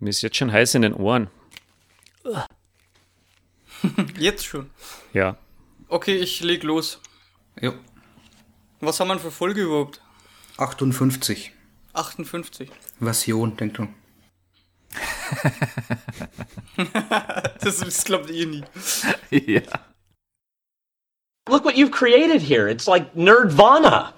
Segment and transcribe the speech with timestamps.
[0.00, 1.30] Mir ist jetzt schon heiß in den Ohren.
[4.18, 4.70] Jetzt schon.
[5.12, 5.36] Ja.
[5.88, 7.00] Okay, ich leg los.
[7.60, 7.74] Ja.
[8.80, 10.00] Was haben wir für Folge überhaupt?
[10.56, 11.52] 58.
[11.92, 12.70] 58.
[13.00, 13.94] Version, denkt dran.
[17.60, 18.64] das, das glaubt ihr nie.
[19.30, 19.62] ja.
[21.48, 22.68] Look what you've created here.
[22.68, 24.14] It's like Nerdvana.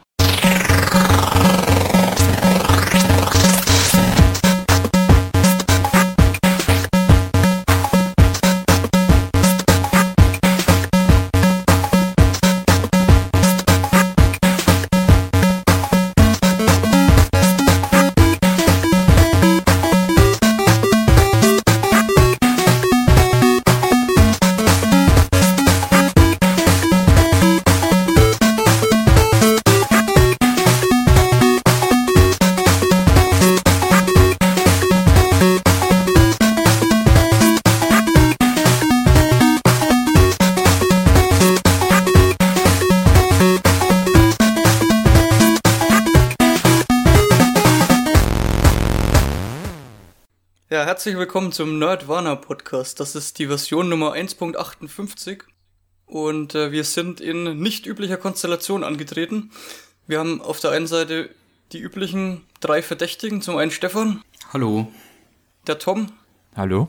[51.07, 52.99] Herzlich willkommen zum Nerdwana Podcast.
[52.99, 55.43] Das ist die Version Nummer 1.58
[56.07, 59.53] und äh, wir sind in nicht üblicher Konstellation angetreten.
[60.09, 61.31] Wir haben auf der einen Seite
[61.71, 64.21] die üblichen drei Verdächtigen, zum einen Stefan,
[64.53, 64.91] Hallo.
[65.69, 66.11] der Tom,
[66.57, 66.89] Hallo?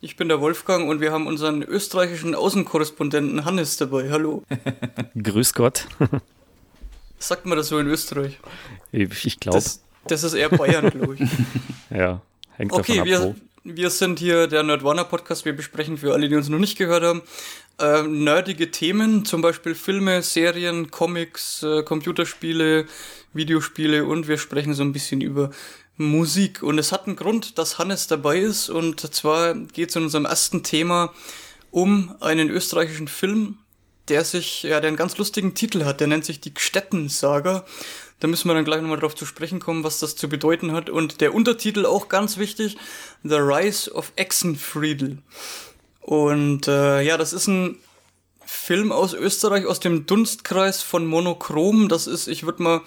[0.00, 4.10] ich bin der Wolfgang und wir haben unseren österreichischen Außenkorrespondenten Hannes dabei.
[4.10, 4.42] Hallo.
[5.22, 5.86] Grüß Gott.
[7.18, 8.40] Sagt man das so in Österreich?
[8.90, 11.30] Ich, ich glaube, Das, das ist eher Bayern, glaube ich.
[11.90, 12.22] ja.
[12.56, 15.44] Hängt Okay, davon ab, wir, wir sind hier der Nerdwana Podcast.
[15.44, 17.22] Wir besprechen für alle, die uns noch nicht gehört haben,
[17.78, 22.86] äh, nerdige Themen, zum Beispiel Filme, Serien, Comics, äh, Computerspiele,
[23.32, 25.50] Videospiele und wir sprechen so ein bisschen über
[25.96, 26.62] Musik.
[26.62, 28.70] Und es hat einen Grund, dass Hannes dabei ist.
[28.70, 31.12] Und zwar geht es in unserem ersten Thema
[31.70, 33.58] um einen österreichischen Film,
[34.08, 36.00] der sich, ja, der einen ganz lustigen Titel hat.
[36.00, 37.64] Der nennt sich die Gstetten-Saga.
[38.24, 40.88] Da müssen wir dann gleich nochmal drauf zu sprechen kommen, was das zu bedeuten hat.
[40.88, 42.78] Und der Untertitel auch ganz wichtig,
[43.22, 45.18] The Rise of Exenfriedel.
[46.00, 47.76] Und äh, ja, das ist ein
[48.46, 51.90] Film aus Österreich, aus dem Dunstkreis von Monochrom.
[51.90, 52.80] Das ist, ich würde mal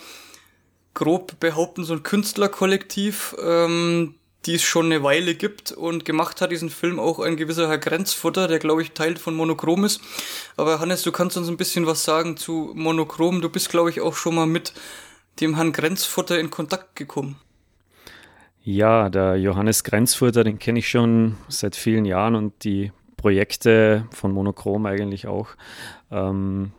[0.95, 4.15] grob behaupten, so ein Künstlerkollektiv, ähm,
[4.47, 7.77] die es schon eine Weile gibt und gemacht hat diesen Film auch ein gewisser Herr
[7.77, 10.01] Grenzfutter, der glaube ich Teil von Monochrom ist.
[10.55, 13.41] Aber Hannes, du kannst uns ein bisschen was sagen zu Monochrom.
[13.41, 14.73] Du bist glaube ich auch schon mal mit
[15.41, 17.37] dem Herrn Grenzfutter in Kontakt gekommen.
[18.63, 24.31] Ja, der Johannes Grenzfurter, den kenne ich schon seit vielen Jahren und die Projekte von
[24.31, 25.49] Monochrom eigentlich auch.
[26.11, 26.71] Ähm,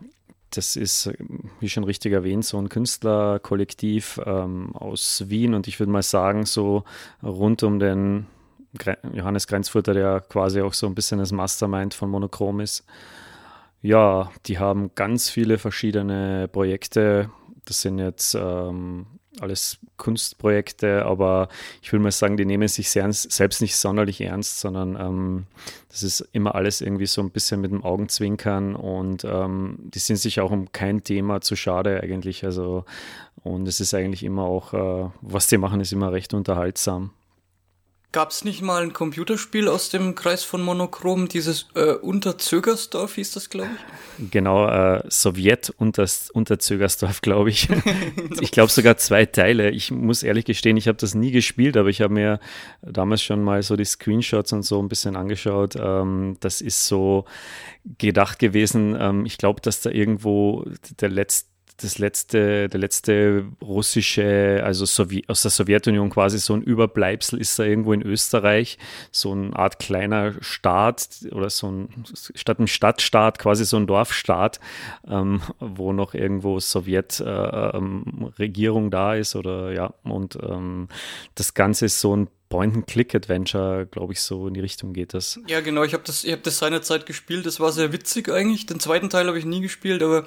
[0.51, 1.11] das ist,
[1.59, 6.45] wie schon richtig erwähnt, so ein Künstlerkollektiv ähm, aus Wien und ich würde mal sagen,
[6.45, 6.83] so
[7.21, 8.25] rund um den
[8.77, 12.85] Gre Johannes Grenzfurter, der quasi auch so ein bisschen das Mastermind von Monochrom ist.
[13.81, 17.31] Ja, die haben ganz viele verschiedene Projekte.
[17.69, 19.05] Das sind jetzt ähm,
[19.39, 21.49] alles Kunstprojekte, aber
[21.83, 25.45] ich würde mal sagen, die nehmen sich sehr, selbst nicht sonderlich ernst, sondern ähm,
[25.89, 30.17] das ist immer alles irgendwie so ein bisschen mit dem Augenzwinkern und ähm, die sind
[30.17, 32.43] sich auch um kein Thema zu schade eigentlich.
[32.43, 32.85] Also,
[33.43, 37.11] und es ist eigentlich immer auch, äh, was die machen, ist immer recht unterhaltsam.
[38.11, 43.33] Gab es nicht mal ein Computerspiel aus dem Kreis von Monochrom, dieses äh, Unterzögersdorf hieß
[43.33, 44.31] das, glaube ich?
[44.31, 47.69] Genau, äh, Sowjet unter, Unterzögersdorf, glaube ich.
[48.41, 49.69] ich glaube sogar zwei Teile.
[49.69, 52.39] Ich muss ehrlich gestehen, ich habe das nie gespielt, aber ich habe mir
[52.81, 55.75] damals schon mal so die Screenshots und so ein bisschen angeschaut.
[55.75, 57.25] Ähm, das ist so
[57.99, 58.97] gedacht gewesen.
[58.99, 60.65] Ähm, ich glaube, dass da irgendwo
[60.99, 61.48] der letzte
[61.81, 67.57] das letzte, der letzte russische, also Sowjet, aus der Sowjetunion quasi so ein Überbleibsel ist
[67.57, 68.77] da irgendwo in Österreich,
[69.11, 72.03] so eine Art kleiner Staat oder so ein,
[72.35, 74.59] statt einem Stadtstaat, quasi so ein Dorfstaat,
[75.07, 80.89] ähm, wo noch irgendwo Sowjetregierung äh, da ist oder ja, und ähm,
[81.35, 85.39] das Ganze ist so ein Point-and-Click-Adventure, glaube ich, so in die Richtung geht das.
[85.47, 88.65] Ja, genau, ich habe das, ich hab das seinerzeit gespielt, das war sehr witzig eigentlich.
[88.65, 90.25] Den zweiten Teil habe ich nie gespielt, aber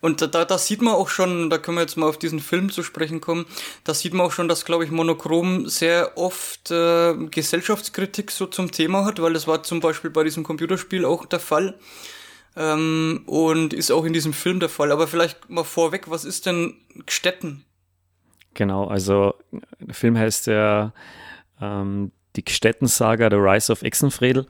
[0.00, 2.70] und da, da sieht man auch schon, da können wir jetzt mal auf diesen Film
[2.70, 3.44] zu sprechen kommen,
[3.84, 8.70] da sieht man auch schon, dass, glaube ich, Monochrom sehr oft äh, Gesellschaftskritik so zum
[8.70, 11.78] Thema hat, weil das war zum Beispiel bei diesem Computerspiel auch der Fall.
[12.56, 14.90] Ähm, und ist auch in diesem Film der Fall.
[14.90, 16.74] Aber vielleicht mal vorweg, was ist denn
[17.06, 17.64] Gstetten?
[18.54, 19.34] Genau, also
[19.78, 20.92] der Film heißt ja
[21.60, 24.46] ähm, die Gstetten-Saga, The Rise of Exenfredel.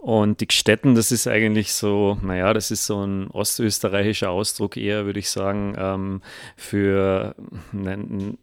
[0.00, 5.04] Und die Gstetten, das ist eigentlich so, naja, das ist so ein ostösterreichischer Ausdruck eher,
[5.04, 6.22] würde ich sagen, ähm,
[6.56, 7.34] für
[7.70, 8.38] einen,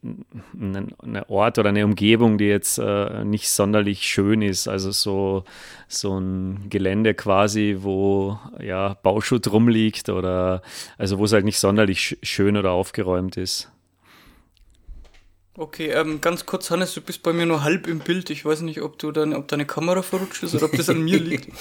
[1.02, 4.68] eine Ort oder eine Umgebung, die jetzt äh, nicht sonderlich schön ist.
[4.68, 5.46] Also so,
[5.88, 10.62] so ein Gelände quasi, wo ja Bauschutt rumliegt oder
[11.00, 13.72] also wo es halt nicht sonderlich schön oder aufgeräumt ist.
[15.60, 18.30] Okay, ähm, ganz kurz, Hannes, du bist bei mir nur halb im Bild.
[18.30, 21.04] Ich weiß nicht, ob du dann, ob deine Kamera verrutscht ist oder ob das an
[21.04, 21.48] mir liegt.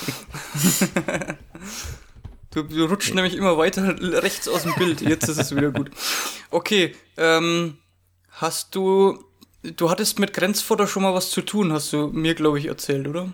[2.51, 5.01] du, du rutschst nämlich immer weiter rechts aus dem Bild.
[5.01, 5.91] Jetzt ist es wieder gut.
[6.51, 7.79] Okay, ähm,
[8.33, 9.25] hast du,
[9.63, 13.09] du hattest mit Grenzfutter schon mal was zu tun, hast du mir, glaube ich, erzählt,
[13.09, 13.33] oder?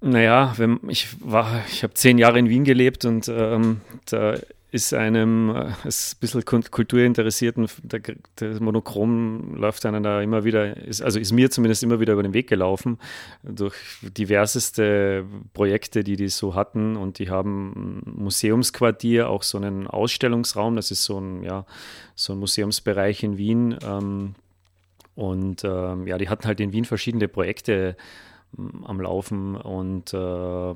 [0.00, 4.38] Naja, wenn, ich war, ich habe zehn Jahre in Wien gelebt und ähm, da
[4.70, 8.00] ist einem, äh, ist ein bisschen kulturinteressierten, der,
[8.38, 12.22] der Monochrom läuft einem da immer wieder, ist, also ist mir zumindest immer wieder über
[12.22, 12.98] den Weg gelaufen,
[13.42, 20.76] durch diverseste Projekte, die die so hatten und die haben Museumsquartier, auch so einen Ausstellungsraum,
[20.76, 21.66] das ist so ein, ja,
[22.14, 24.34] so ein Museumsbereich in Wien ähm,
[25.14, 27.96] und ähm, ja, die hatten halt in Wien verschiedene Projekte
[28.56, 30.74] ähm, am Laufen und äh,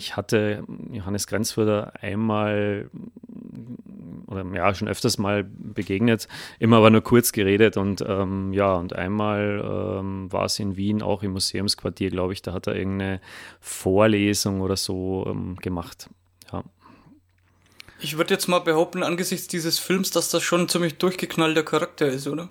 [0.00, 2.90] ich hatte Johannes Grenzfurter einmal
[4.26, 6.26] oder ja schon öfters mal begegnet,
[6.58, 11.02] immer aber nur kurz geredet und ähm, ja, und einmal ähm, war es in Wien
[11.02, 13.20] auch im Museumsquartier, glaube ich, da hat er irgendeine
[13.60, 16.08] Vorlesung oder so ähm, gemacht.
[16.50, 16.64] Ja.
[18.00, 22.06] Ich würde jetzt mal behaupten, angesichts dieses Films, dass das schon ein ziemlich durchgeknallter Charakter
[22.06, 22.48] ist, oder?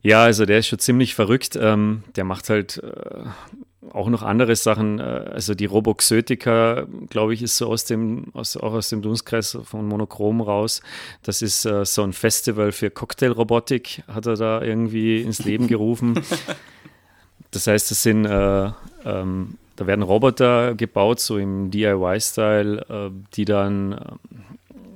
[0.00, 1.58] Ja, also der ist schon ziemlich verrückt.
[1.60, 3.24] Ähm, der macht halt äh,
[3.92, 4.98] auch noch andere Sachen.
[4.98, 9.58] Äh, also die Roboxötica, glaube ich, ist so aus dem, aus, auch aus dem Dunstkreis
[9.64, 10.82] von Monochrom raus.
[11.22, 16.20] Das ist äh, so ein Festival für Cocktailrobotik, hat er da irgendwie ins Leben gerufen.
[17.50, 18.70] Das heißt, das sind, äh,
[19.04, 24.18] ähm, da werden Roboter gebaut, so im DIY-Style, äh, die dann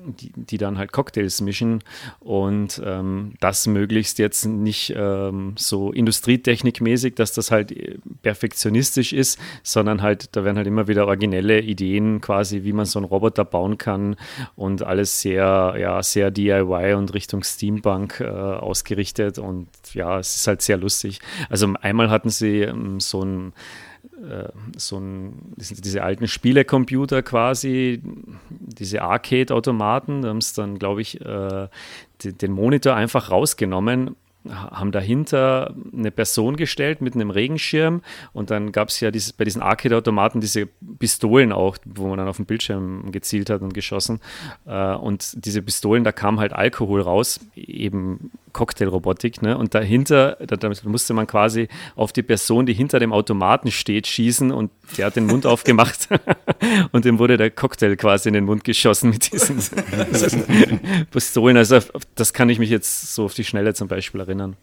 [0.06, 1.82] die, die dann halt Cocktails mischen
[2.20, 9.38] und ähm, das möglichst jetzt nicht ähm, so industrietechnikmäßig, dass das halt äh, perfektionistisch ist,
[9.62, 13.44] sondern halt, da werden halt immer wieder originelle Ideen quasi, wie man so einen Roboter
[13.44, 14.16] bauen kann
[14.56, 20.46] und alles sehr, ja, sehr DIY und Richtung Steampunk äh, ausgerichtet und ja, es ist
[20.46, 21.20] halt sehr lustig.
[21.48, 23.52] Also einmal hatten sie ähm, so ein
[24.76, 28.00] so ein, diese alten Spielecomputer quasi,
[28.50, 31.68] diese Arcade-Automaten, da haben es dann, glaube ich, äh,
[32.24, 34.16] den Monitor einfach rausgenommen
[34.48, 38.02] haben dahinter eine Person gestellt mit einem Regenschirm
[38.32, 40.66] und dann gab es ja dieses, bei diesen Arcade-Automaten diese
[40.98, 44.20] Pistolen auch, wo man dann auf den Bildschirm gezielt hat und geschossen.
[44.66, 49.56] Äh, und diese Pistolen, da kam halt Alkohol raus, eben Cocktailrobotik, ne?
[49.56, 54.50] Und dahinter, da musste man quasi auf die Person, die hinter dem Automaten steht, schießen
[54.50, 56.08] und der hat den Mund aufgemacht
[56.92, 59.58] und dem wurde der Cocktail quasi in den Mund geschossen mit diesen
[61.10, 61.56] Pistolen.
[61.56, 61.78] Also
[62.14, 64.56] das kann ich mich jetzt so auf die Schnelle zum Beispiel erinnern erinnern.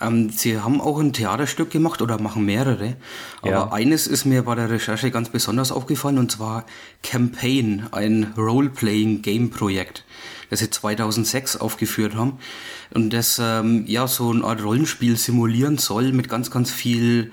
[0.00, 2.96] Ähm, Sie haben auch ein Theaterstück gemacht oder machen mehrere.
[3.42, 3.72] Aber ja.
[3.72, 6.64] eines ist mir bei der Recherche ganz besonders aufgefallen und zwar
[7.02, 10.04] Campaign, ein Role-Playing-Game-Projekt,
[10.48, 12.38] das Sie 2006 aufgeführt haben
[12.94, 17.32] und das ähm, ja so eine Art Rollenspiel simulieren soll mit ganz, ganz viel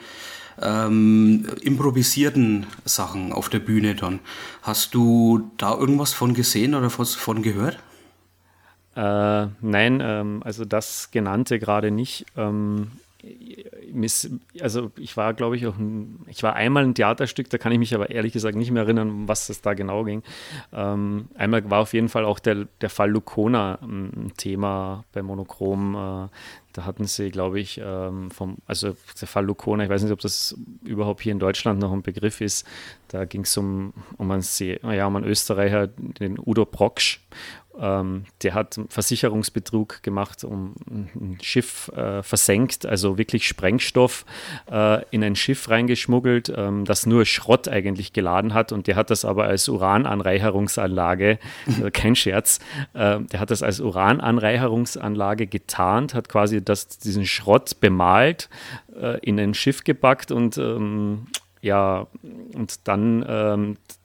[0.62, 4.19] ähm, improvisierten Sachen auf der Bühne dann.
[4.62, 7.79] Hast du da irgendwas von gesehen oder von gehört?
[8.98, 12.26] Äh, nein, ähm, also das genannte gerade nicht.
[12.36, 12.94] Ähm,
[14.62, 15.76] also ich war, glaube ich, auch
[16.28, 19.10] ich war einmal ein Theaterstück, da kann ich mich aber ehrlich gesagt nicht mehr erinnern,
[19.10, 20.24] um was es da genau ging.
[20.74, 25.96] Ähm, einmal war auf jeden Fall auch der, der Fall Lucona ein Thema bei Monochrom.
[25.96, 26.30] Äh,
[26.74, 30.20] da hatten sie, glaube ich, ähm, vom, also der Fall Lucona, ich weiß nicht, ob
[30.20, 32.68] das überhaupt hier in Deutschland noch ein Begriff ist.
[33.08, 37.20] Da ging es um, um, einen, ja, um einen Österreicher, den Udo Proksch.
[37.79, 44.25] Ähm, der hat Versicherungsbetrug gemacht, um ein Schiff äh, versenkt, also wirklich Sprengstoff
[44.72, 48.72] äh, in ein Schiff reingeschmuggelt, ähm, das nur Schrott eigentlich geladen hat.
[48.72, 51.39] Und der hat das aber als Urananreicherungsanlage,
[51.84, 52.60] äh, kein Scherz,
[52.93, 58.50] äh, der hat das als Urananreicherungsanlage getarnt, hat quasi das, diesen Schrott bemalt,
[59.00, 61.27] äh, in ein Schiff gepackt und ähm,
[61.62, 62.07] ja,
[62.53, 63.97] und dann ähm, äh,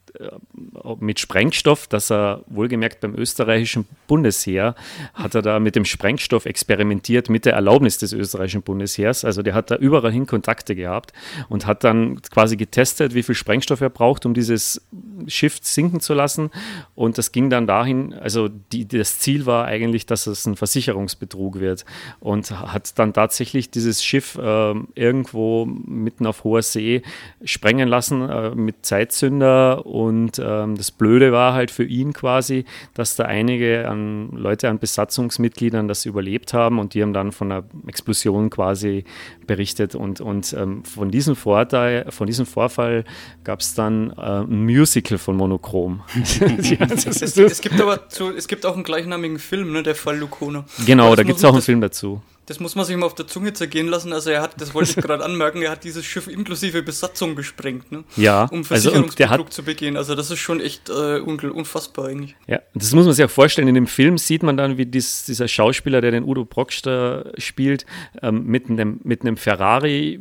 [1.01, 4.75] mit Sprengstoff, dass er wohlgemerkt beim österreichischen Bundesheer
[5.15, 9.25] hat er da mit dem Sprengstoff experimentiert mit der Erlaubnis des österreichischen Bundesheers.
[9.25, 11.13] Also der hat da überall hin Kontakte gehabt
[11.49, 14.83] und hat dann quasi getestet, wie viel Sprengstoff er braucht, um dieses
[15.29, 16.51] Schiff sinken zu lassen.
[16.95, 21.59] Und das ging dann dahin, also die, das Ziel war eigentlich, dass es ein Versicherungsbetrug
[21.59, 21.85] wird
[22.21, 27.03] und hat dann tatsächlich dieses Schiff äh, irgendwo mitten auf hoher See
[27.45, 33.17] sprengen lassen äh, mit Zeitzünder und ähm, das Blöde war halt für ihn quasi, dass
[33.17, 37.65] da einige an Leute an Besatzungsmitgliedern das überlebt haben und die haben dann von einer
[37.87, 39.05] Explosion quasi
[39.47, 43.05] berichtet und, und ähm, von diesem Vorteil, von diesem Vorfall
[43.45, 46.03] gab es dann äh, ein Musical von Monochrom.
[46.15, 50.65] es, es, gibt aber zu, es gibt auch einen gleichnamigen Film, ne, der Fall Lucona.
[50.87, 52.23] Genau, da gibt es auch einen Film dazu.
[52.53, 54.13] Das muss man sich mal auf der Zunge zergehen lassen.
[54.13, 57.91] Also er hat, das wollte ich gerade anmerken, er hat dieses Schiff inklusive Besatzung gesprengt,
[57.91, 58.05] ne?
[58.15, 58.45] Ja.
[58.45, 59.97] Um Versicherungsbetrug also, zu begehen.
[59.97, 62.37] Also das ist schon echt äh, unfassbar eigentlich.
[62.47, 63.69] Ja, das muss man sich auch vorstellen.
[63.69, 67.87] In dem Film sieht man dann, wie dies, dieser Schauspieler, der den Udo Brockster spielt,
[68.21, 70.21] ähm, mit, einem, mit einem Ferrari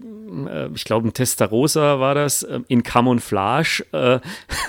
[0.74, 4.20] ich glaube, ein Testarossa war das, äh, in Camouflage äh,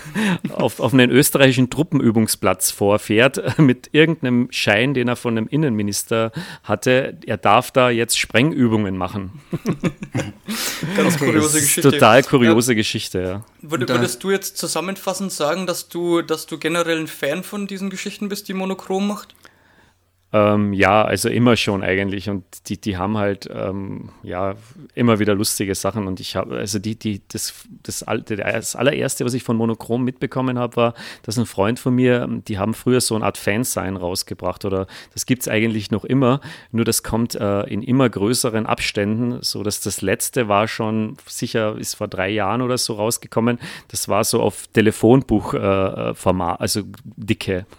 [0.52, 6.32] auf, auf einen österreichischen Truppenübungsplatz vorfährt, äh, mit irgendeinem Schein, den er von einem Innenminister
[6.64, 7.18] hatte.
[7.26, 9.40] Er darf da jetzt Sprengübungen machen.
[10.96, 11.90] Ganz kuriose Geschichte.
[11.90, 12.76] Total kuriose ja.
[12.76, 13.44] Geschichte, ja.
[13.62, 18.28] Würdest du jetzt zusammenfassend sagen, dass du, dass du generell ein Fan von diesen Geschichten
[18.28, 19.34] bist, die Monochrom macht?
[20.34, 22.30] Ähm, ja, also immer schon eigentlich.
[22.30, 24.54] Und die, die haben halt ähm, ja
[24.94, 26.06] immer wieder lustige Sachen.
[26.06, 30.58] Und ich habe, also die, die, das, das, das allererste, was ich von Monochrom mitbekommen
[30.58, 34.64] habe, war, dass ein Freund von mir, die haben früher so eine Art Fansign rausgebracht
[34.64, 39.42] oder das gibt es eigentlich noch immer, nur das kommt äh, in immer größeren Abständen,
[39.42, 43.58] so dass das letzte war schon sicher, ist vor drei Jahren oder so rausgekommen.
[43.88, 47.66] Das war so auf Telefonbuchformat, äh, also dicke.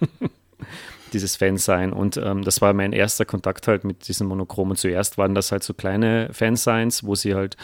[1.13, 1.93] dieses Fansign.
[1.93, 4.75] Und ähm, das war mein erster Kontakt halt mit diesen Monochromen.
[4.75, 7.57] Zuerst waren das halt so kleine Fansigns, wo sie halt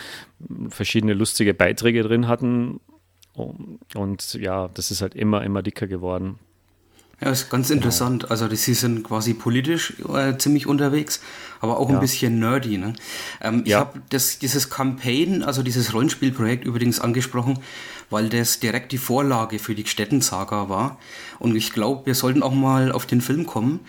[0.70, 2.79] verschiedene lustige Beiträge drin hatten.
[3.34, 6.39] Und ja, das ist halt immer, immer dicker geworden.
[7.22, 8.32] Ja, ist ganz interessant.
[8.32, 11.22] Also, sie sind quasi politisch äh, ziemlich unterwegs,
[11.60, 11.96] aber auch ja.
[11.96, 12.77] ein bisschen nerdy.
[12.77, 12.94] Ne?
[13.41, 13.65] Ähm, ja.
[13.65, 14.01] Ich habe
[14.41, 17.60] dieses Campaign, also dieses Rollenspielprojekt übrigens angesprochen,
[18.10, 21.00] weil das direkt die Vorlage für die Städtensaga war.
[21.39, 23.82] Und ich glaube, wir sollten auch mal auf den Film kommen.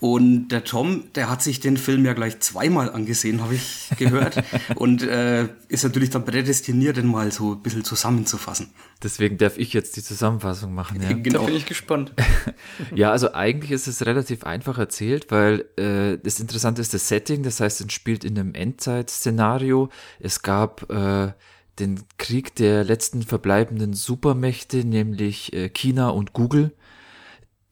[0.00, 4.42] Und der Tom, der hat sich den Film ja gleich zweimal angesehen, habe ich gehört.
[4.74, 8.70] und äh, ist natürlich dann prädestiniert, den mal so ein bisschen zusammenzufassen.
[9.02, 11.00] Deswegen darf ich jetzt die Zusammenfassung machen.
[11.00, 11.12] Ja?
[11.24, 11.40] Genau.
[11.40, 12.12] Da bin ich gespannt.
[12.94, 17.42] ja, also eigentlich ist es relativ einfach erzählt, weil äh, das Interessante ist das Setting.
[17.42, 19.88] Das heißt, es spielt in einem Endzeit-Szenario.
[20.20, 21.32] Es gab äh,
[21.78, 26.72] den Krieg der letzten verbleibenden Supermächte, nämlich äh, China und Google,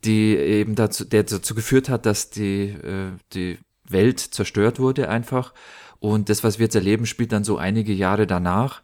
[0.04, 5.54] die eben dazu, der dazu geführt hat, dass die, äh, die Welt zerstört wurde einfach.
[6.00, 8.82] Und das, was wir jetzt erleben, spielt dann so einige Jahre danach.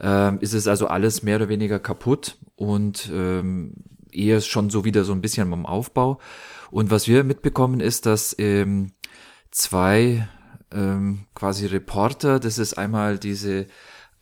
[0.00, 3.74] Ähm, ist es also alles mehr oder weniger kaputt und ähm,
[4.10, 6.18] eher schon so wieder so ein bisschen am Aufbau.
[6.70, 8.92] Und was wir mitbekommen ist, dass ähm,
[9.50, 10.26] zwei
[10.72, 13.66] ähm, quasi Reporter, das ist einmal diese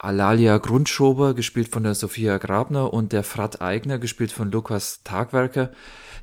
[0.03, 5.71] Alalia Grundschober, gespielt von der Sophia Grabner, und der Frat Eigner, gespielt von Lukas Tagwerker,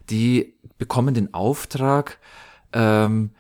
[0.10, 2.20] die bekommen den Auftrag,
[2.74, 3.32] ähm,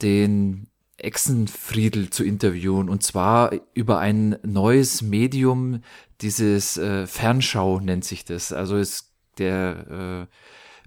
[0.00, 5.82] den Echsenfriedel zu interviewen, und zwar über ein neues Medium,
[6.20, 8.52] dieses äh, Fernschau nennt sich das.
[8.52, 10.34] Also ist der äh,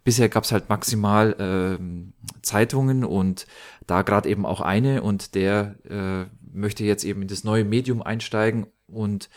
[0.04, 3.48] bisher gab es halt maximal äh, Zeitungen und
[3.88, 8.02] da gerade eben auch eine und der äh, möchte jetzt eben in das neue Medium
[8.02, 9.30] einsteigen und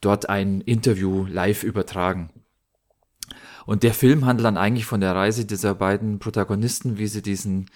[0.00, 2.30] dort ein Interview live übertragen.
[3.66, 7.70] Und der Film handelt dann eigentlich von der Reise dieser beiden Protagonisten, wie sie diesen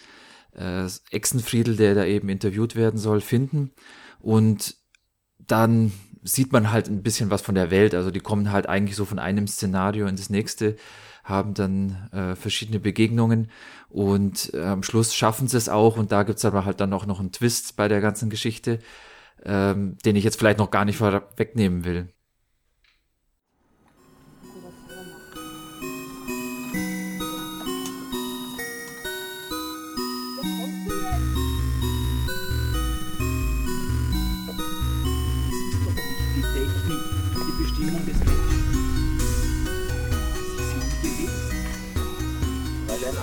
[0.56, 3.71] äh, Echsenfriedel, der da eben interviewt werden soll, finden.
[4.21, 4.76] Und
[5.38, 5.92] dann
[6.23, 7.94] sieht man halt ein bisschen was von der Welt.
[7.94, 10.76] Also die kommen halt eigentlich so von einem Szenario in das nächste,
[11.23, 13.50] haben dann äh, verschiedene Begegnungen
[13.88, 15.97] und äh, am Schluss schaffen sie es auch.
[15.97, 18.78] Und da gibt's aber halt dann auch noch einen Twist bei der ganzen Geschichte
[19.44, 22.14] ähm, den ich jetzt vielleicht noch gar nicht vorwegnehmen will.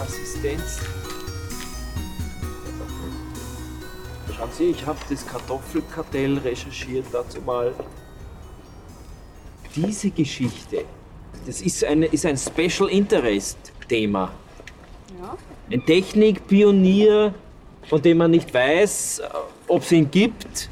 [0.02, 0.80] Assistenz
[4.50, 7.74] Sie, ich habe das Kartoffelkartell recherchiert dazu mal.
[9.76, 10.84] Diese Geschichte
[11.46, 13.58] Das ist, eine, ist ein Special Interest
[13.88, 14.32] Thema.
[15.20, 15.38] Ja.
[15.72, 17.34] Ein Technikpionier,
[17.88, 19.22] von dem man nicht weiß,
[19.68, 20.70] ob es ihn gibt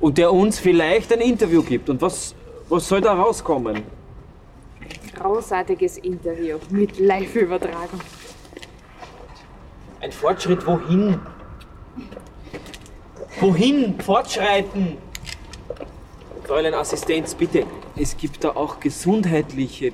[0.00, 1.88] und der uns vielleicht ein Interview gibt.
[1.88, 2.34] Und was,
[2.68, 3.82] was soll da rauskommen?
[5.14, 8.00] Großartiges Interview mit Live-Übertragung.
[10.00, 11.18] Ein Fortschritt wohin?
[13.40, 14.96] Wohin fortschreiten?
[16.44, 17.66] Fräulein Assistenz, bitte.
[17.96, 19.92] Es gibt da auch gesundheitliche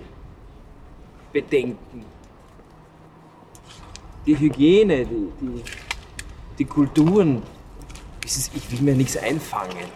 [1.32, 2.04] Bedenken.
[4.26, 5.62] Die Hygiene, die, die,
[6.58, 7.42] die Kulturen.
[8.24, 9.88] Ich will mir nichts einfangen.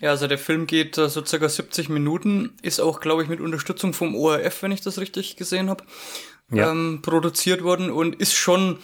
[0.00, 3.40] Ja, also der Film geht äh, so circa 70 Minuten, ist auch, glaube ich, mit
[3.40, 5.84] Unterstützung vom ORF, wenn ich das richtig gesehen habe,
[6.50, 6.70] ja.
[6.70, 8.78] ähm, produziert worden und ist schon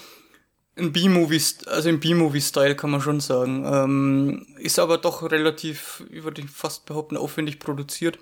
[0.79, 3.65] ein B-Movie, also im B-Movie-Style kann man schon sagen.
[3.65, 8.19] Ähm, ist aber doch relativ, würde ich fast behaupten, aufwendig produziert.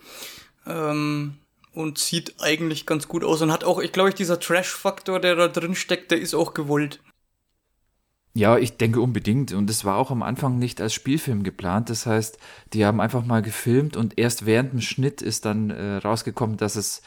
[0.67, 1.39] Ähm,
[1.73, 5.49] und sieht eigentlich ganz gut aus und hat auch, ich glaube, dieser Trash-Faktor, der da
[5.49, 7.01] drin steckt, der ist auch gewollt.
[8.33, 9.53] Ja, ich denke unbedingt.
[9.53, 11.91] Und es war auch am Anfang nicht als Spielfilm geplant.
[11.91, 12.39] Das heißt,
[12.73, 16.77] die haben einfach mal gefilmt und erst während dem Schnitt ist dann äh, rausgekommen, dass
[16.77, 17.03] es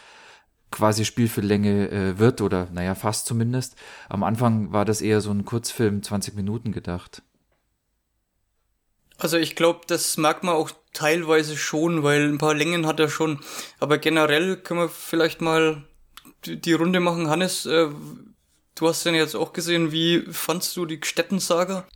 [0.71, 3.75] quasi Spielfilmlänge äh, wird oder naja, fast zumindest.
[4.09, 7.21] Am Anfang war das eher so ein Kurzfilm, 20 Minuten gedacht.
[9.17, 13.09] Also ich glaube, das merkt man auch teilweise schon, weil ein paar Längen hat er
[13.09, 13.39] schon.
[13.79, 15.83] Aber generell können wir vielleicht mal
[16.45, 17.29] die, Runde machen.
[17.29, 17.87] Hannes, äh,
[18.75, 19.91] du hast den jetzt auch gesehen.
[19.91, 21.87] Wie fandst du die Städtensaga?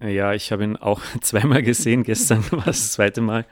[0.00, 2.04] Ja, ich habe ihn auch zweimal gesehen.
[2.04, 3.44] Gestern war es das zweite Mal.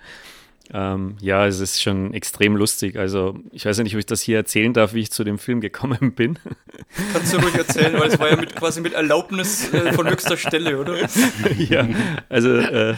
[0.73, 2.97] Ähm, ja, es ist schon extrem lustig.
[2.97, 5.61] Also, ich weiß nicht, ob ich das hier erzählen darf, wie ich zu dem Film
[5.61, 6.39] gekommen bin.
[7.13, 10.37] Kannst du ruhig erzählen, weil es war ja mit, quasi mit Erlaubnis äh, von höchster
[10.37, 10.97] Stelle, oder?
[11.59, 11.87] ja,
[12.29, 12.95] also äh,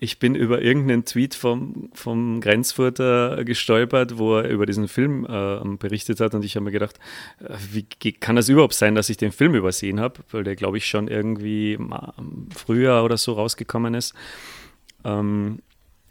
[0.00, 5.58] ich bin über irgendeinen Tweet vom, vom Grenzfurter gestolpert, wo er über diesen Film äh,
[5.76, 6.98] berichtet hat und ich habe mir gedacht,
[7.40, 10.76] äh, wie kann das überhaupt sein, dass ich den Film übersehen habe, weil der, glaube
[10.76, 11.92] ich, schon irgendwie im
[12.54, 14.14] Frühjahr oder so rausgekommen ist.
[15.04, 15.60] Ähm,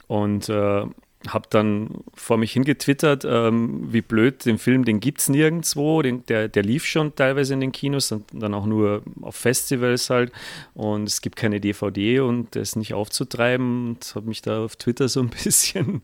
[0.08, 0.86] und äh,
[1.28, 6.26] habe dann vor mich hingetwittert, ähm, wie blöd, den Film, den gibt es nirgendwo, den,
[6.28, 10.32] der, der lief schon teilweise in den Kinos und dann auch nur auf Festivals halt.
[10.74, 13.90] Und es gibt keine DVD und der ist nicht aufzutreiben.
[13.90, 16.02] Und habe mich da auf Twitter so ein bisschen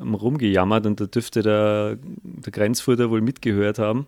[0.00, 4.06] rumgejammert und da dürfte der, der Grenzfurter wohl mitgehört haben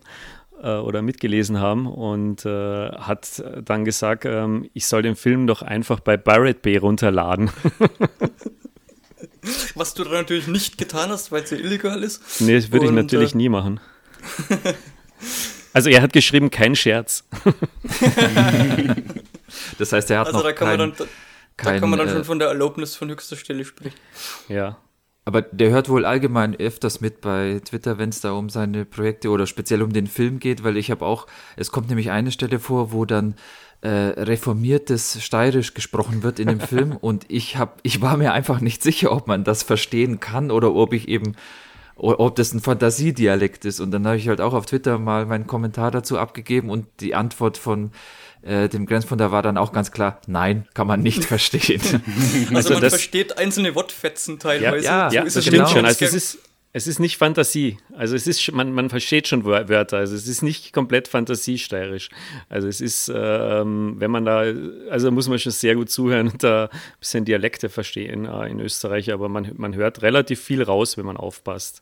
[0.61, 1.85] äh, oder mitgelesen haben.
[1.85, 6.77] Und äh, hat dann gesagt, ähm, ich soll den Film doch einfach bei Pirate Bay
[6.77, 7.51] runterladen.
[9.75, 12.21] Was du da natürlich nicht getan hast, weil es ja illegal ist.
[12.41, 13.79] Nee, das würde ich natürlich äh, nie machen.
[15.73, 17.23] also er hat geschrieben, kein Scherz.
[19.77, 21.05] das heißt, er hat also noch da kann kein, man dann, da,
[21.57, 23.95] kein, da kann man dann schon äh, von der Erlaubnis von höchster Stelle sprechen.
[24.47, 24.77] Ja.
[25.25, 29.29] Aber der hört wohl allgemein öfters mit bei Twitter, wenn es da um seine Projekte
[29.29, 32.59] oder speziell um den Film geht, weil ich habe auch, es kommt nämlich eine Stelle
[32.59, 33.35] vor, wo dann
[33.87, 38.59] äh, reformiertes Steirisch gesprochen wird in dem Film und ich habe, ich war mir einfach
[38.59, 41.37] nicht sicher, ob man das verstehen kann oder ob ich eben,
[41.95, 43.79] ob das ein Fantasiedialekt ist.
[43.79, 47.15] Und dann habe ich halt auch auf Twitter mal meinen Kommentar dazu abgegeben und die
[47.15, 47.91] Antwort von
[48.41, 51.81] äh, dem Grenzfunder war dann auch ganz klar, nein, kann man nicht verstehen.
[52.53, 54.85] also, also man versteht einzelne Wortfetzen teilweise.
[54.85, 55.85] Ja, ja, ja das stimmt schon.
[55.85, 56.39] Also es ist,
[56.77, 57.77] es ist nicht Fantasie.
[57.95, 59.97] Also es ist, man, man versteht schon Wörter.
[59.97, 62.09] Also es ist nicht komplett fantasiesteirisch.
[62.49, 64.43] Also es ist, ähm, wenn man da,
[64.91, 68.59] also muss man schon sehr gut zuhören und da ein bisschen Dialekte verstehen äh, in
[68.59, 71.81] Österreich, aber man, man hört relativ viel raus, wenn man aufpasst.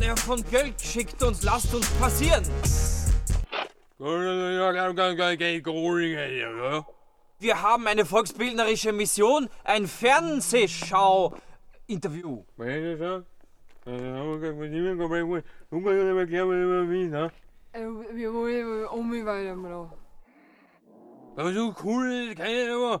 [0.00, 2.42] Herr von Geld schickt uns, lasst uns passieren.
[7.38, 12.42] Wir haben eine volksbildnerische Mission, ein Fernsehschau-Interview.
[17.74, 19.90] Wir wollen um weiter,
[21.36, 23.00] Also cool, keine Ahnung.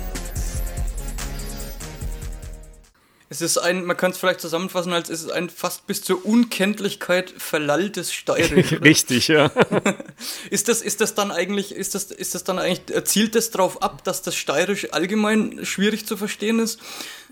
[3.31, 6.25] Es ist ein, man kann es vielleicht zusammenfassen, als es ist ein fast bis zur
[6.25, 8.73] Unkenntlichkeit verlalltes Steirisch.
[8.81, 9.49] Richtig, ja.
[10.49, 13.81] ist das, ist das dann eigentlich, ist das, ist das dann eigentlich, zielt das darauf
[13.81, 16.81] ab, dass das Steirisch allgemein schwierig zu verstehen ist?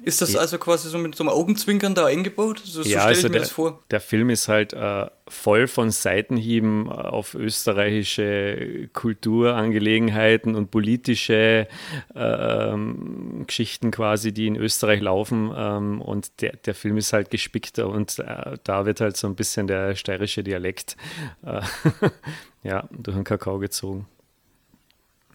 [0.01, 2.61] Ist das also quasi so mit so einem Augenzwinkern da eingebaut?
[2.63, 3.83] So, so ja, stelle also ich mir der, das vor.
[3.91, 11.67] der Film ist halt äh, voll von Seitenhieben auf österreichische Kulturangelegenheiten und politische
[12.15, 15.51] ähm, Geschichten quasi, die in Österreich laufen.
[15.55, 19.35] Ähm, und der, der Film ist halt gespickt und äh, da wird halt so ein
[19.35, 20.97] bisschen der steirische Dialekt
[21.43, 21.61] äh,
[22.63, 24.07] ja, durch den Kakao gezogen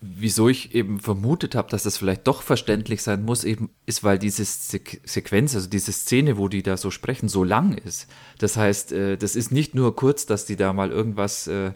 [0.07, 4.19] wieso ich eben vermutet habe, dass das vielleicht doch verständlich sein muss, eben ist, weil
[4.19, 8.09] diese Sequenz, also diese Szene, wo die da so sprechen, so lang ist.
[8.39, 11.73] Das heißt, äh, das ist nicht nur kurz, dass die da mal irgendwas äh,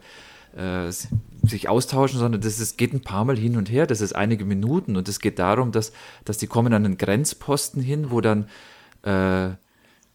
[0.57, 0.91] äh,
[1.43, 4.45] sich austauschen, sondern das ist, geht ein paar Mal hin und her, das ist einige
[4.45, 5.93] Minuten und es geht darum, dass,
[6.25, 8.49] dass die kommen an einen Grenzposten hin, wo dann
[9.03, 9.51] äh,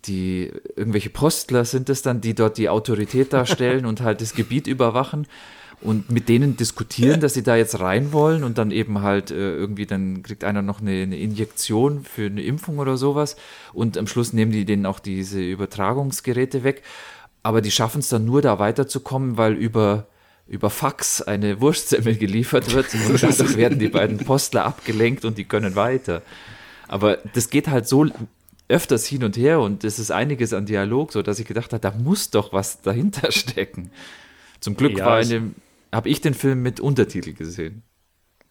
[0.06, 4.68] die irgendwelche Postler sind es dann, die dort die Autorität darstellen und halt das Gebiet
[4.68, 5.28] überwachen
[5.84, 9.56] und mit denen diskutieren, dass sie da jetzt rein wollen und dann eben halt äh,
[9.56, 13.36] irgendwie, dann kriegt einer noch eine, eine, Injektion für eine Impfung oder sowas
[13.74, 16.84] und am Schluss nehmen die denen auch diese Übertragungsgeräte weg.
[17.44, 20.08] Aber die schaffen es dann nur, da weiterzukommen, weil über,
[20.48, 25.46] über Fax eine Wurstsemmel geliefert wird und dadurch werden die beiden Postler abgelenkt und die
[25.46, 26.22] können weiter.
[26.88, 28.08] Aber das geht halt so
[28.70, 31.82] öfters hin und her und es ist einiges an Dialog, so dass ich gedacht habe,
[31.82, 33.92] da muss doch was dahinter stecken.
[34.62, 35.56] Zum Glück ja, war in dem
[35.94, 37.84] habe ich den Film mit Untertitel gesehen.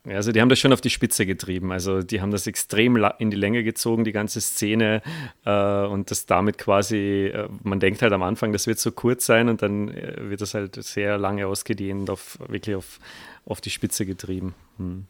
[0.05, 1.71] Ja, also die haben das schon auf die Spitze getrieben.
[1.71, 5.01] Also die haben das extrem in die Länge gezogen, die ganze Szene.
[5.45, 9.27] Äh, und das damit quasi, äh, man denkt halt am Anfang, das wird so kurz
[9.27, 12.99] sein und dann äh, wird das halt sehr lange ausgedehnt, auf, wirklich auf,
[13.45, 14.55] auf die Spitze getrieben.
[14.79, 15.07] Hm.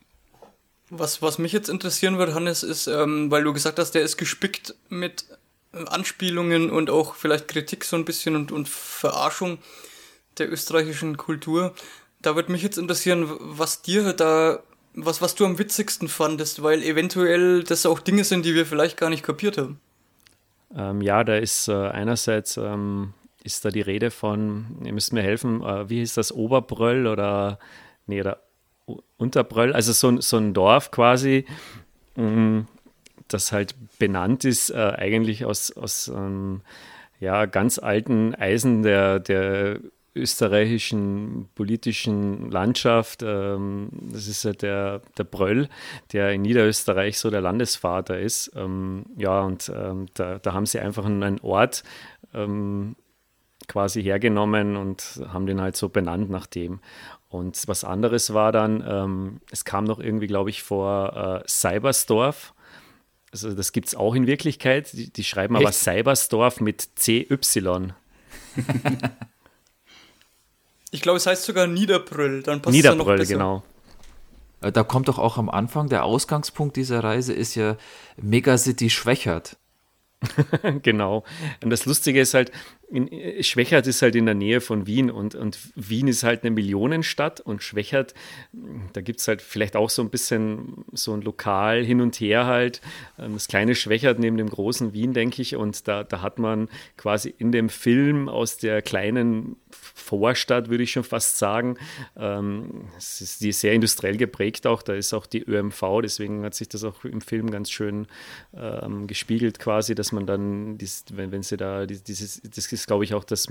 [0.91, 4.19] Was, was mich jetzt interessieren würde, Hannes, ist, ähm, weil du gesagt hast, der ist
[4.19, 5.25] gespickt mit
[5.73, 9.57] Anspielungen und auch vielleicht Kritik so ein bisschen und, und Verarschung
[10.37, 11.75] der österreichischen Kultur.
[12.23, 14.61] Da würde mich jetzt interessieren, was dir da,
[14.95, 18.97] was, was du am witzigsten fandest, weil eventuell das auch Dinge sind, die wir vielleicht
[18.97, 19.81] gar nicht kapiert haben.
[20.75, 23.13] Ähm, ja, da ist äh, einerseits ähm,
[23.45, 27.59] ist da die Rede von, ihr müsst mir helfen, äh, wie hieß das, Oberbröll oder,
[28.07, 28.41] nee, oder
[29.17, 31.45] Unterbröll, also so, so ein Dorf quasi,
[32.17, 32.69] mh, mm,
[33.29, 36.63] das halt benannt ist, äh, eigentlich aus, aus ähm,
[37.21, 39.79] ja, ganz alten Eisen der, der
[40.15, 43.23] österreichischen politischen Landschaft.
[43.23, 45.69] Ähm, das ist ja der, der Bröll,
[46.13, 48.53] der in Niederösterreich so der Landesvater ist.
[48.55, 51.83] Ähm, ja, und ähm, da, da haben sie einfach einen Ort
[53.69, 56.81] quasi hergenommen und haben den halt so benannt nach dem.
[57.29, 62.55] Und was anderes war dann, es kam noch irgendwie, glaube ich, vor äh, Cybersdorf.
[63.33, 64.93] Also das gibt es auch in Wirklichkeit.
[64.93, 65.65] Die, die schreiben Echt?
[65.65, 67.39] aber Cybersdorf mit CY.
[70.93, 73.63] Ich glaube, es heißt sogar Niederbrüll, dann passt Niederbrüll, es ja noch besser.
[74.61, 74.69] genau.
[74.69, 77.77] Äh, da kommt doch auch am Anfang, der Ausgangspunkt dieser Reise ist ja
[78.17, 79.57] Megacity Schwächert.
[80.83, 81.25] genau.
[81.63, 82.53] Und das Lustige ist halt,
[82.91, 83.09] in,
[83.43, 87.41] Schwächert ist halt in der Nähe von Wien und, und Wien ist halt eine Millionenstadt
[87.41, 88.15] und Schwächert,
[88.93, 92.47] da gibt es halt vielleicht auch so ein bisschen so ein Lokal hin und her
[92.47, 92.81] halt.
[93.19, 95.57] Ähm, das kleine Schwächert neben dem großen Wien, denke ich.
[95.57, 99.57] Und da, da hat man quasi in dem Film aus der kleinen
[99.95, 101.77] Vorstadt, würde ich schon fast sagen,
[102.17, 104.83] ähm, es ist die sehr industriell geprägt auch.
[104.83, 108.07] Da ist auch die ÖMV, deswegen hat sich das auch im Film ganz schön
[108.55, 113.05] ähm, gespiegelt quasi, dass man dann, dies, wenn, wenn sie da dieses, das ist glaube
[113.05, 113.49] ich, auch das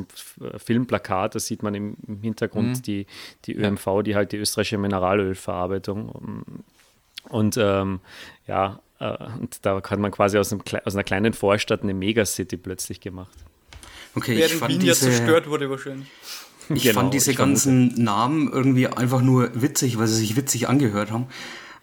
[0.58, 1.36] Filmplakat.
[1.36, 2.82] Da sieht man im, Hintergrund mhm.
[2.84, 3.06] die,
[3.46, 6.64] die ÖMV, die halt die österreichische Mineralölverarbeitung.
[7.30, 8.00] Und ähm,
[8.48, 12.58] ja, äh, und da hat man quasi aus, einem, aus einer kleinen Vorstadt eine Megacity
[12.58, 13.38] plötzlich gemacht.
[14.16, 16.10] Okay, Während ich fand Wien diese, ja zerstört wurde wahrscheinlich.
[16.74, 20.36] Ich genau, fand diese ich ganzen fand Namen irgendwie einfach nur witzig, weil sie sich
[20.36, 21.28] witzig angehört haben.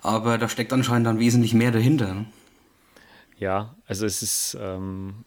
[0.02, 2.14] Aber da steckt anscheinend dann wesentlich mehr dahinter.
[2.14, 2.26] Ne?
[3.38, 5.24] Ja, also es ist, ähm,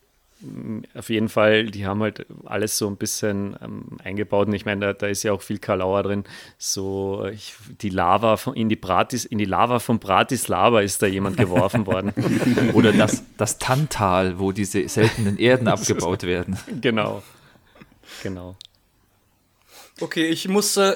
[0.95, 4.47] auf jeden Fall, die haben halt alles so ein bisschen ähm, eingebaut.
[4.47, 6.23] Und ich meine, da, da, ist ja auch viel Kalauer drin.
[6.57, 11.07] So ich, die Lava von, in die Bratis, in die Lava von Bratislava ist da
[11.07, 12.13] jemand geworfen worden.
[12.73, 16.57] Oder das, das Tantal, wo diese seltenen Erden abgebaut werden.
[16.81, 17.23] Genau.
[18.23, 18.55] Genau.
[19.99, 20.95] Okay, ich muss äh,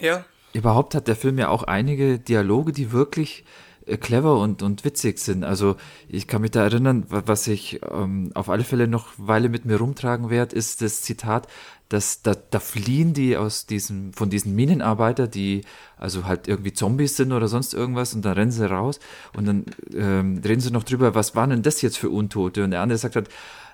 [0.00, 0.24] ja.
[0.52, 3.63] Überhaupt hat der Film ja auch einige Dialoge, die wirklich äh,
[4.00, 5.44] clever und, und witzig sind.
[5.44, 5.76] Also
[6.08, 9.76] ich kann mich da erinnern, was ich ähm, auf alle Fälle noch Weile mit mir
[9.76, 11.46] rumtragen werde, ist das Zitat,
[11.88, 15.62] dass da, da fliehen die aus diesem, von diesen Minenarbeiter, die
[15.96, 19.00] also halt irgendwie Zombies sind oder sonst irgendwas und dann rennen sie raus
[19.36, 22.64] und dann ähm, reden sie noch drüber, was waren denn das jetzt für Untote?
[22.64, 23.28] Und der andere sagt halt,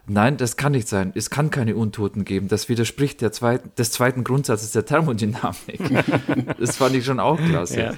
[0.06, 1.12] Nein, das kann nicht sein.
[1.14, 2.48] Es kann keine Untoten geben.
[2.48, 5.78] Das widerspricht der zweiten, des zweiten Grundsatzes der Thermodynamik.
[6.58, 7.80] das fand ich schon auch klasse.
[7.80, 7.92] Ja.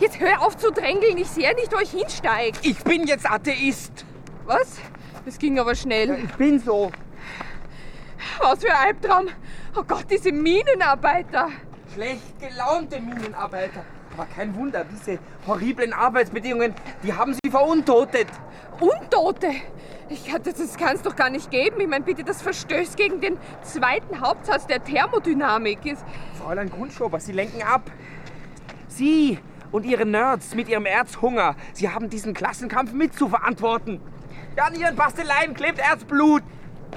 [0.00, 2.58] Jetzt hör auf zu drängeln, ich sehe nicht, wo ich hinsteige.
[2.62, 4.06] Ich bin jetzt Atheist.
[4.46, 4.78] Was?
[5.26, 6.24] Das ging aber schnell.
[6.24, 6.90] Ich bin so.
[8.40, 9.26] Was für ein Albtraum.
[9.76, 11.50] Oh Gott, diese Minenarbeiter.
[11.92, 13.84] Schlecht gelaunte Minenarbeiter.
[14.14, 18.28] Aber kein Wunder, diese horriblen Arbeitsbedingungen, die haben sie veruntotet.
[18.80, 19.50] Untote?
[20.08, 21.78] Ich, das kann es doch gar nicht geben.
[21.78, 25.78] Ich meine, bitte, das verstößt gegen den zweiten Hauptsatz der Thermodynamik.
[26.42, 27.82] Fräulein Grundschober, Sie lenken ab.
[28.88, 29.38] Sie
[29.72, 34.00] und Ihre Nerds mit Ihrem Erzhunger, Sie haben diesen Klassenkampf mitzuverantworten.
[34.56, 36.42] Ja, an Ihren Basteleien klebt Erzblut.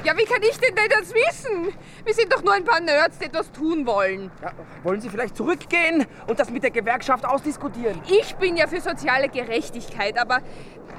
[0.04, 1.74] Ja, wie kann ich denn das wissen?
[2.04, 4.32] Wir sind doch nur ein paar Nerds, die etwas tun wollen.
[4.42, 4.52] Ja,
[4.84, 8.02] wollen Sie vielleicht zurückgehen und das mit der Gewerkschaft ausdiskutieren?
[8.08, 10.40] Ich bin ja für soziale Gerechtigkeit, aber,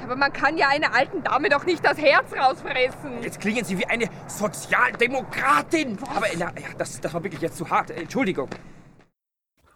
[0.02, 3.22] aber man kann ja einer alten Dame doch nicht das Herz rausfressen.
[3.22, 6.00] Jetzt klingen Sie wie eine Sozialdemokratin.
[6.00, 6.16] Was?
[6.16, 7.90] Aber na, ja, das, das war wirklich jetzt zu hart.
[7.90, 8.48] Entschuldigung.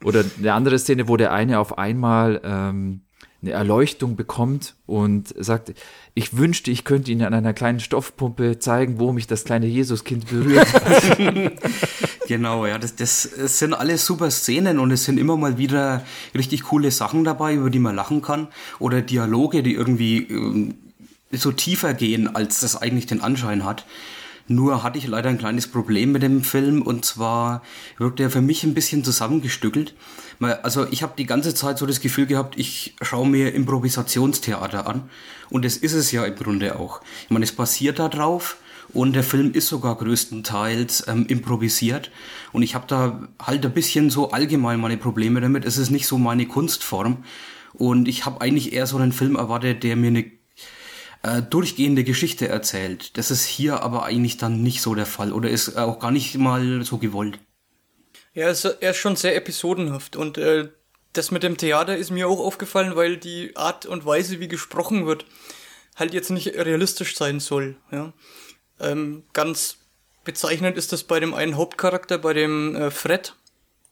[0.04, 3.00] Oder eine andere Szene, wo der eine auf einmal ähm,
[3.40, 5.72] eine Erleuchtung bekommt und sagt,
[6.14, 10.28] ich wünschte, ich könnte Ihnen an einer kleinen Stoffpumpe zeigen, wo mich das kleine Jesuskind
[10.28, 10.66] berührt.
[12.26, 16.04] genau, ja, das, das, das sind alles super Szenen und es sind immer mal wieder
[16.34, 18.48] richtig coole Sachen dabei, über die man lachen kann
[18.80, 20.74] oder Dialoge, die irgendwie ähm,
[21.30, 23.86] so tiefer gehen, als das eigentlich den Anschein hat.
[24.48, 27.62] Nur hatte ich leider ein kleines Problem mit dem Film und zwar
[27.98, 29.94] wirkt er für mich ein bisschen zusammengestückelt.
[30.40, 35.10] Also ich habe die ganze Zeit so das Gefühl gehabt, ich schaue mir Improvisationstheater an
[35.50, 37.02] und das ist es ja im Grunde auch.
[37.24, 38.56] Ich meine, es basiert da drauf
[38.94, 42.10] und der Film ist sogar größtenteils ähm, improvisiert
[42.52, 45.66] und ich habe da halt ein bisschen so allgemein meine Probleme damit.
[45.66, 47.18] Es ist nicht so meine Kunstform
[47.74, 50.37] und ich habe eigentlich eher so einen Film erwartet, der mir eine
[51.28, 53.16] äh, durchgehende Geschichte erzählt.
[53.16, 56.36] Das ist hier aber eigentlich dann nicht so der Fall oder ist auch gar nicht
[56.36, 57.38] mal so gewollt.
[58.34, 60.68] Ja, er ist schon sehr episodenhaft und äh,
[61.12, 65.06] das mit dem Theater ist mir auch aufgefallen, weil die Art und Weise, wie gesprochen
[65.06, 65.26] wird,
[65.96, 67.76] halt jetzt nicht realistisch sein soll.
[67.90, 68.12] Ja?
[68.78, 69.78] Ähm, ganz
[70.24, 73.34] bezeichnend ist das bei dem einen Hauptcharakter, bei dem äh, Fred.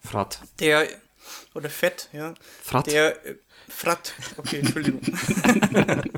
[0.01, 0.41] Frat.
[0.61, 0.87] Der,
[1.55, 2.35] oder Fett, ja.
[2.63, 2.87] Frat.
[2.87, 3.37] Der, äh,
[3.77, 5.03] Frat, okay, Entschuldigung.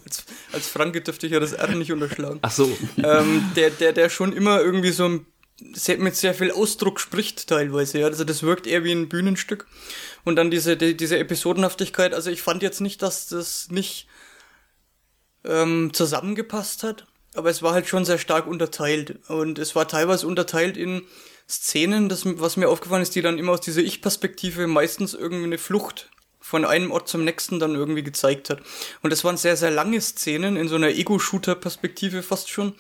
[0.05, 2.39] als, als Franke dürfte ich ja das R nicht unterschlagen.
[2.43, 2.79] Ach so.
[3.03, 5.27] Ähm, der, der, der schon immer irgendwie so ein,
[5.99, 7.99] mit sehr viel Ausdruck spricht teilweise.
[7.99, 8.07] Ja.
[8.07, 9.67] Also das wirkt eher wie ein Bühnenstück.
[10.25, 12.15] Und dann diese, die, diese Episodenhaftigkeit.
[12.15, 14.07] Also ich fand jetzt nicht, dass das nicht
[15.45, 17.09] ähm, zusammengepasst hat.
[17.35, 19.19] Aber es war halt schon sehr stark unterteilt.
[19.27, 21.03] Und es war teilweise unterteilt in
[21.51, 25.59] Szenen, das, was mir aufgefallen ist, die dann immer aus dieser Ich-Perspektive meistens irgendwie eine
[25.59, 26.09] Flucht
[26.49, 28.63] von einem Ort zum nächsten dann irgendwie gezeigt hat.
[29.03, 32.75] Und das waren sehr, sehr lange Szenen in so einer Ego-Shooter-Perspektive fast schon.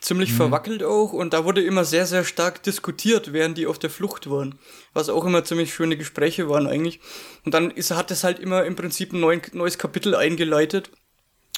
[0.00, 0.36] Ziemlich mhm.
[0.36, 4.28] verwackelt auch und da wurde immer sehr, sehr stark diskutiert, während die auf der Flucht
[4.28, 4.58] waren.
[4.92, 6.98] Was auch immer ziemlich schöne Gespräche waren eigentlich.
[7.44, 10.90] Und dann ist, hat es halt immer im Prinzip ein neuen, neues Kapitel eingeleitet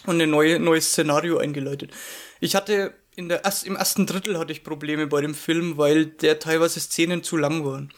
[0.05, 1.93] und ein neue, neues Szenario eingeleitet.
[2.41, 6.39] Ich hatte in der im ersten Drittel hatte ich Probleme bei dem Film, weil der
[6.39, 7.91] teilweise Szenen zu lang waren.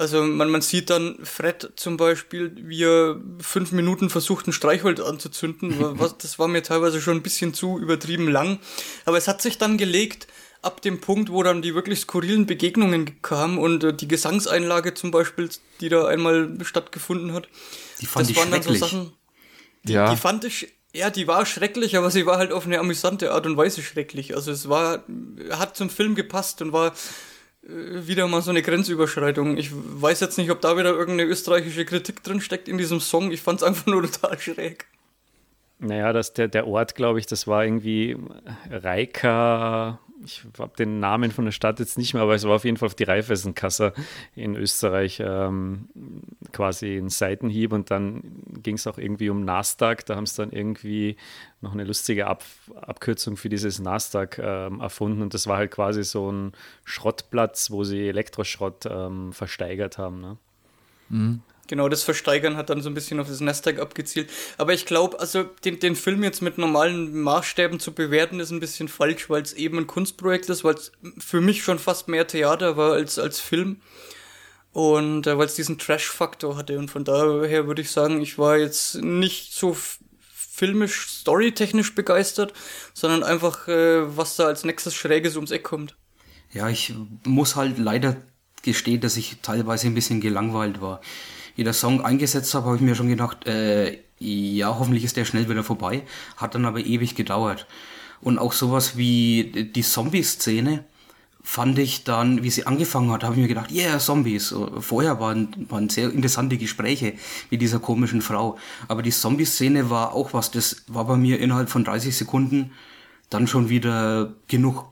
[0.00, 4.98] Also man, man sieht dann Fred zum Beispiel, wie er fünf Minuten versucht, ein Streichholz
[4.98, 5.74] anzuzünden.
[5.98, 8.60] Was, das war mir teilweise schon ein bisschen zu übertrieben lang.
[9.04, 10.26] Aber es hat sich dann gelegt,
[10.62, 15.10] ab dem Punkt, wo dann die wirklich skurrilen Begegnungen kamen und äh, die Gesangseinlage zum
[15.10, 15.50] Beispiel,
[15.82, 17.46] die da einmal stattgefunden hat.
[18.00, 19.12] Die fand das ich waren dann so Sachen.
[19.82, 20.10] Die, ja.
[20.10, 23.46] die fand ich ja, die war schrecklich, aber sie war halt auf eine amüsante Art
[23.46, 24.34] und Weise schrecklich.
[24.34, 25.04] Also es war,
[25.50, 26.94] hat zum Film gepasst und war
[27.62, 29.56] wieder mal so eine Grenzüberschreitung.
[29.56, 33.30] Ich weiß jetzt nicht, ob da wieder irgendeine österreichische Kritik drin steckt in diesem Song.
[33.32, 34.86] Ich fand es einfach nur total schräg.
[35.78, 38.16] Naja, das, der, der Ort, glaube ich, das war irgendwie
[38.70, 42.64] Reika, ich habe den Namen von der Stadt jetzt nicht mehr, aber es war auf
[42.64, 43.92] jeden Fall auf die Raiffeisenkasse
[44.34, 45.88] in Österreich ähm,
[46.52, 48.22] quasi ein Seitenhieb und dann
[48.62, 50.04] ging es auch irgendwie um Nasdaq.
[50.06, 51.16] Da haben sie dann irgendwie
[51.60, 52.44] noch eine lustige Ab
[52.80, 56.52] Abkürzung für dieses Nasdaq ähm, erfunden und das war halt quasi so ein
[56.84, 60.20] Schrottplatz, wo sie Elektroschrott ähm, versteigert haben.
[60.20, 60.36] Ne?
[61.08, 61.42] Mhm.
[61.70, 64.28] Genau, das Versteigern hat dann so ein bisschen auf das Nasdaq abgezielt.
[64.58, 68.58] Aber ich glaube, also den, den Film jetzt mit normalen Maßstäben zu bewerten, ist ein
[68.58, 72.26] bisschen falsch, weil es eben ein Kunstprojekt ist, weil es für mich schon fast mehr
[72.26, 73.80] Theater war als, als Film.
[74.72, 76.76] Und äh, weil es diesen Trash-Faktor hatte.
[76.76, 79.76] Und von daher würde ich sagen, ich war jetzt nicht so
[80.34, 82.52] filmisch, storytechnisch begeistert,
[82.94, 85.94] sondern einfach, äh, was da als nächstes Schräges ums Eck kommt.
[86.52, 86.92] Ja, ich
[87.24, 88.16] muss halt leider
[88.62, 91.00] gestehen, dass ich teilweise ein bisschen gelangweilt war.
[91.56, 95.24] Wie der Song eingesetzt habe, habe ich mir schon gedacht, äh, ja, hoffentlich ist der
[95.24, 96.02] schnell wieder vorbei.
[96.36, 97.66] Hat dann aber ewig gedauert.
[98.20, 100.84] Und auch sowas wie die Zombie-Szene
[101.42, 104.54] fand ich dann, wie sie angefangen hat, habe ich mir gedacht, yeah, Zombies.
[104.78, 107.14] Vorher waren, waren sehr interessante Gespräche
[107.50, 108.58] mit dieser komischen Frau.
[108.88, 112.72] Aber die Zombie-Szene war auch was, das war bei mir innerhalb von 30 Sekunden
[113.30, 114.84] dann schon wieder genug.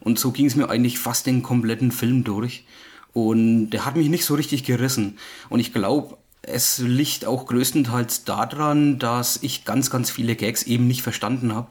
[0.00, 2.64] Und so ging es mir eigentlich fast den kompletten Film durch.
[3.12, 5.18] Und der hat mich nicht so richtig gerissen.
[5.48, 10.86] Und ich glaube, es liegt auch größtenteils daran, dass ich ganz, ganz viele Gags eben
[10.86, 11.68] nicht verstanden habe.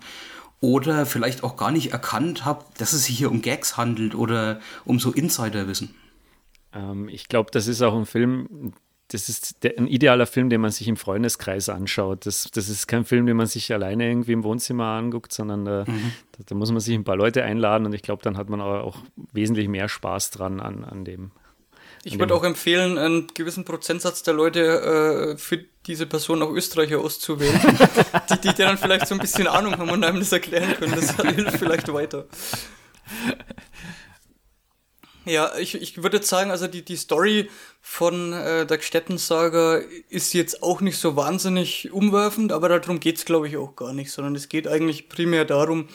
[0.62, 4.60] Oder vielleicht auch gar nicht erkannt habe, dass es sich hier um Gags handelt oder
[4.84, 5.95] um so Insiderwissen.
[6.73, 8.73] Ähm, ich glaube, das ist auch ein Film,
[9.10, 12.26] das ist der, ein idealer Film, den man sich im Freundeskreis anschaut.
[12.26, 15.86] Das, das ist kein Film, den man sich alleine irgendwie im Wohnzimmer anguckt, sondern da,
[15.88, 16.12] mhm.
[16.34, 18.62] da, da muss man sich ein paar Leute einladen und ich glaube, dann hat man
[18.62, 18.98] auch,
[19.34, 21.32] wesentlich mehr Spaß dran an, an dem.
[22.04, 27.00] Ich würde auch empfehlen, einen gewissen Prozentsatz der Leute äh, für diese Person auch Österreicher
[27.00, 27.60] auszuwählen,
[28.30, 30.93] die, die dann vielleicht so ein bisschen Ahnung haben und einem das erklären können.
[30.95, 32.26] Das hilft vielleicht weiter.
[35.30, 40.34] Ja, ich, ich würde jetzt sagen, also die, die Story von äh, der Gstettensaga ist
[40.34, 44.34] jetzt auch nicht so wahnsinnig umwerfend, aber darum geht's glaube ich, auch gar nicht, sondern
[44.34, 45.88] es geht eigentlich primär darum,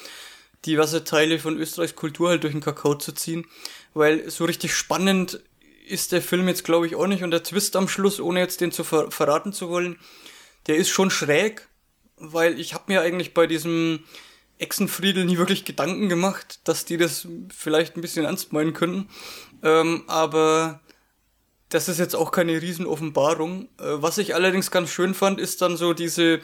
[0.66, 3.44] diverse Teile von Österreichs Kultur halt durch den Kakao zu ziehen,
[3.92, 5.42] weil so richtig spannend
[5.88, 7.24] ist der Film jetzt glaube ich auch nicht.
[7.24, 9.98] Und der Twist am Schluss, ohne jetzt den zu ver verraten zu wollen,
[10.68, 11.66] der ist schon schräg,
[12.18, 14.04] weil ich habe mir eigentlich bei diesem
[14.58, 19.08] Echsenfriedel nie wirklich Gedanken gemacht, dass die das vielleicht ein bisschen ernst meinen können.
[19.62, 20.80] Ähm, aber
[21.68, 23.68] das ist jetzt auch keine Riesenoffenbarung.
[23.78, 26.40] Äh, was ich allerdings ganz schön fand, ist dann so diese,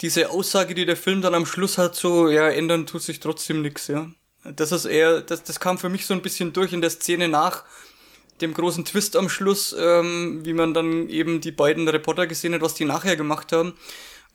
[0.00, 3.62] diese Aussage, die der Film dann am Schluss hat, so, ja, ändern tut sich trotzdem
[3.62, 4.10] nichts, ja.
[4.44, 7.28] Das ist eher, das, das kam für mich so ein bisschen durch in der Szene
[7.28, 7.64] nach
[8.40, 12.60] dem großen Twist am Schluss, ähm, wie man dann eben die beiden Reporter gesehen hat,
[12.60, 13.74] was die nachher gemacht haben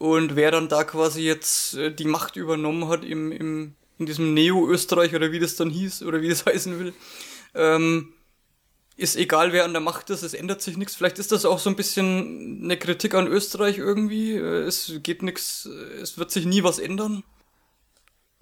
[0.03, 4.33] und wer dann da quasi jetzt äh, die Macht übernommen hat im, im, in diesem
[4.33, 6.93] Neo-Österreich oder wie das dann hieß oder wie das heißen will,
[7.55, 8.11] ähm,
[8.97, 10.93] ist egal, wer an der Macht ist, es ändert sich nichts.
[10.93, 14.33] Vielleicht ist das auch so ein bisschen eine Kritik an Österreich irgendwie.
[14.33, 15.69] Äh, es geht nichts,
[16.01, 17.23] es wird sich nie was ändern.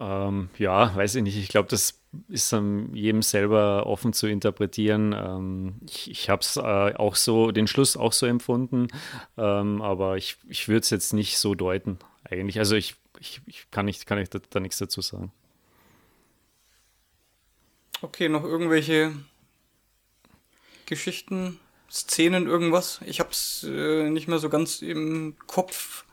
[0.01, 1.37] Ähm, ja, weiß ich nicht.
[1.37, 5.13] Ich glaube, das ist um, jedem selber offen zu interpretieren.
[5.13, 8.87] Ähm, ich ich habe es äh, auch so, den Schluss auch so empfunden,
[9.37, 12.57] ähm, aber ich, ich würde es jetzt nicht so deuten, eigentlich.
[12.57, 15.31] Also ich, ich, ich kann, nicht, kann ich da, da nichts dazu sagen.
[18.01, 19.13] Okay, noch irgendwelche
[20.87, 21.59] Geschichten,
[21.91, 23.01] Szenen, irgendwas?
[23.05, 26.05] Ich habe es äh, nicht mehr so ganz im Kopf,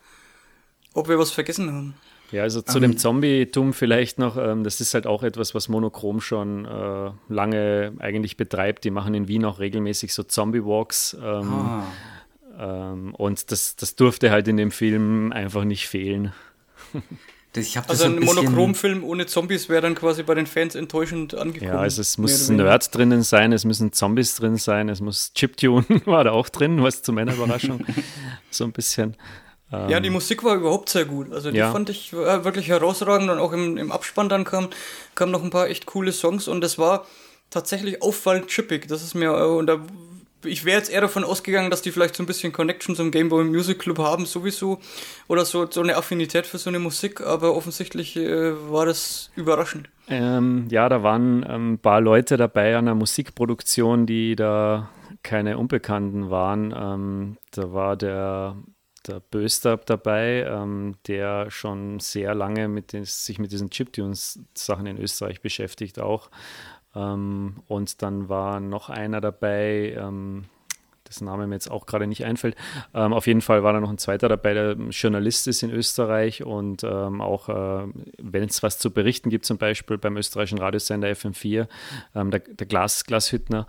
[0.93, 1.95] ob wir was vergessen haben.
[2.31, 2.99] Ja, also zu um, dem ähm.
[2.99, 8.37] Zombie-Tum vielleicht noch, ähm, das ist halt auch etwas, was Monochrom schon äh, lange eigentlich
[8.37, 8.85] betreibt.
[8.85, 11.17] Die machen in Wien auch regelmäßig so Zombie-Walks.
[11.23, 11.85] Ähm, ah.
[12.59, 16.33] Ähm, und das, das durfte halt in dem Film einfach nicht fehlen.
[17.53, 21.73] Das, also ein, ein Monochrom-Film ohne Zombies wäre dann quasi bei den Fans enttäuschend angekommen.
[21.73, 25.85] Ja, also es muss Nerd drinnen sein, es müssen Zombies drin sein, es muss Chiptune
[26.05, 27.85] war da auch drin, was zu meiner Überraschung
[28.51, 29.17] so ein bisschen.
[29.73, 31.33] Ähm, ja, die Musik war überhaupt sehr gut.
[31.33, 31.71] Also die ja.
[31.73, 34.69] fand ich äh, wirklich herausragend und auch im, im Abspann dann kam,
[35.15, 37.07] kamen noch ein paar echt coole Songs und es war
[37.51, 38.89] tatsächlich auffallend chippig.
[38.89, 39.81] Das ist mir, äh, und da,
[40.45, 43.29] ich wäre jetzt eher davon ausgegangen, dass die vielleicht so ein bisschen Connection zum Game
[43.29, 44.79] Boy Music Club haben, sowieso.
[45.27, 49.91] Oder so, so eine Affinität für so eine Musik, aber offensichtlich äh, war das überraschend.
[50.09, 54.89] Ähm, ja, da waren ähm, ein paar Leute dabei an der Musikproduktion, die da
[55.23, 56.75] keine Unbekannten waren.
[56.75, 58.57] Ähm, da war der
[59.09, 64.99] der Böstab dabei, ähm, der schon sehr lange mit den, sich mit diesen Chiptunes-Sachen in
[64.99, 66.31] Österreich beschäftigt auch.
[66.95, 70.45] Ähm, und dann war noch einer dabei, ähm,
[71.09, 72.57] dessen Name mir jetzt auch gerade nicht einfällt.
[72.95, 76.45] Ähm, auf jeden Fall war da noch ein zweiter dabei, der Journalist ist in Österreich
[76.45, 77.87] und ähm, auch, äh,
[78.19, 81.67] wenn es was zu berichten gibt, zum Beispiel beim österreichischen Radiosender FM4,
[82.15, 83.67] ähm, der, der Glas, Glashüttner,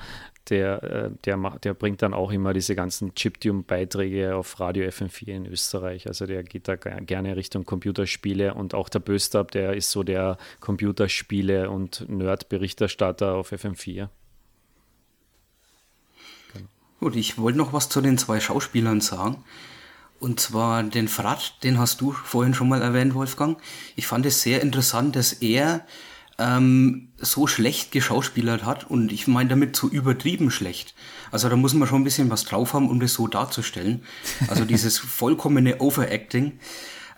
[0.50, 5.28] der, äh, der, macht, der bringt dann auch immer diese ganzen Chiptune-Beiträge auf Radio FM4
[5.28, 6.08] in Österreich.
[6.08, 10.38] Also der geht da gerne Richtung Computerspiele und auch der Böstab, der ist so der
[10.62, 14.10] Computerspiele- und Nerd-Berichterstatter auf FM4.
[17.00, 19.44] Gut, ich wollte noch was zu den zwei Schauspielern sagen.
[20.20, 23.58] Und zwar den Frat, den hast du vorhin schon mal erwähnt, Wolfgang.
[23.96, 25.86] Ich fand es sehr interessant, dass er
[26.38, 30.94] ähm, so schlecht geschauspielert hat und ich meine damit so übertrieben schlecht.
[31.32, 34.04] Also da muss man schon ein bisschen was drauf haben, um das so darzustellen.
[34.48, 36.60] Also dieses vollkommene Overacting.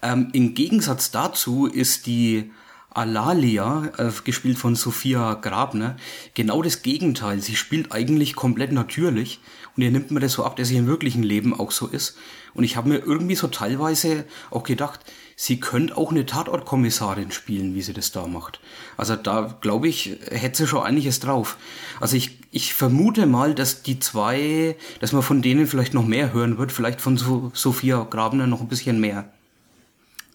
[0.01, 2.51] Ähm, Im Gegensatz dazu ist die
[2.93, 5.95] Alalia, äh, gespielt von Sophia Grabner,
[6.33, 7.39] genau das Gegenteil.
[7.39, 9.39] Sie spielt eigentlich komplett natürlich
[9.75, 12.17] und ihr nimmt mir das so ab, dass sie im wirklichen Leben auch so ist.
[12.53, 14.99] Und ich habe mir irgendwie so teilweise auch gedacht,
[15.41, 18.59] sie könnte auch eine Tatortkommissarin spielen, wie sie das da macht.
[18.95, 21.57] Also da glaube ich, hätte sie schon einiges drauf.
[21.99, 26.31] Also ich, ich vermute mal, dass die zwei, dass man von denen vielleicht noch mehr
[26.31, 29.33] hören wird, vielleicht von so Sophia Grabner noch ein bisschen mehr.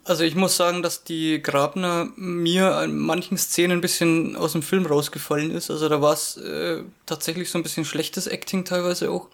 [0.03, 4.63] Also ich muss sagen, dass die Grabner mir in manchen Szenen ein bisschen aus dem
[4.63, 5.71] Film rausgefallen ist.
[5.71, 9.29] Also da war es äh, tatsächlich so ein bisschen schlechtes Acting teilweise auch.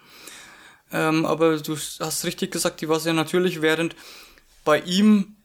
[0.93, 3.97] Ähm, aber du hast richtig gesagt, die war sehr natürlich, während
[4.67, 5.37] bei ihm,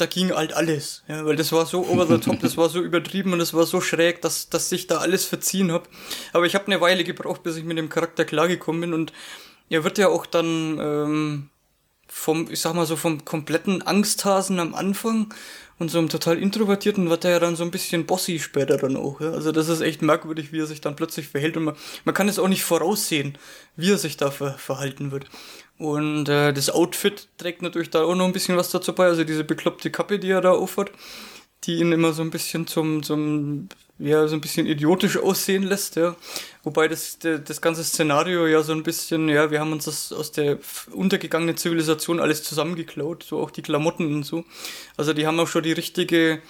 [0.00, 1.04] da ging halt alles.
[1.08, 3.66] Ja, weil das war so over the top, das war so übertrieben und das war
[3.66, 5.88] so schräg, dass, dass ich da alles verziehen habe.
[6.32, 9.12] Aber ich habe eine Weile gebraucht, bis ich mit dem Charakter klargekommen bin und
[9.68, 10.78] er wird ja auch dann...
[10.80, 11.50] Ähm,
[12.08, 15.32] vom, ich sag mal so, vom kompletten Angsthasen am Anfang
[15.78, 18.96] und so einem total introvertierten wird er ja dann so ein bisschen bossy später dann
[18.96, 19.20] auch.
[19.20, 19.30] Ja?
[19.30, 22.28] Also das ist echt merkwürdig, wie er sich dann plötzlich verhält und man, man kann
[22.28, 23.38] es auch nicht voraussehen,
[23.76, 25.26] wie er sich da ver verhalten wird.
[25.78, 29.24] Und äh, das Outfit trägt natürlich da auch noch ein bisschen was dazu bei, also
[29.24, 30.90] diese bekloppte Kappe, die er da aufhat,
[31.64, 33.68] die ihn immer so ein bisschen zum, zum
[33.98, 36.16] ja, so ein bisschen idiotisch aussehen lässt, ja.
[36.62, 40.32] Wobei das, das ganze Szenario ja so ein bisschen, ja, wir haben uns das aus
[40.32, 40.58] der
[40.92, 44.44] untergegangenen Zivilisation alles zusammengeklaut, so auch die Klamotten und so.
[44.96, 46.40] Also die haben auch schon die richtige,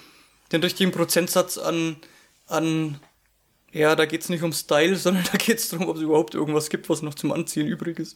[0.51, 1.97] den richtigen Prozentsatz an,
[2.47, 2.99] an,
[3.71, 6.89] ja, da geht's nicht um Style, sondern da geht's darum, ob es überhaupt irgendwas gibt,
[6.89, 8.15] was noch zum Anziehen übrig ist.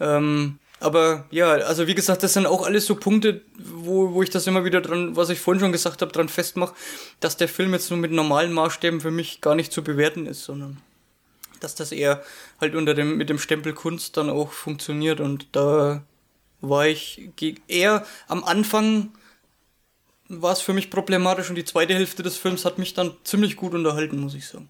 [0.00, 4.30] Ähm, aber ja, also wie gesagt, das sind auch alles so Punkte, wo, wo ich
[4.30, 6.74] das immer wieder dran, was ich vorhin schon gesagt habe, dran festmache,
[7.20, 10.42] dass der Film jetzt nur mit normalen Maßstäben für mich gar nicht zu bewerten ist,
[10.42, 10.78] sondern
[11.60, 12.22] dass das eher
[12.60, 15.20] halt unter dem, mit dem Stempel Kunst dann auch funktioniert.
[15.20, 16.02] Und da
[16.62, 17.30] war ich
[17.68, 19.10] eher am Anfang
[20.30, 23.56] war es für mich problematisch und die zweite Hälfte des Films hat mich dann ziemlich
[23.56, 24.68] gut unterhalten, muss ich sagen.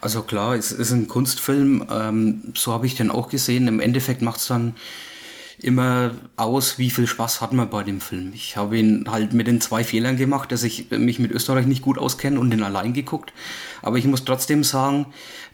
[0.00, 3.66] Also klar, es ist ein Kunstfilm, ähm, so habe ich den auch gesehen.
[3.66, 4.76] Im Endeffekt macht es dann
[5.58, 8.32] immer aus, wie viel Spaß hat man bei dem Film.
[8.34, 11.82] Ich habe ihn halt mit den zwei Fehlern gemacht, dass ich mich mit Österreich nicht
[11.82, 13.32] gut auskenne und den allein geguckt.
[13.80, 15.06] Aber ich muss trotzdem sagen,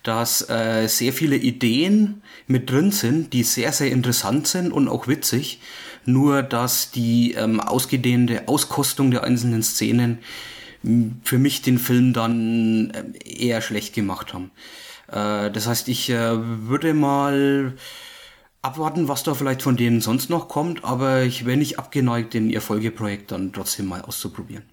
[0.03, 5.09] dass äh, sehr viele Ideen mit drin sind, die sehr, sehr interessant sind und auch
[5.09, 5.61] witzig.
[6.09, 10.21] Nur, dass die ähm, ausgedehnte Auskostung der einzelnen Szenen
[11.23, 14.51] für mich den Film dann äh, eher schlecht gemacht haben.
[15.09, 17.75] Äh, das heißt, ich äh, würde mal
[18.63, 22.49] abwarten, was da vielleicht von denen sonst noch kommt, aber ich wäre nicht abgeneigt, den
[22.49, 24.65] ihr Folgeprojekt dann trotzdem mal auszuprobieren.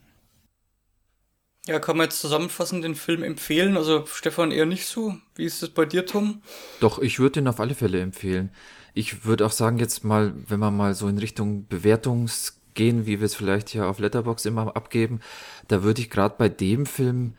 [1.68, 3.76] Ja, kann man jetzt zusammenfassend den Film empfehlen?
[3.76, 5.18] Also Stefan eher nicht so.
[5.36, 6.44] Wie ist es bei dir, Tom?
[6.80, 8.52] Doch, ich würde ihn auf alle Fälle empfehlen.
[8.96, 13.20] Ich würde auch sagen, jetzt mal, wenn man mal so in Richtung Bewertungs gehen, wie
[13.20, 15.20] wir es vielleicht hier auf Letterbox immer abgeben,
[15.68, 17.36] da würde ich gerade bei dem Film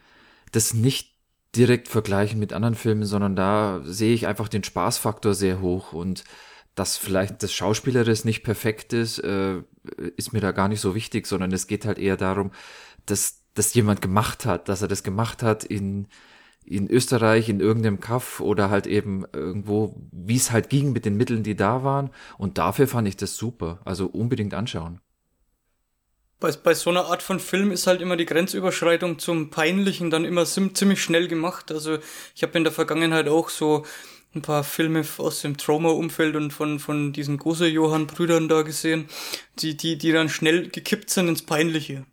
[0.52, 1.14] das nicht
[1.56, 6.24] direkt vergleichen mit anderen Filmen, sondern da sehe ich einfach den Spaßfaktor sehr hoch und
[6.74, 9.62] dass vielleicht das Schauspieleris nicht perfekt ist, äh,
[10.16, 12.50] ist mir da gar nicht so wichtig, sondern es geht halt eher darum,
[13.06, 16.06] dass das jemand gemacht hat, dass er das gemacht hat in
[16.66, 21.16] in Österreich, in irgendeinem Kaff oder halt eben irgendwo, wie es halt ging mit den
[21.16, 22.10] Mitteln, die da waren.
[22.38, 23.80] Und dafür fand ich das super.
[23.84, 25.00] Also unbedingt anschauen.
[26.40, 30.24] Bei, bei so einer Art von Film ist halt immer die Grenzüberschreitung zum Peinlichen dann
[30.24, 31.70] immer ziemlich schnell gemacht.
[31.70, 31.98] Also
[32.34, 33.86] ich habe in der Vergangenheit auch so
[34.34, 39.08] ein paar Filme aus dem Trauma-Umfeld und von, von diesen Gose-Johann-Brüdern da gesehen,
[39.60, 42.04] die, die, die dann schnell gekippt sind ins Peinliche.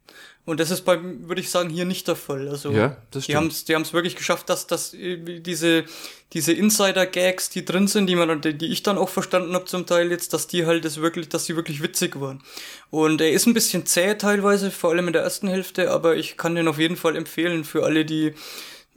[0.45, 2.49] Und das ist bei, würde ich sagen, hier nicht der Fall.
[2.49, 5.85] Also ja, das die haben es die haben's wirklich geschafft, dass, dass diese,
[6.33, 9.85] diese Insider-Gags, die drin sind, die man die, die ich dann auch verstanden habe zum
[9.85, 12.43] Teil jetzt, dass die halt das wirklich, dass die wirklich witzig waren.
[12.89, 16.35] Und er ist ein bisschen zäh teilweise, vor allem in der ersten Hälfte, aber ich
[16.35, 18.33] kann den auf jeden Fall empfehlen für alle, die,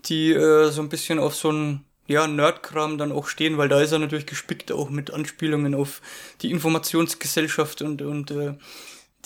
[0.07, 3.81] die äh, so ein bisschen auf so ein ja, Nerdkram dann auch stehen, weil da
[3.81, 6.03] ist er natürlich gespickt auch mit Anspielungen auf
[6.43, 8.55] die Informationsgesellschaft und, und äh,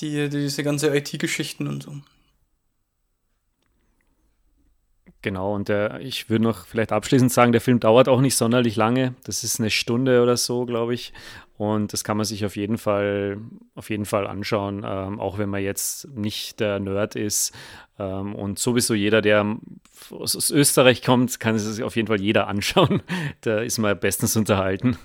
[0.01, 1.97] die, diese ganze IT-Geschichten und so.
[5.23, 8.77] Genau, und der, ich würde noch vielleicht abschließend sagen, der Film dauert auch nicht sonderlich
[8.77, 9.15] lange.
[9.25, 11.13] Das ist eine Stunde oder so, glaube ich.
[11.59, 13.37] Und das kann man sich auf jeden Fall,
[13.75, 17.53] auf jeden Fall anschauen, ähm, auch wenn man jetzt nicht der Nerd ist.
[17.99, 19.59] Ähm, und sowieso jeder, der
[20.09, 23.03] aus, aus Österreich kommt, kann es sich auf jeden Fall jeder anschauen.
[23.43, 24.97] Da ist man bestens unterhalten.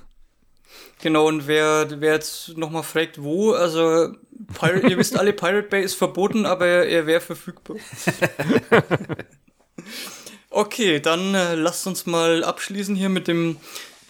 [1.01, 4.13] Genau, und wer, wer jetzt nochmal fragt, wo, also
[4.57, 7.77] Pirate, ihr wisst alle, Pirate Bay ist verboten, aber er, er wäre verfügbar.
[10.55, 13.57] Okay, dann äh, lasst uns mal abschließen hier mit dem,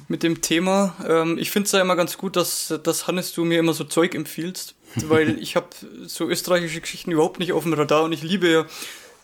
[0.07, 0.95] mit dem Thema.
[1.09, 3.83] Ähm, ich finde es ja immer ganz gut, dass, dass Hannes du mir immer so
[3.83, 4.75] Zeug empfiehlst,
[5.07, 5.69] weil ich habe
[6.05, 8.65] so österreichische Geschichten überhaupt nicht auf dem Radar und ich liebe ja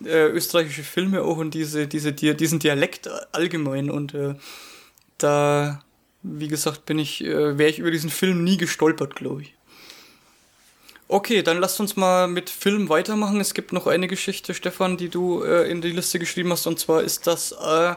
[0.03, 4.33] äh, österreichische Filme auch und diese, diese, diesen Dialekt allgemein und äh,
[5.19, 5.83] da,
[6.23, 9.55] wie gesagt, bin ich, äh, wäre ich über diesen Film nie gestolpert, glaube ich.
[11.07, 13.41] Okay, dann lasst uns mal mit Film weitermachen.
[13.41, 16.67] Es gibt noch eine Geschichte, Stefan, die du äh, in die Liste geschrieben hast.
[16.67, 17.95] Und zwar ist das äh,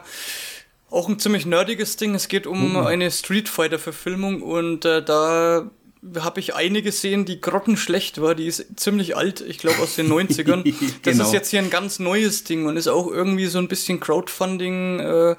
[0.89, 2.13] auch ein ziemlich nerdiges Ding.
[2.13, 2.77] Es geht um mhm.
[2.85, 5.71] eine Street Fighter-Verfilmung und äh, da
[6.19, 8.35] habe ich eine gesehen, die grottenschlecht war.
[8.35, 10.63] Die ist ziemlich alt, ich glaube aus den 90ern.
[11.03, 11.25] Das genau.
[11.25, 14.99] ist jetzt hier ein ganz neues Ding und ist auch irgendwie so ein bisschen Crowdfunding,
[14.99, 15.35] äh,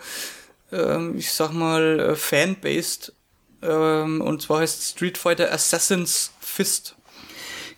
[0.77, 3.13] äh, ich sag mal, äh, fan-based.
[3.63, 6.97] Ähm, und zwar heißt Street Fighter Assassin's Fist.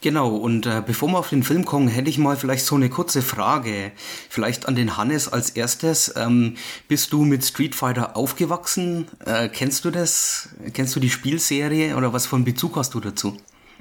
[0.01, 2.89] Genau, und äh, bevor wir auf den Film kommen, hätte ich mal vielleicht so eine
[2.89, 3.91] kurze Frage.
[4.29, 6.15] Vielleicht an den Hannes als erstes.
[6.17, 9.09] Ähm, bist du mit Street Fighter aufgewachsen?
[9.27, 10.51] Äh, kennst du das?
[10.73, 13.37] Kennst du die Spielserie oder was für einen Bezug hast du dazu?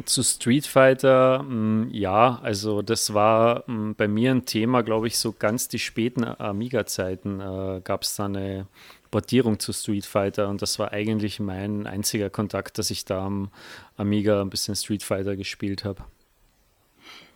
[0.05, 4.81] Zu Street Fighter, mh, mm, ja, also das war mh, mm, bei mir ein Thema,
[4.81, 8.67] glaube ich, so ganz die späten Amiga-Zeiten äh, gab es da eine
[9.11, 13.49] Portierung zu Street Fighter und das war eigentlich mein einziger Kontakt, dass ich da am
[13.95, 16.03] Amiga ein bisschen Street Fighter gespielt habe.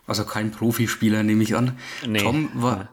[0.08, 1.78] Also kein Profispieler, nehme ich an.
[2.06, 2.20] Nee.
[2.20, 2.90] Tom, war,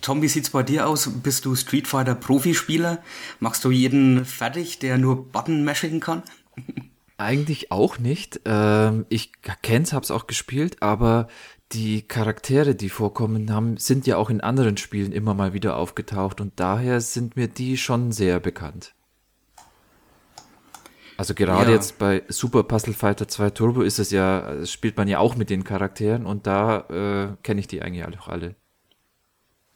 [0.00, 1.10] Tom, wie sieht's bei dir aus?
[1.22, 3.02] Bist du Street Fighter Profispieler?
[3.40, 6.22] Machst du jeden fertig, der nur Button mashing kann?
[7.16, 8.40] Eigentlich auch nicht.
[8.44, 11.26] Ähm, ich kenn's, hab's auch gespielt, aber
[11.72, 16.40] die Charaktere, die vorkommen haben, sind ja auch in anderen Spielen immer mal wieder aufgetaucht
[16.40, 18.94] und daher sind mir die schon sehr bekannt.
[21.18, 21.76] Also gerade ja.
[21.76, 25.50] jetzt bei Super Puzzle Fighter 2 Turbo ist es ja, spielt man ja auch mit
[25.50, 28.54] den Charakteren und da äh, kenne ich die eigentlich auch alle.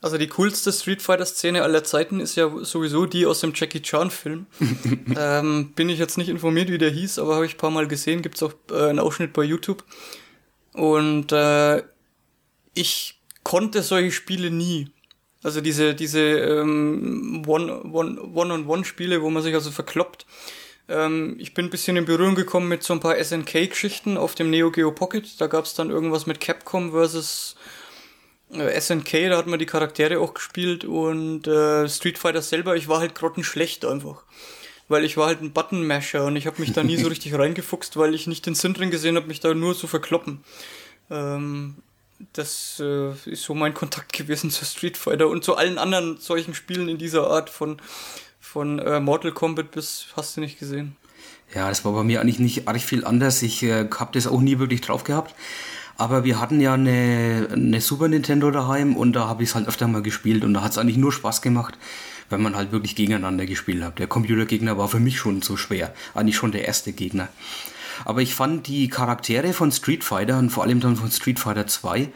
[0.00, 3.82] Also die coolste Street Fighter Szene aller Zeiten ist ja sowieso die aus dem Jackie
[3.82, 4.46] Chan Film.
[5.16, 7.86] ähm, bin ich jetzt nicht informiert, wie der hieß, aber habe ich ein paar Mal
[7.86, 8.22] gesehen.
[8.22, 9.84] Gibt's auch äh, einen Ausschnitt bei YouTube.
[10.72, 11.82] Und äh,
[12.74, 14.90] ich konnte solche Spiele nie.
[15.42, 20.26] Also diese, diese ähm, One-on-One-Spiele, wo man sich also verkloppt.
[20.88, 24.50] Ähm, ich bin ein bisschen in Berührung gekommen mit so ein paar SNK-Geschichten auf dem
[24.50, 25.40] Neo Geo Pocket.
[25.40, 27.56] Da gab es dann irgendwas mit Capcom versus
[28.52, 32.88] äh, SNK, da hat man die Charaktere auch gespielt und äh, Street Fighter selber, ich
[32.88, 34.24] war halt grottenschlecht einfach
[34.92, 37.96] weil ich war halt ein Button-Masher und ich habe mich da nie so richtig reingefuchst,
[37.96, 40.44] weil ich nicht den Sinn drin gesehen habe, mich da nur zu verkloppen.
[41.10, 41.76] Ähm,
[42.34, 46.54] das äh, ist so mein Kontakt gewesen zu Street Fighter und zu allen anderen solchen
[46.54, 47.78] Spielen in dieser Art von,
[48.38, 50.94] von äh, Mortal Kombat bis hast du nicht gesehen.
[51.54, 53.42] Ja, das war bei mir eigentlich nicht arg viel anders.
[53.42, 55.34] Ich äh, habe das auch nie wirklich drauf gehabt.
[55.96, 59.68] Aber wir hatten ja eine, eine Super Nintendo daheim und da habe ich es halt
[59.68, 61.76] öfter mal gespielt und da hat es eigentlich nur Spaß gemacht
[62.32, 63.98] wenn man halt wirklich gegeneinander gespielt hat.
[63.98, 67.28] Der Computergegner war für mich schon so schwer, eigentlich schon der erste Gegner.
[68.04, 71.66] Aber ich fand die Charaktere von Street Fighter und vor allem dann von Street Fighter
[71.66, 72.08] 2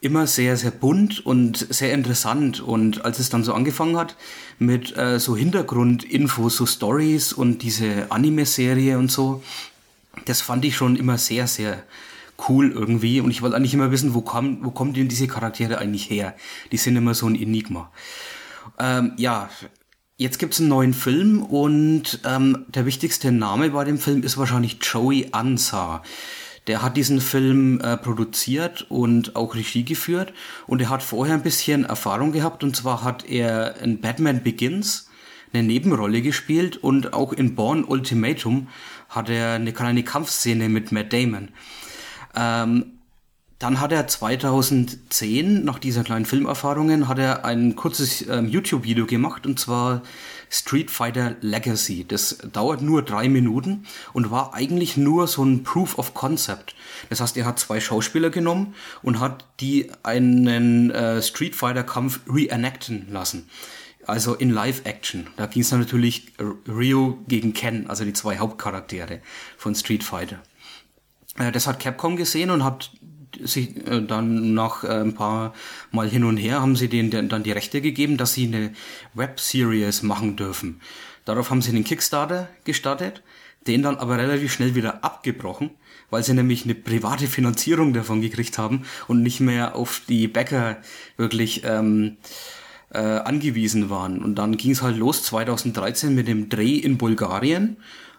[0.00, 2.60] immer sehr, sehr bunt und sehr interessant.
[2.60, 4.16] Und als es dann so angefangen hat
[4.58, 9.42] mit äh, so Hintergrundinfos, so Stories und diese Anime-Serie und so,
[10.24, 11.82] das fand ich schon immer sehr, sehr
[12.48, 13.20] cool irgendwie.
[13.20, 16.34] Und ich wollte eigentlich immer wissen, wo, kam, wo kommen denn diese Charaktere eigentlich her?
[16.72, 17.90] Die sind immer so ein Enigma.
[18.78, 19.48] Ähm, ja,
[20.16, 24.78] jetzt gibt's einen neuen Film und ähm, der wichtigste Name bei dem Film ist wahrscheinlich
[24.82, 26.02] Joey Ansah.
[26.66, 30.32] Der hat diesen Film äh, produziert und auch Regie geführt
[30.66, 35.08] und er hat vorher ein bisschen Erfahrung gehabt und zwar hat er in Batman Begins
[35.52, 38.68] eine Nebenrolle gespielt und auch in Born Ultimatum
[39.08, 41.50] hat er eine kleine Kampfszene mit Matt Damon.
[42.34, 42.95] Ähm,
[43.58, 49.46] dann hat er 2010, nach dieser kleinen Filmerfahrungen, hat er ein kurzes ähm, YouTube-Video gemacht
[49.46, 50.02] und zwar
[50.50, 52.04] Street Fighter Legacy.
[52.06, 56.74] Das dauert nur drei Minuten und war eigentlich nur so ein Proof of Concept.
[57.08, 62.20] Das heißt, er hat zwei Schauspieler genommen und hat die einen äh, Street Fighter Kampf
[62.28, 63.48] reenacten lassen.
[64.06, 65.28] Also in Live-Action.
[65.36, 66.32] Da ging es dann natürlich
[66.68, 69.20] Ryo gegen Ken, also die zwei Hauptcharaktere
[69.56, 70.40] von Street Fighter.
[71.38, 72.90] Äh, das hat Capcom gesehen und hat
[73.44, 75.54] sie äh, dann nach äh, ein paar
[75.90, 78.72] Mal hin und her haben sie denen dann die Rechte gegeben, dass sie eine
[79.14, 80.80] Web-Series machen dürfen.
[81.24, 83.22] Darauf haben sie einen Kickstarter gestartet,
[83.66, 85.70] den dann aber relativ schnell wieder abgebrochen,
[86.10, 90.78] weil sie nämlich eine private Finanzierung davon gekriegt haben und nicht mehr auf die Bäcker
[91.16, 92.16] wirklich ähm,
[92.90, 94.22] äh, angewiesen waren.
[94.22, 97.78] Und dann ging es halt los 2013 mit dem Dreh in Bulgarien.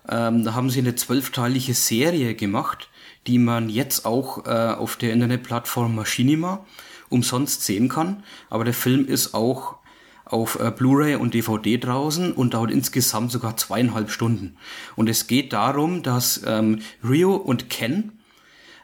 [0.10, 2.90] Ähm, da haben sie eine zwölfteilige Serie gemacht
[3.28, 6.66] die man jetzt auch äh, auf der Internetplattform Machinima
[7.10, 8.24] umsonst sehen kann.
[8.50, 9.78] Aber der Film ist auch
[10.26, 14.58] auf äh, Blu-ray und DVD draußen und dauert insgesamt sogar zweieinhalb Stunden.
[14.96, 18.20] Und es geht darum, dass ähm, Rio und Ken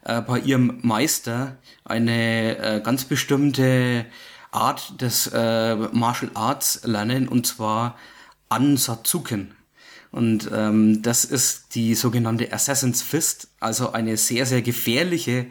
[0.03, 4.05] äh, bei ihrem Meister eine äh, ganz bestimmte
[4.51, 7.97] Art des äh, Martial Arts lernen und zwar
[8.49, 9.55] Ansatsuken.
[10.13, 15.47] Und ähm, das ist die sogenannte Assassin's Fist, also eine sehr, sehr gefährliche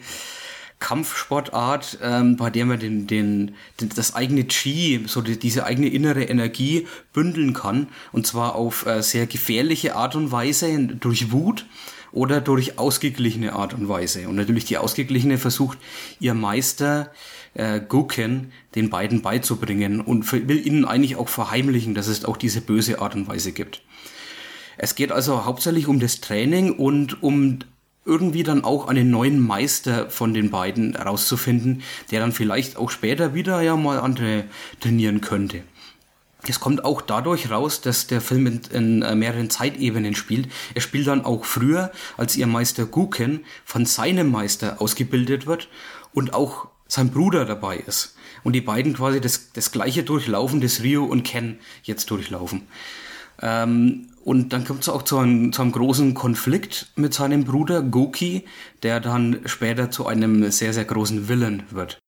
[0.78, 5.88] Kampfsportart, ähm, bei der man den, den, den, das eigene Chi, so die, diese eigene
[5.88, 7.88] innere Energie bündeln kann.
[8.12, 11.66] Und zwar auf äh, sehr gefährliche Art und Weise, durch Wut
[12.12, 14.28] oder durch ausgeglichene Art und Weise.
[14.28, 15.78] Und natürlich die ausgeglichene versucht
[16.20, 17.10] ihr Meister
[17.54, 22.60] äh, Guken den beiden beizubringen und will ihnen eigentlich auch verheimlichen, dass es auch diese
[22.60, 23.82] böse Art und Weise gibt.
[24.82, 27.60] Es geht also hauptsächlich um das Training und um
[28.04, 33.32] irgendwie dann auch einen neuen Meister von den beiden herauszufinden, der dann vielleicht auch später
[33.32, 34.42] wieder ja mal andere
[34.80, 35.62] trainieren könnte.
[36.48, 40.48] Es kommt auch dadurch raus, dass der Film in, in, äh, mehreren Zeitebenen spielt.
[40.74, 45.68] Er spielt dann auch früher, als ihr Meister Guken von seinem Meister ausgebildet wird
[46.12, 48.16] und auch sein Bruder dabei ist.
[48.42, 52.62] Und die beiden quasi das, das gleiche durchlaufen, das Rio und Ken jetzt durchlaufen.
[53.40, 57.82] Ähm, und dann kommt es auch zu einem, zu einem großen Konflikt mit seinem Bruder
[57.82, 58.44] Goki,
[58.82, 61.98] der dann später zu einem sehr, sehr großen Villain wird.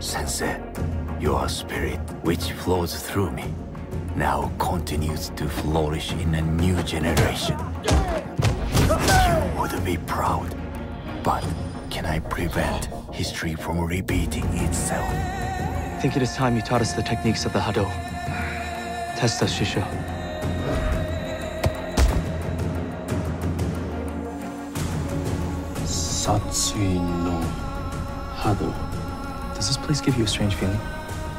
[0.00, 0.60] Sensei,
[1.20, 3.44] your spirit which flows through me
[4.16, 7.56] now continues to flourish in a new generation.
[8.86, 10.54] You would be proud,
[11.22, 11.44] but
[11.98, 15.10] can I prevent history from repeating itself?
[15.10, 17.86] I think it is time you taught us the techniques of the Hado.
[19.18, 19.82] Test us, Shisho.
[25.82, 27.40] Satsui no
[28.36, 28.70] Hado.
[29.56, 30.78] Does this place give you a strange feeling?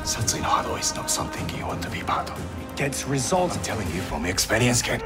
[0.03, 2.38] Satsui no Hado is not something you want to be part of.
[2.62, 3.55] It gets results.
[3.55, 5.01] I'm telling you from experience, kid.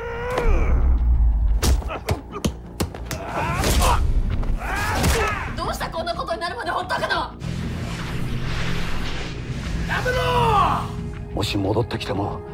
[12.14, 12.54] 戻って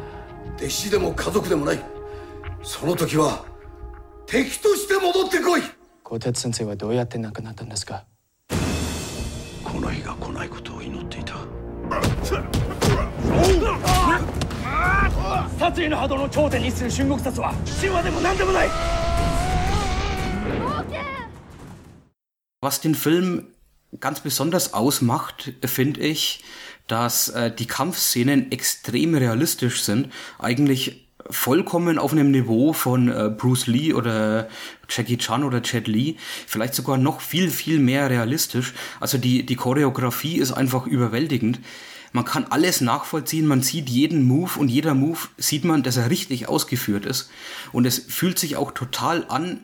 [0.56, 1.80] 弟子でも家族でもない。
[2.62, 3.44] その時は
[4.26, 5.62] 敵として戻ってこい。
[6.04, 8.04] 鋼鉄先生はどうやって亡くなったんですか？
[9.64, 11.36] この日が来ないことを祈っていた。
[15.58, 18.68] 殺意の波動の頂点にする春国殺は神話でも何でもない。
[22.62, 23.54] Was den Film
[23.98, 26.44] ganz besonders ausmacht, finde ich,
[26.90, 30.08] dass äh, die Kampfszenen extrem realistisch sind.
[30.38, 34.48] Eigentlich vollkommen auf einem Niveau von äh, Bruce Lee oder
[34.88, 36.16] Jackie Chan oder Jet Lee,
[36.46, 38.74] vielleicht sogar noch viel, viel mehr realistisch.
[38.98, 41.60] Also die, die Choreografie ist einfach überwältigend.
[42.12, 46.10] Man kann alles nachvollziehen, man sieht jeden Move und jeder Move sieht man, dass er
[46.10, 47.30] richtig ausgeführt ist.
[47.70, 49.60] Und es fühlt sich auch total an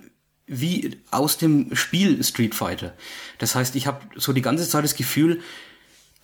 [0.47, 2.95] wie aus dem Spiel Street Fighter.
[3.39, 5.41] Das heißt, ich habe so die ganze Zeit das Gefühl,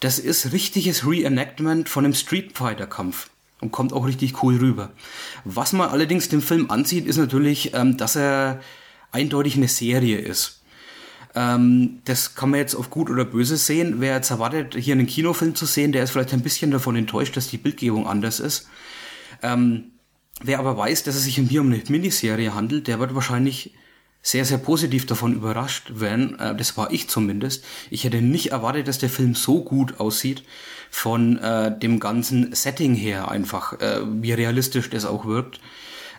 [0.03, 3.31] das ist richtiges Reenactment von einem Street Fighter Kampf
[3.61, 4.91] und kommt auch richtig cool rüber.
[5.45, 8.61] Was man allerdings dem Film ansieht, ist natürlich, ähm, dass er
[9.13, 10.61] eindeutig eine Serie ist.
[11.37, 14.01] Ähm, das kann man jetzt auf gut oder böse sehen.
[14.01, 17.37] Wer jetzt erwartet, hier einen Kinofilm zu sehen, der ist vielleicht ein bisschen davon enttäuscht,
[17.37, 18.69] dass die Bildgebung anders ist.
[19.41, 19.93] Ähm,
[20.43, 23.73] wer aber weiß, dass es sich hier um eine Miniserie handelt, der wird wahrscheinlich
[24.23, 26.39] sehr, sehr positiv davon überrascht werden.
[26.39, 27.65] Äh, das war ich zumindest.
[27.91, 30.45] Ich hätte nicht erwartet, dass der Film so gut aussieht
[30.91, 35.61] von äh, dem ganzen Setting her einfach, äh, wie realistisch das auch wirkt.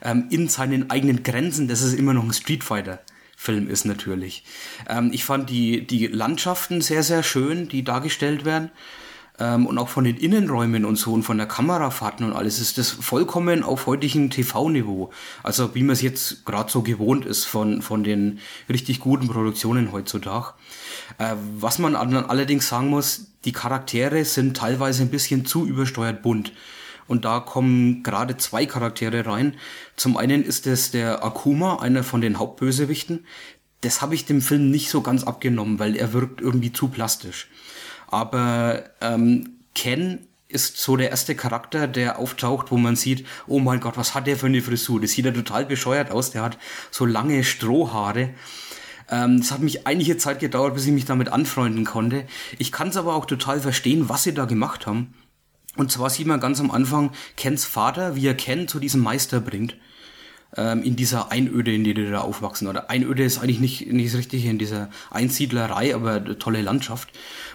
[0.02, 3.00] Ähm, in seinen eigenen Grenzen, dass es immer noch ein Street Fighter
[3.44, 4.44] Film ist natürlich.
[4.88, 8.72] Ähm, ich fand die, die Landschaften sehr, sehr schön, die dargestellt werden.
[9.40, 12.78] Ähm, und auch von den Innenräumen und so und von der Kamerafahrten und alles ist
[12.78, 15.12] das vollkommen auf heutigen TV-Niveau.
[15.42, 19.92] Also wie man es jetzt gerade so gewohnt ist von, von den richtig guten Produktionen
[19.92, 20.54] heutzutage.
[21.18, 26.54] Äh, was man allerdings sagen muss, die Charaktere sind teilweise ein bisschen zu übersteuert bunt.
[27.08, 29.56] Und da kommen gerade zwei Charaktere rein.
[29.96, 33.26] Zum einen ist es der Akuma, einer von den Hauptbösewichten.
[33.82, 37.50] Das habe ich dem Film nicht so ganz abgenommen, weil er wirkt irgendwie zu plastisch.
[38.14, 43.80] Aber ähm, Ken ist so der erste Charakter, der auftaucht, wo man sieht, oh mein
[43.80, 45.02] Gott, was hat der für eine Frisur?
[45.02, 46.30] Das sieht ja total bescheuert aus.
[46.30, 46.60] Der hat
[46.92, 48.30] so lange Strohhaare.
[49.10, 52.28] Ähm, es hat mich einige Zeit gedauert, bis ich mich damit anfreunden konnte.
[52.60, 55.16] Ich kann es aber auch total verstehen, was sie da gemacht haben.
[55.76, 59.40] Und zwar sieht man ganz am Anfang Kens Vater, wie er Ken zu diesem Meister
[59.40, 59.76] bringt.
[60.58, 62.68] Ähm, in dieser Einöde, in der die da aufwachsen.
[62.68, 67.10] Oder Einöde ist eigentlich nicht, nicht das Richtige in dieser Einsiedlerei, aber tolle Landschaft.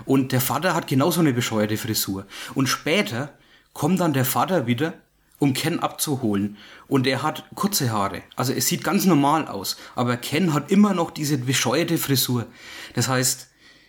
[0.04, 2.26] Und der Vater hat genauso eine bescheuerte Frisur.
[2.54, 3.30] Und später
[3.72, 4.94] kommt dann der Vater wieder,
[5.38, 6.56] um Ken abzuholen.
[6.88, 8.22] Und er hat kurze Haare.
[8.34, 9.76] Also es sieht ganz normal aus.
[9.94, 12.46] Aber Ken hat immer noch diese bescheuerte Frisur.
[12.94, 13.48] Das heißt,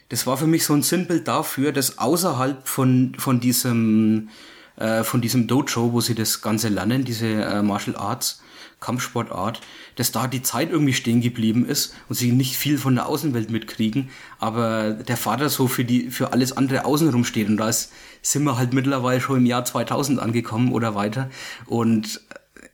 [0.09, 4.29] das war für mich so ein Sinnbild dafür, dass außerhalb von, von diesem,
[4.75, 8.41] äh, von diesem Dojo, wo sie das Ganze lernen, diese äh, Martial Arts,
[8.79, 9.61] Kampfsportart,
[9.95, 13.49] dass da die Zeit irgendwie stehen geblieben ist und sie nicht viel von der Außenwelt
[13.49, 14.09] mitkriegen,
[14.39, 18.43] aber der Vater so für die für alles andere außenrum steht und da ist, sind
[18.43, 21.29] wir halt mittlerweile schon im Jahr 2000 angekommen oder weiter
[21.65, 22.21] und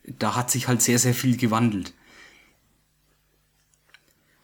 [0.06, 1.94] da hat sich halt sehr sehr viel gewandelt.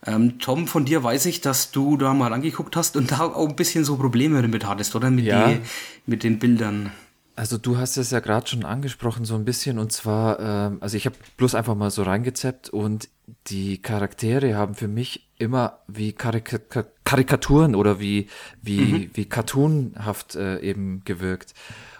[0.05, 3.47] Ähm, Tom, von dir weiß ich, dass du da mal angeguckt hast und da auch
[3.47, 5.11] ein bisschen so Probleme damit hattest, oder?
[5.11, 5.49] Mit, ja.
[5.49, 5.59] die,
[6.07, 6.91] mit den Bildern.
[7.35, 10.97] Also du hast es ja gerade schon angesprochen so ein bisschen und zwar, ähm, also
[10.97, 13.09] ich habe bloß einfach mal so reingezappt und
[13.47, 16.61] die Charaktere haben für mich immer wie Karik
[17.05, 18.27] Karikaturen oder wie
[18.61, 19.09] wie mhm.
[19.13, 21.53] wie cartoonhaft äh, eben gewirkt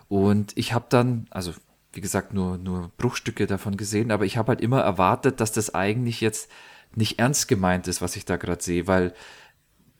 [0.10, 1.54] und ich habe dann, also
[1.94, 5.74] wie gesagt nur nur Bruchstücke davon gesehen, aber ich habe halt immer erwartet, dass das
[5.74, 6.52] eigentlich jetzt
[6.96, 9.14] nicht ernst gemeint ist, was ich da gerade sehe, weil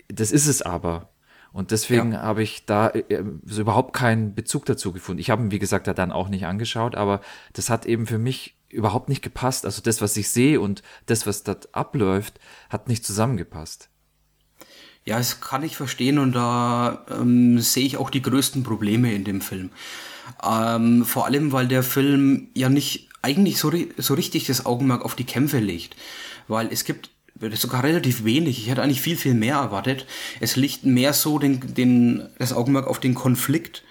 [0.10, 1.11] das ist es aber.
[1.54, 2.22] Und deswegen ja.
[2.22, 5.20] habe ich da äh, so überhaupt keinen Bezug dazu gefunden.
[5.20, 7.22] Ich habe ihn, wie gesagt, da dann auch nicht angeschaut, aber
[7.54, 9.66] das hat eben für mich überhaupt nicht gepasst.
[9.66, 12.40] Also das, was ich sehe und das, was dort abläuft,
[12.70, 13.90] hat nicht zusammengepasst.
[15.06, 19.24] Ja, das kann ich verstehen und da ähm, sehe ich auch die größten Probleme in
[19.24, 19.72] dem Film.
[20.44, 25.16] Ähm, vor allem, weil der Film ja nicht eigentlich so, so richtig das Augenmerk auf
[25.16, 25.96] die Kämpfe legt.
[26.48, 27.11] Weil es gibt
[27.54, 28.60] sogar relativ wenig.
[28.60, 30.06] Ich hätte eigentlich viel, viel mehr erwartet.
[30.40, 33.84] Es liegt mehr so den, den, das Augenmerk auf den Konflikt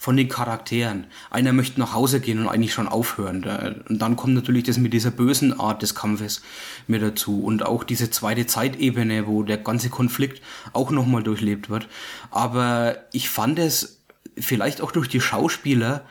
[0.00, 1.08] von den Charakteren.
[1.28, 3.44] Einer möchte nach Hause gehen und eigentlich schon aufhören.
[3.88, 6.42] Und dann kommt natürlich das mit dieser bösen Art des Kampfes
[6.86, 7.42] mit dazu.
[7.42, 10.40] Und auch diese zweite Zeitebene, wo der ganze Konflikt
[10.72, 11.88] auch nochmal durchlebt wird.
[12.30, 13.98] Aber ich fand es
[14.38, 16.04] vielleicht auch durch die Schauspieler,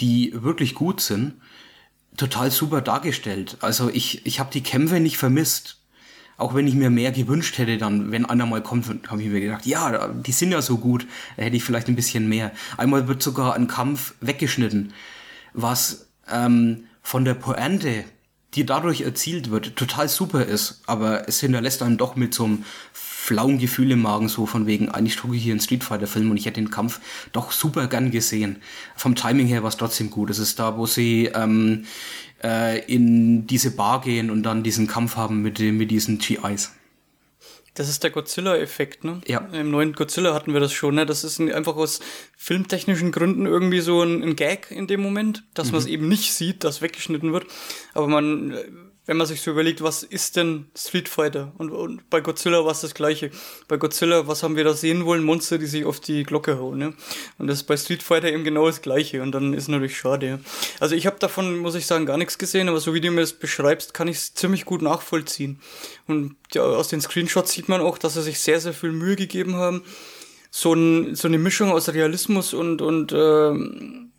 [0.00, 1.34] die wirklich gut sind,
[2.18, 3.56] total super dargestellt.
[3.60, 5.78] Also ich, ich habe die Kämpfe nicht vermisst
[6.42, 9.40] auch wenn ich mir mehr gewünscht hätte, dann, wenn einer mal kommt, habe ich mir
[9.40, 12.50] gedacht, ja, die sind ja so gut, da hätte ich vielleicht ein bisschen mehr.
[12.76, 14.92] Einmal wird sogar ein Kampf weggeschnitten,
[15.54, 18.04] was ähm, von der Pointe,
[18.54, 22.64] die dadurch erzielt wird, total super ist, aber es hinterlässt einen doch mit so einem
[23.22, 26.32] flauen Gefühl im Magen, so von wegen, eigentlich trug ich hier einen Street Fighter Film
[26.32, 26.98] und ich hätte den Kampf
[27.30, 28.56] doch super gern gesehen.
[28.96, 30.28] Vom Timing her war es trotzdem gut.
[30.28, 31.84] Es ist da, wo sie ähm,
[32.42, 36.72] äh, in diese Bar gehen und dann diesen Kampf haben mit, mit diesen GIs.
[37.74, 39.20] Das ist der Godzilla-Effekt, ne?
[39.28, 39.38] Ja.
[39.52, 41.06] Im neuen Godzilla hatten wir das schon, ne?
[41.06, 42.00] Das ist einfach aus
[42.36, 45.72] filmtechnischen Gründen irgendwie so ein, ein Gag in dem Moment, dass mhm.
[45.74, 47.46] man es eben nicht sieht, dass weggeschnitten wird.
[47.94, 48.52] Aber man
[49.04, 51.52] wenn man sich so überlegt, was ist denn Street Fighter?
[51.58, 53.32] Und, und bei Godzilla war es das Gleiche.
[53.66, 55.24] Bei Godzilla, was haben wir da sehen wollen?
[55.24, 56.78] Monster, die sich auf die Glocke hauen.
[56.78, 56.94] Ne?
[57.38, 59.22] Und das ist bei Street Fighter eben genau das Gleiche.
[59.22, 60.26] Und dann ist natürlich schade.
[60.26, 60.38] Ja.
[60.78, 63.22] Also ich habe davon, muss ich sagen, gar nichts gesehen, aber so wie du mir
[63.22, 65.58] das beschreibst, kann ich es ziemlich gut nachvollziehen.
[66.06, 69.16] Und ja, aus den Screenshots sieht man auch, dass sie sich sehr, sehr viel Mühe
[69.16, 69.82] gegeben haben.
[70.52, 74.11] So, ein, so eine Mischung aus Realismus und, und ähm,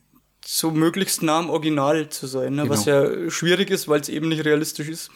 [0.46, 2.64] so möglichst nah am Original zu sein, ne?
[2.64, 2.74] genau.
[2.74, 5.10] was ja schwierig ist, weil es eben nicht realistisch ist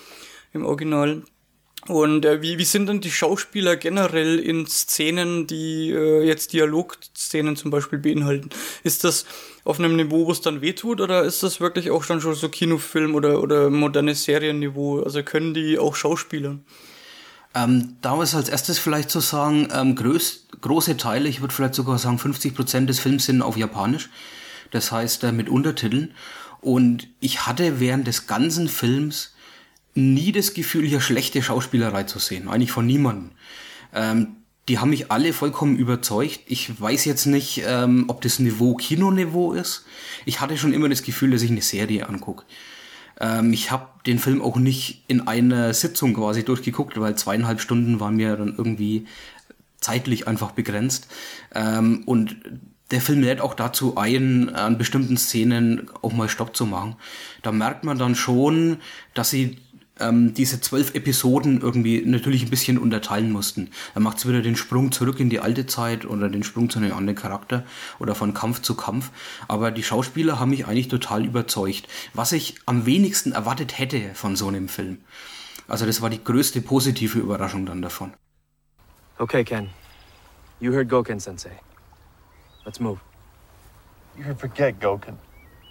[0.53, 1.23] im Original.
[1.88, 7.55] Und äh, wie, wie sind denn die Schauspieler generell in Szenen, die äh, jetzt Dialogszenen
[7.55, 8.49] zum Beispiel beinhalten?
[8.84, 9.25] Ist das
[9.63, 12.49] auf einem Niveau, wo es dann wehtut, oder ist das wirklich auch dann schon so
[12.49, 15.03] Kinofilm oder, oder modernes Serienniveau?
[15.03, 16.57] Also können die auch Schauspieler?
[17.55, 21.75] Ähm, da ist als erstes vielleicht zu sagen, ähm, größ, große Teile, ich würde vielleicht
[21.75, 24.09] sogar sagen 50 Prozent des Films sind auf Japanisch
[24.72, 26.13] das heißt äh, mit Untertiteln.
[26.61, 29.36] Und ich hatte während des ganzen Films
[29.93, 32.47] nie das Gefühl, hier schlechte Schauspielerei zu sehen.
[32.47, 33.32] Eigentlich von niemandem.
[33.93, 34.38] Ähm,
[34.68, 36.41] die haben mich alle vollkommen überzeugt.
[36.45, 39.86] Ich weiß jetzt nicht, ähm, ob das Niveau Kinoniveau ist.
[40.26, 42.43] Ich hatte schon immer das Gefühl, dass ich eine Serie angucke.
[43.20, 47.99] Ähm, ich habe den Film auch nicht in einer Sitzung quasi durchgeguckt, weil zweieinhalb Stunden
[47.99, 49.07] waren mir dann irgendwie
[49.80, 51.07] zeitlich einfach begrenzt.
[51.55, 52.36] Ähm, und
[52.91, 56.95] der Film lädt auch dazu ein, an bestimmten Szenen auch mal Stopp zu machen.
[57.41, 58.77] Da merkt man dann schon,
[59.13, 59.57] dass sie
[59.99, 63.69] ähm, diese zwölf Episoden irgendwie natürlich ein bisschen unterteilen mussten.
[63.93, 66.79] Da macht es wieder den Sprung zurück in die alte Zeit oder den Sprung zu
[66.79, 67.65] einem anderen Charakter
[67.99, 69.11] oder von Kampf zu Kampf.
[69.47, 71.88] Aber die Schauspieler haben mich eigentlich total überzeugt.
[72.13, 74.99] Was ich am wenigsten erwartet hätte von so einem Film.
[75.67, 78.13] Also das war die größte positive Überraschung dann davon.
[79.17, 79.69] Okay, Ken.
[80.59, 81.59] You heard Goken Sensei.
[82.68, 82.99] Let's move.
[84.18, 85.15] You can forget Goken.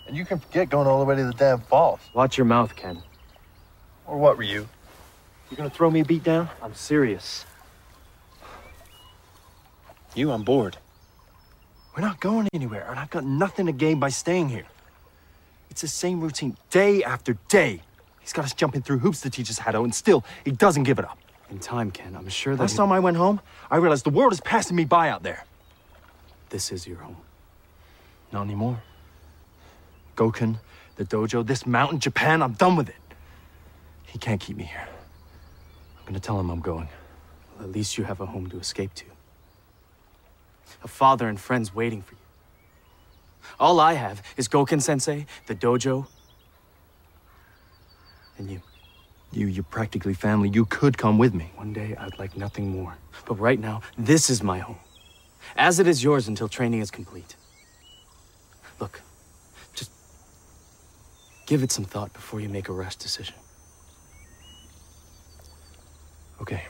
[0.07, 2.01] And you can forget going all the way to the damn falls.
[2.14, 3.03] Watch your mouth, Ken.
[4.07, 4.66] Or what were you?
[5.51, 6.49] You gonna throw me a beat down?
[6.62, 7.44] I'm serious.
[10.14, 10.78] You, I'm bored.
[11.94, 14.66] We're not going anywhere, and I've got nothing to gain by staying here.
[15.68, 17.82] It's the same routine day after day.
[18.20, 20.84] He's got us jumping through hoops to teach us how to, and still, he doesn't
[20.84, 21.18] give it up.
[21.51, 22.62] In time, Ken, I'm sure that.
[22.62, 23.40] Last time I went home,
[23.70, 25.45] I realized the world is passing me by out there.
[26.51, 27.16] This is your home.
[28.32, 28.82] Not anymore.
[30.16, 30.59] Goken,
[30.97, 32.94] the dojo, this mountain, Japan, I'm done with it.
[34.07, 34.88] He can't keep me here.
[35.99, 36.88] I'm gonna tell him I'm going.
[37.57, 39.05] Well, at least you have a home to escape to.
[40.82, 42.20] A father and friends waiting for you.
[43.61, 46.07] All I have is Goken Sensei, the dojo,
[48.38, 48.62] and you.
[49.32, 50.49] You, you're practically family.
[50.49, 51.51] You could come with me.
[51.57, 52.97] One day I'd like nothing more.
[53.26, 54.78] But right now, this is my home.
[55.55, 57.36] As it is yours until training is complete.
[58.80, 59.03] Look,
[59.74, 59.90] just
[61.47, 63.36] give it some thought before you make a rash decision.
[66.40, 66.64] Okay.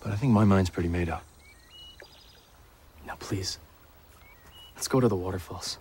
[0.00, 1.24] But I think my mind's pretty made up.
[3.06, 3.58] Now, please,
[4.74, 5.78] let's go to the waterfalls.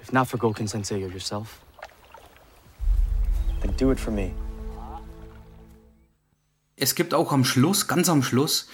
[0.00, 1.60] If not for Goken Sensei or yourself,
[3.60, 4.32] then do it for me.
[6.76, 8.66] Es gibt auch am Schluss, ganz am Schluss,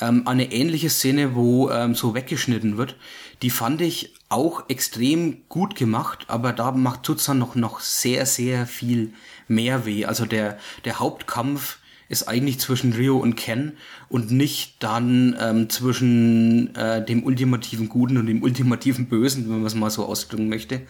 [0.00, 2.96] ähm, eine ähnliche Szene, wo ähm, so weggeschnitten wird.
[3.42, 8.26] Die fand ich auch extrem gut gemacht, aber da macht tut's dann noch, noch sehr,
[8.26, 9.12] sehr viel
[9.48, 10.04] mehr weh.
[10.04, 11.78] Also der, der Hauptkampf
[12.08, 13.72] ist eigentlich zwischen Rio und Ken
[14.08, 19.66] und nicht dann ähm, zwischen äh, dem ultimativen Guten und dem ultimativen Bösen, wenn man
[19.66, 20.82] es mal so ausdrücken möchte.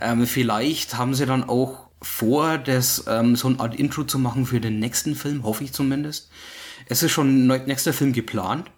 [0.00, 4.46] Ähm, vielleicht haben sie dann auch vor, das ähm, so eine Art Intro zu machen
[4.46, 6.30] für den nächsten Film, hoffe ich zumindest.
[6.86, 8.70] Es ist schon ein nächster Film geplant.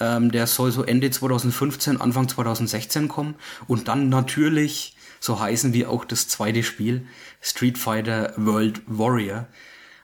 [0.00, 3.34] Ähm, der soll so Ende 2015, Anfang 2016 kommen
[3.66, 7.06] und dann natürlich so heißen wie auch das zweite Spiel
[7.40, 9.46] Street Fighter World Warrior.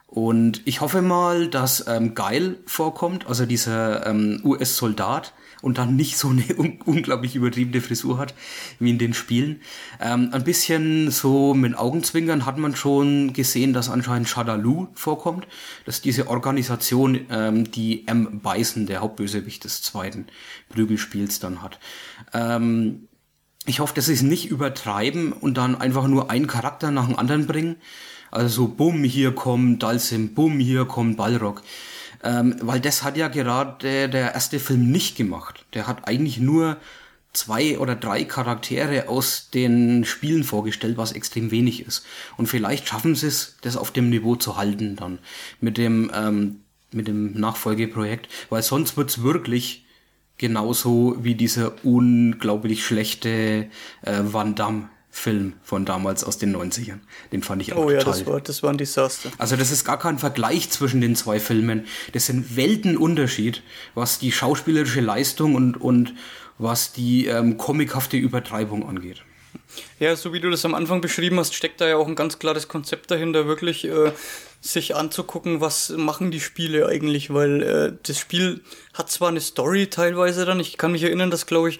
[0.07, 5.33] Und ich hoffe mal, dass ähm, Geil vorkommt, also dieser ähm, US-Soldat,
[5.65, 8.35] und dann nicht so eine un unglaublich übertriebene Frisur hat,
[8.79, 9.61] wie in den Spielen.
[10.01, 15.47] Ähm, ein bisschen so mit Augenzwinkern hat man schon gesehen, dass anscheinend Shadaloo vorkommt.
[15.87, 18.41] Das ist diese Organisation, ähm, die M.
[18.41, 20.27] Bison, der Hauptbösewicht des zweiten
[20.69, 21.81] Prügelspiels, dann hat.
[22.35, 23.09] Ähm,
[23.65, 27.19] ich hoffe, dass sie es nicht übertreiben und dann einfach nur einen Charakter nach dem
[27.19, 27.77] anderen bringen.
[28.31, 31.63] Also bumm, hier kommt Dalsim, bumm, hier kommt Balrog.
[32.25, 35.67] Ähm, weil das hat ja gerade der erste Film nicht gemacht.
[35.75, 36.79] Der hat eigentlich nur
[37.35, 42.05] zwei oder drei Charaktere aus den Spielen vorgestellt, was extrem wenig ist.
[42.37, 45.19] Und vielleicht schaffen sie es, das auf dem Niveau zu halten dann
[45.61, 46.61] mit dem, ähm,
[46.93, 49.85] mit dem Nachfolgeprojekt, weil sonst wird's wirklich
[50.39, 53.69] genauso wie dieser unglaublich schlechte
[54.03, 56.99] äh, Van Damme Film von damals aus den 90ern.
[57.31, 58.19] Den fand ich auch Oh ja, total.
[58.19, 59.31] das war, das war ein Desaster.
[59.39, 61.87] Also das ist gar kein Vergleich zwischen den zwei Filmen.
[62.13, 63.63] Das sind Weltenunterschied,
[63.95, 66.15] was die schauspielerische Leistung und, und
[66.59, 69.23] was die ähm, comichafte Übertreibung angeht.
[70.01, 72.41] Ja, so wie du das am Anfang beschrieben hast, steckt da ja auch ein ganz
[72.41, 74.11] klares Konzept dahinter, wirklich äh,
[74.61, 78.63] sich anzugucken, was machen die Spiele eigentlich, weil äh, das Spiel
[78.95, 81.79] hat zwar eine Story teilweise dann, ich kann mich erinnern, dass glaube ich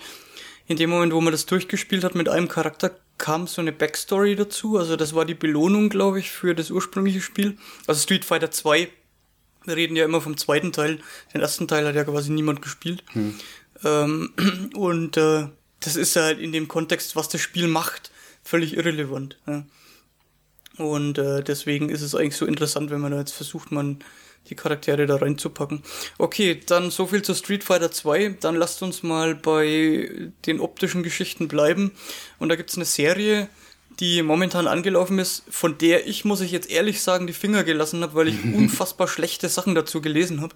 [0.67, 4.35] in dem Moment, wo man das durchgespielt hat mit einem Charakter, kam so eine Backstory
[4.35, 7.57] dazu, also das war die Belohnung, glaube ich, für das ursprüngliche Spiel.
[7.87, 8.89] Also Street Fighter 2,
[9.65, 11.01] wir reden ja immer vom zweiten Teil,
[11.33, 13.05] den ersten Teil hat ja quasi niemand gespielt.
[13.13, 13.39] Hm.
[13.85, 14.33] Ähm,
[14.75, 15.49] und äh,
[15.81, 18.11] das ist halt in dem Kontext, was das Spiel macht,
[18.43, 19.39] völlig irrelevant.
[19.47, 19.65] Ja.
[20.77, 24.01] Und äh, deswegen ist es eigentlich so interessant, wenn man da jetzt versucht, man
[24.51, 25.83] die Charaktere da reinzupacken.
[26.19, 28.37] Okay, dann so viel zu Street Fighter 2.
[28.41, 31.93] Dann lasst uns mal bei den optischen Geschichten bleiben.
[32.39, 33.49] Und da gibt's eine Serie,
[34.01, 38.03] die momentan angelaufen ist, von der ich, muss ich jetzt ehrlich sagen, die Finger gelassen
[38.03, 40.55] habe, weil ich unfassbar schlechte Sachen dazu gelesen habe.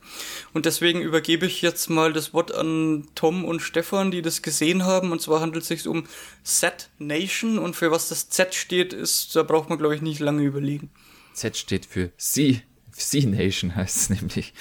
[0.52, 4.84] Und deswegen übergebe ich jetzt mal das Wort an Tom und Stefan, die das gesehen
[4.84, 5.12] haben.
[5.12, 6.04] Und zwar handelt es sich um
[6.42, 7.58] Z Nation.
[7.58, 10.90] Und für was das Z steht, ist, da braucht man, glaube ich, nicht lange überlegen.
[11.32, 12.56] Z steht für Sea,
[13.04, 14.54] sea Nation heißt es nämlich.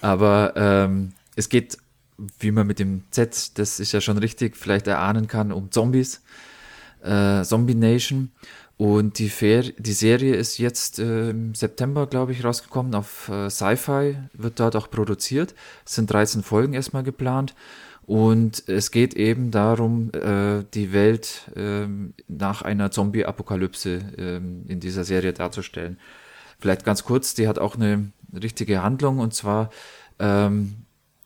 [0.00, 1.78] Aber ähm, es geht,
[2.38, 6.20] wie man mit dem Z, das ist ja schon richtig, vielleicht erahnen kann, um Zombies
[7.04, 8.30] äh, Zombie Nation.
[8.76, 12.94] Und die, Fer die Serie ist jetzt äh, im September, glaube ich, rausgekommen.
[12.94, 15.54] Auf äh, Sci-Fi wird dort auch produziert.
[15.86, 17.54] Es sind 13 Folgen erstmal geplant.
[18.06, 21.86] Und es geht eben darum, äh, die Welt äh,
[22.26, 25.98] nach einer Zombie-Apokalypse äh, in dieser Serie darzustellen.
[26.64, 29.68] Vielleicht ganz kurz, die hat auch eine richtige Handlung und zwar
[30.18, 30.76] ähm,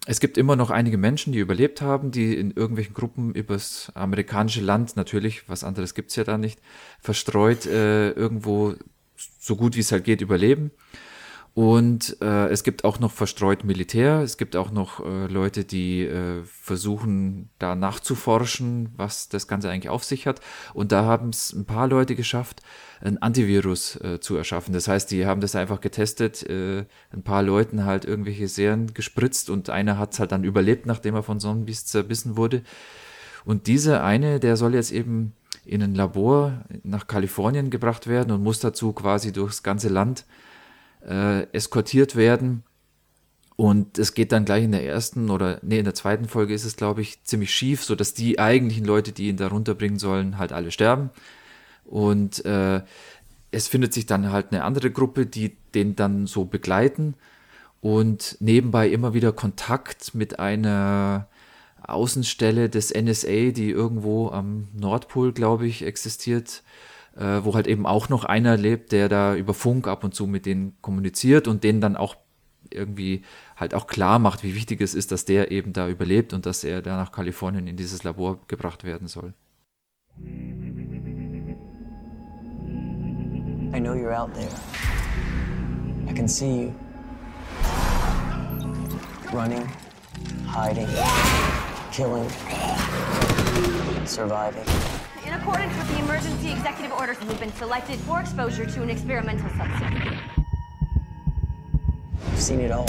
[0.05, 4.63] es gibt immer noch einige Menschen, die überlebt haben, die in irgendwelchen Gruppen übers amerikanische
[4.63, 6.59] Land, natürlich, was anderes gibt's ja da nicht,
[6.99, 8.75] verstreut äh, irgendwo
[9.39, 10.73] so gut wie es halt geht überleben.
[11.55, 16.05] Und äh, es gibt auch noch verstreut Militär, es gibt auch noch äh, Leute, die
[16.05, 20.41] äh, versuchen, da nachzuforschen, was das Ganze eigentlich auf sich hat.
[20.73, 22.63] Und da haben es ein paar Leute geschafft,
[23.01, 24.73] ein Antivirus äh, zu erschaffen.
[24.73, 29.51] Das heißt, die haben das einfach getestet, äh, ein paar Leuten halt irgendwelche Serien gespritzt
[29.51, 32.63] und einer hat es halt dann überlebt, nachdem er von Zombies zerbissen wurde.
[33.45, 35.33] Und dieser eine, der soll jetzt eben
[35.65, 40.25] in ein Labor nach Kalifornien gebracht werden und muss dazu quasi durchs ganze Land
[41.09, 42.63] äh, eskortiert werden.
[43.57, 46.65] Und es geht dann gleich in der ersten oder nee, in der zweiten Folge ist
[46.65, 50.39] es, glaube ich, ziemlich schief, so dass die eigentlichen Leute, die ihn da runterbringen sollen,
[50.39, 51.11] halt alle sterben.
[51.85, 52.83] Und äh,
[53.51, 57.15] es findet sich dann halt eine andere Gruppe, die den dann so begleiten
[57.81, 61.29] und nebenbei immer wieder Kontakt mit einer
[61.83, 66.63] Außenstelle des NSA, die irgendwo am Nordpol, glaube ich, existiert,
[67.19, 70.27] äh, wo halt eben auch noch einer lebt, der da über Funk ab und zu
[70.27, 72.17] mit denen kommuniziert und denen dann auch
[72.71, 73.23] irgendwie
[73.57, 76.65] halt auch klar macht, wie wichtig es ist, dass der eben da überlebt und dass
[76.65, 79.35] er da nach Kalifornien in dieses Labor gebracht werden soll.
[83.75, 84.49] I know you're out there.
[86.09, 86.73] I can see you.
[89.33, 89.69] Running,
[90.47, 90.89] hiding,
[91.93, 92.27] killing,
[94.07, 94.65] surviving.
[95.29, 99.51] In accordance with the emergency executive orders, you've been selected for exposure to an experimental
[99.51, 100.19] substance.
[102.27, 102.89] I've seen it all.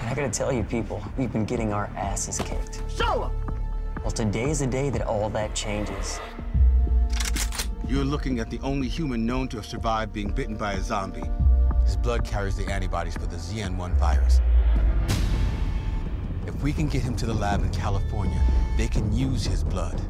[0.00, 2.82] And I gotta tell you, people, we've been getting our asses kicked.
[2.94, 3.32] Show up!
[4.02, 6.20] Well, today is the day that all that changes.
[7.86, 11.24] You're looking at the only human known to have survived being bitten by a zombie.
[11.86, 14.42] His blood carries the antibodies for the ZN1 virus.
[16.46, 18.42] If we can get him to the lab in California,
[18.78, 20.00] they can use his blood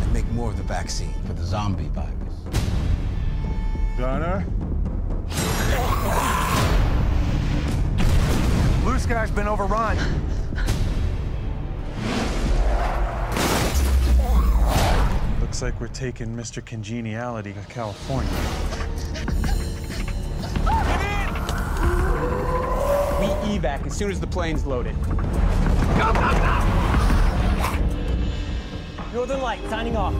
[0.00, 2.10] and make more of the vaccine for the zombie virus.
[3.98, 4.46] Gunner?
[8.82, 9.98] Blue Sky's been overrun.
[15.42, 16.64] Looks like we're taking Mr.
[16.64, 18.30] Congeniality to California.
[23.20, 24.96] We evac as soon as the plane's loaded.
[25.02, 26.93] Go, go, go!
[29.14, 30.12] Northern Light, signing off.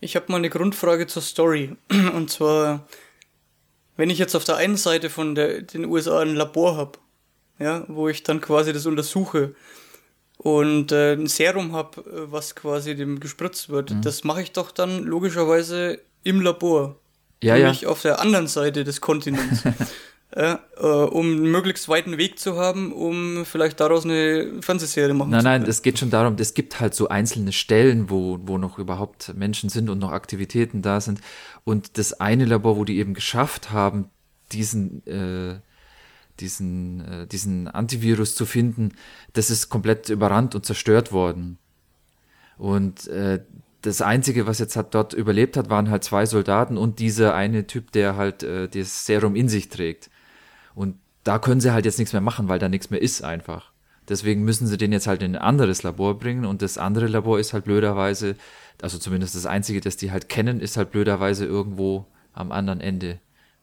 [0.00, 1.76] Ich habe mal eine Grundfrage zur Story.
[2.14, 2.88] Und zwar,
[3.96, 6.98] wenn ich jetzt auf der einen Seite von der, den USA ein Labor habe,
[7.60, 9.54] ja, wo ich dann quasi das untersuche
[10.36, 14.02] und äh, ein Serum habe, äh, was quasi dem gespritzt wird, mhm.
[14.02, 16.98] das mache ich doch dann logischerweise im Labor.
[17.42, 17.88] Ja, nämlich ja.
[17.88, 19.62] auf der anderen Seite des Kontinents.
[20.30, 25.40] äh, um einen möglichst weiten Weg zu haben, um vielleicht daraus eine Fernsehserie machen nein,
[25.40, 25.52] zu können.
[25.52, 28.78] Nein, nein, es geht schon darum, es gibt halt so einzelne Stellen, wo, wo noch
[28.78, 31.20] überhaupt Menschen sind und noch Aktivitäten da sind.
[31.64, 34.10] Und das eine Labor, wo die eben geschafft haben,
[34.52, 35.60] diesen, äh,
[36.40, 38.92] diesen, äh, diesen Antivirus zu finden,
[39.32, 41.58] das ist komplett überrannt und zerstört worden.
[42.58, 43.40] Und äh,
[43.86, 47.68] das Einzige, was jetzt hat dort überlebt hat, waren halt zwei Soldaten und dieser eine
[47.68, 50.10] Typ, der halt äh, das Serum in sich trägt.
[50.74, 53.70] Und da können sie halt jetzt nichts mehr machen, weil da nichts mehr ist einfach.
[54.08, 57.38] Deswegen müssen sie den jetzt halt in ein anderes Labor bringen und das andere Labor
[57.38, 58.36] ist halt blöderweise,
[58.82, 63.20] also zumindest das einzige, das die halt kennen, ist halt blöderweise irgendwo am anderen Ende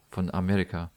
[0.09, 0.89] von Amerika.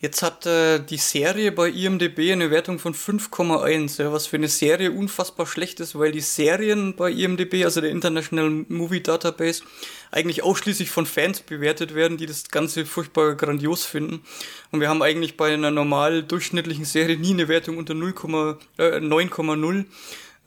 [0.00, 4.46] Jetzt hat äh, die Serie bei IMDb eine Wertung von 5,1, ja, was für eine
[4.46, 9.64] Serie unfassbar schlecht ist, weil die Serien bei IMDb, also der International Movie Database,
[10.12, 14.22] eigentlich ausschließlich von Fans bewertet werden, die das Ganze furchtbar grandios finden.
[14.70, 19.84] Und wir haben eigentlich bei einer normal durchschnittlichen Serie nie eine Wertung unter 9,0.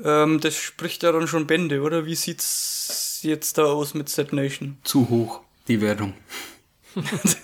[0.01, 2.05] Äh, ähm, das spricht ja dann schon Bände, oder?
[2.05, 4.77] Wie sieht's jetzt da aus mit Set Nation?
[4.85, 6.13] Zu hoch, die Wertung.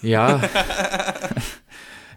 [0.02, 0.42] ja.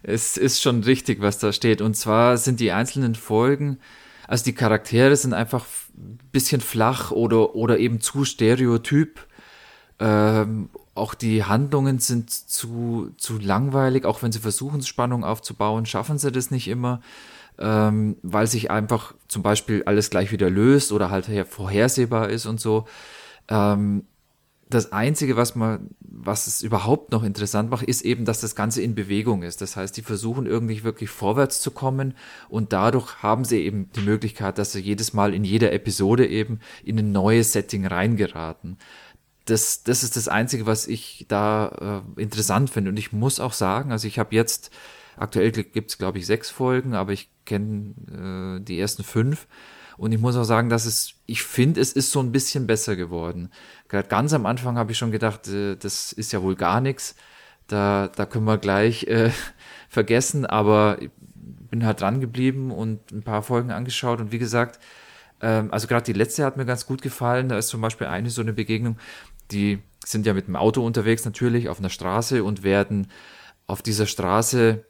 [0.03, 1.80] es ist schon richtig, was da steht.
[1.80, 3.78] Und zwar sind die einzelnen Folgen,
[4.30, 9.26] also die Charaktere sind einfach ein bisschen flach oder, oder eben zu stereotyp.
[9.98, 16.16] Ähm, auch die Handlungen sind zu, zu langweilig, auch wenn sie versuchen, Spannung aufzubauen, schaffen
[16.16, 17.01] sie das nicht immer,
[17.59, 22.61] ähm, weil sich einfach zum Beispiel alles gleich wieder löst oder halt vorhersehbar ist und
[22.61, 22.86] so.
[23.48, 24.05] Ähm,
[24.70, 28.82] das Einzige, was man, was es überhaupt noch interessant macht, ist eben, dass das Ganze
[28.82, 29.60] in Bewegung ist.
[29.60, 32.14] Das heißt, die versuchen irgendwie wirklich vorwärts zu kommen
[32.48, 36.60] und dadurch haben sie eben die Möglichkeit, dass sie jedes Mal in jeder Episode eben
[36.84, 38.78] in ein neues Setting reingeraten.
[39.44, 42.90] Das, das ist das Einzige, was ich da äh, interessant finde.
[42.90, 44.70] Und ich muss auch sagen, also ich habe jetzt
[45.20, 49.48] Aktuell gibt es, glaube ich, sechs Folgen, aber ich kenne äh, die ersten fünf.
[49.98, 52.96] Und ich muss auch sagen, dass es, ich finde, es ist so ein bisschen besser
[52.96, 53.50] geworden.
[53.91, 57.16] Gerade ganz am Anfang habe ich schon gedacht, äh, das ist ja wohl gar nichts.
[57.66, 59.30] Da, da können wir gleich äh,
[59.88, 64.20] vergessen, aber ich bin halt dran geblieben und ein paar Folgen angeschaut.
[64.20, 64.78] Und wie gesagt,
[65.41, 67.49] ähm, also gerade die letzte hat mir ganz gut gefallen.
[67.49, 68.97] Da ist zum Beispiel eine so eine Begegnung,
[69.51, 73.09] die sind ja mit dem Auto unterwegs natürlich auf einer Straße und werden
[73.66, 74.84] auf dieser Straße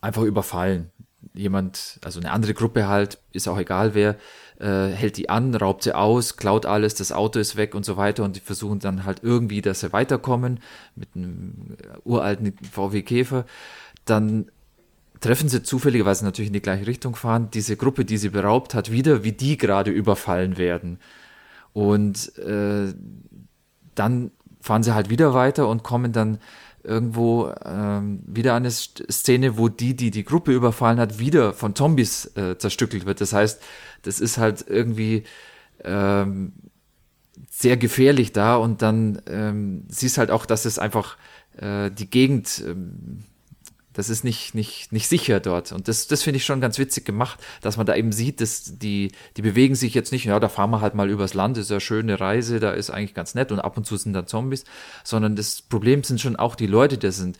[0.00, 0.90] einfach überfallen
[1.34, 4.16] jemand, also eine andere Gruppe halt, ist auch egal wer,
[4.58, 7.96] äh, hält die an, raubt sie aus, klaut alles, das Auto ist weg und so
[7.96, 10.60] weiter und die versuchen dann halt irgendwie, dass sie weiterkommen
[10.96, 13.44] mit einem uralten VW Käfer.
[14.04, 14.50] Dann
[15.20, 18.90] treffen sie zufälligerweise natürlich in die gleiche Richtung fahren, diese Gruppe, die sie beraubt hat,
[18.90, 20.98] wieder, wie die gerade überfallen werden.
[21.72, 22.92] Und äh,
[23.94, 24.30] dann
[24.60, 26.38] fahren sie halt wieder weiter und kommen dann
[26.88, 32.36] irgendwo ähm, wieder eine Szene, wo die, die die Gruppe überfallen hat, wieder von Zombies
[32.36, 33.20] äh, zerstückelt wird.
[33.20, 33.62] Das heißt,
[34.02, 35.24] das ist halt irgendwie
[35.84, 36.52] ähm,
[37.50, 41.16] sehr gefährlich da und dann ähm, siehst halt auch, dass es einfach
[41.56, 43.24] äh, die Gegend ähm,
[43.98, 45.72] das ist nicht, nicht, nicht sicher dort.
[45.72, 48.78] Und das, das finde ich schon ganz witzig gemacht, dass man da eben sieht, dass
[48.78, 51.68] die, die bewegen sich jetzt nicht, ja, da fahren wir halt mal übers Land, ist
[51.68, 54.62] ja schöne Reise, da ist eigentlich ganz nett und ab und zu sind da Zombies,
[55.02, 57.38] sondern das Problem sind schon auch die Leute, die sind.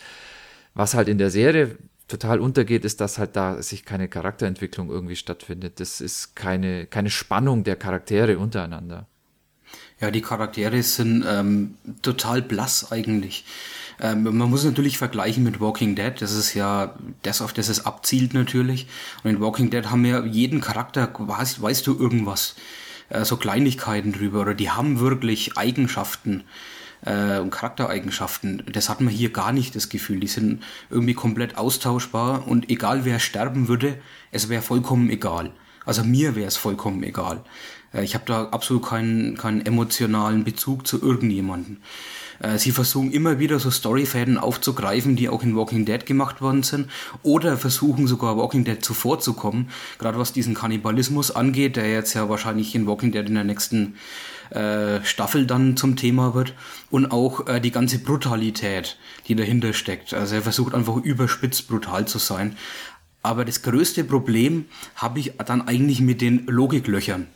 [0.75, 1.79] Was halt in der Serie
[2.09, 5.79] total untergeht, ist, dass halt da sich keine Charakterentwicklung irgendwie stattfindet.
[5.79, 9.07] Das ist keine, keine Spannung der Charaktere untereinander.
[10.01, 13.45] Ja, die Charaktere sind ähm, total blass eigentlich.
[14.01, 16.13] Ähm, man muss natürlich vergleichen mit Walking Dead.
[16.19, 18.87] Das ist ja das, auf das es abzielt natürlich.
[19.23, 22.55] Und in Walking Dead haben wir jeden Charakter, weißt, weißt du irgendwas,
[23.09, 26.45] äh, so Kleinigkeiten drüber oder die haben wirklich Eigenschaften
[27.05, 28.63] äh, und Charaktereigenschaften.
[28.73, 30.21] Das hat man hier gar nicht das Gefühl.
[30.21, 33.99] Die sind irgendwie komplett austauschbar und egal wer sterben würde,
[34.31, 35.53] es wäre vollkommen egal.
[35.85, 37.43] Also mir wäre es vollkommen egal.
[37.93, 41.83] Äh, ich habe da absolut keinen, keinen emotionalen Bezug zu irgendjemanden.
[42.41, 46.63] Äh, sie versuchen immer wieder so Storyfäden aufzugreifen, die auch in Walking Dead gemacht worden
[46.63, 46.91] sind,
[47.23, 52.75] oder versuchen sogar Walking Dead zuvorzukommen, gerade was diesen Kannibalismus angeht, der jetzt ja wahrscheinlich
[52.75, 53.97] in Walking Dead in der nächsten
[54.51, 56.55] äh, Staffel dann zum Thema wird
[56.91, 60.15] und auch äh, die ganze Brutalität, die dahinter steckt.
[60.15, 62.57] Also er versucht einfach überspitzt brutal zu sein.
[63.23, 64.67] Aber das größte Problem
[64.97, 67.27] habe ich dann eigentlich mit den Logiklöchern.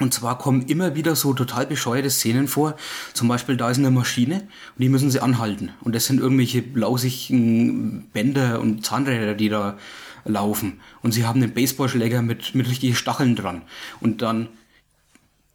[0.00, 2.76] Und zwar kommen immer wieder so total bescheuerte Szenen vor.
[3.12, 5.70] Zum Beispiel, da ist eine Maschine und die müssen sie anhalten.
[5.82, 9.78] Und das sind irgendwelche lausigen Bänder und Zahnräder, die da
[10.24, 10.80] laufen.
[11.02, 13.62] Und sie haben einen Baseballschläger mit, mit richtigen Stacheln dran.
[14.00, 14.48] Und dann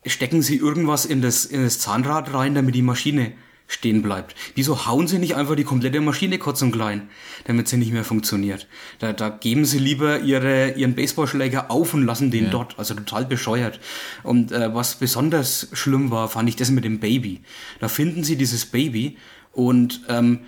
[0.06, 3.34] stecken sie irgendwas in das, in das Zahnrad rein, damit die Maschine
[3.70, 4.36] stehen bleibt.
[4.56, 7.08] Wieso hauen sie nicht einfach die komplette Maschine kurz und klein,
[7.46, 8.68] damit sie nicht mehr funktioniert?
[8.98, 12.50] Da, da geben sie lieber ihre, ihren Baseballschläger auf und lassen den ja.
[12.50, 12.78] dort.
[12.80, 13.80] Also total bescheuert.
[14.24, 17.42] Und äh, was besonders schlimm war, fand ich das mit dem Baby.
[17.80, 19.18] Da finden sie dieses Baby
[19.54, 20.40] und ähm,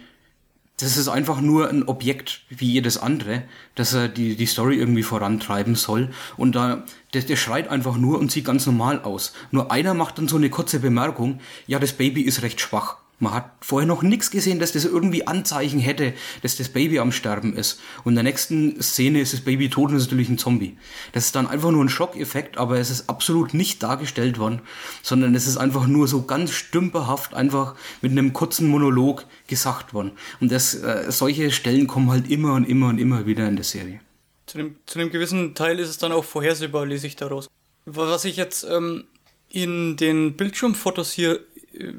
[0.79, 3.43] das ist einfach nur ein Objekt wie jedes andere,
[3.75, 6.09] dass er die, die Story irgendwie vorantreiben soll.
[6.37, 9.33] Und da, der, der schreit einfach nur und sieht ganz normal aus.
[9.51, 12.97] Nur einer macht dann so eine kurze Bemerkung, ja, das Baby ist recht schwach.
[13.21, 17.11] Man hat vorher noch nichts gesehen, dass das irgendwie Anzeichen hätte, dass das Baby am
[17.11, 17.79] Sterben ist.
[18.03, 20.75] Und in der nächsten Szene ist das Baby tot und ist natürlich ein Zombie.
[21.11, 24.61] Das ist dann einfach nur ein Schockeffekt, aber es ist absolut nicht dargestellt worden,
[25.03, 30.13] sondern es ist einfach nur so ganz stümperhaft einfach mit einem kurzen Monolog gesagt worden.
[30.39, 33.65] Und das, äh, solche Stellen kommen halt immer und immer und immer wieder in der
[33.65, 33.99] Serie.
[34.47, 37.47] Zu einem, zu einem gewissen Teil ist es dann auch vorhersehbar, lese ich daraus.
[37.85, 39.05] Was ich jetzt ähm,
[39.51, 41.39] in den Bildschirmfotos hier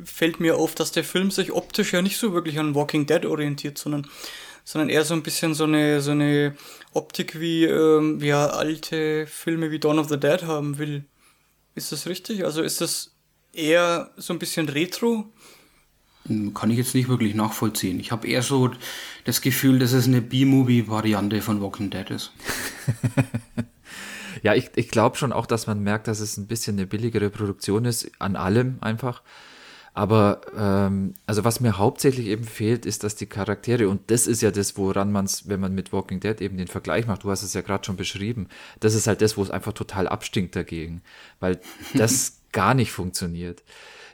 [0.04, 3.24] fällt mir auf, dass der Film sich optisch ja nicht so wirklich an Walking Dead
[3.26, 4.06] orientiert, sondern,
[4.64, 6.56] sondern eher so ein bisschen so eine, so eine
[6.92, 11.04] Optik wie ähm, ja, alte Filme wie Dawn of the Dead haben will.
[11.74, 12.44] Ist das richtig?
[12.44, 13.12] Also ist das
[13.52, 15.32] eher so ein bisschen retro?
[16.26, 17.98] Hm, kann ich jetzt nicht wirklich nachvollziehen.
[17.98, 18.70] Ich habe eher so
[19.24, 22.32] das Gefühl, dass es eine B-Movie-Variante von Walking Dead ist.
[24.42, 27.30] ja, ich, ich glaube schon auch, dass man merkt, dass es ein bisschen eine billigere
[27.30, 29.22] Produktion ist, an allem einfach.
[29.94, 34.40] Aber ähm, also was mir hauptsächlich eben fehlt, ist, dass die Charaktere, und das ist
[34.40, 37.30] ja das, woran man es, wenn man mit Walking Dead eben den Vergleich macht, du
[37.30, 38.48] hast es ja gerade schon beschrieben,
[38.80, 41.02] das ist halt das, wo es einfach total abstinkt dagegen,
[41.40, 41.60] weil
[41.92, 43.62] das gar nicht funktioniert.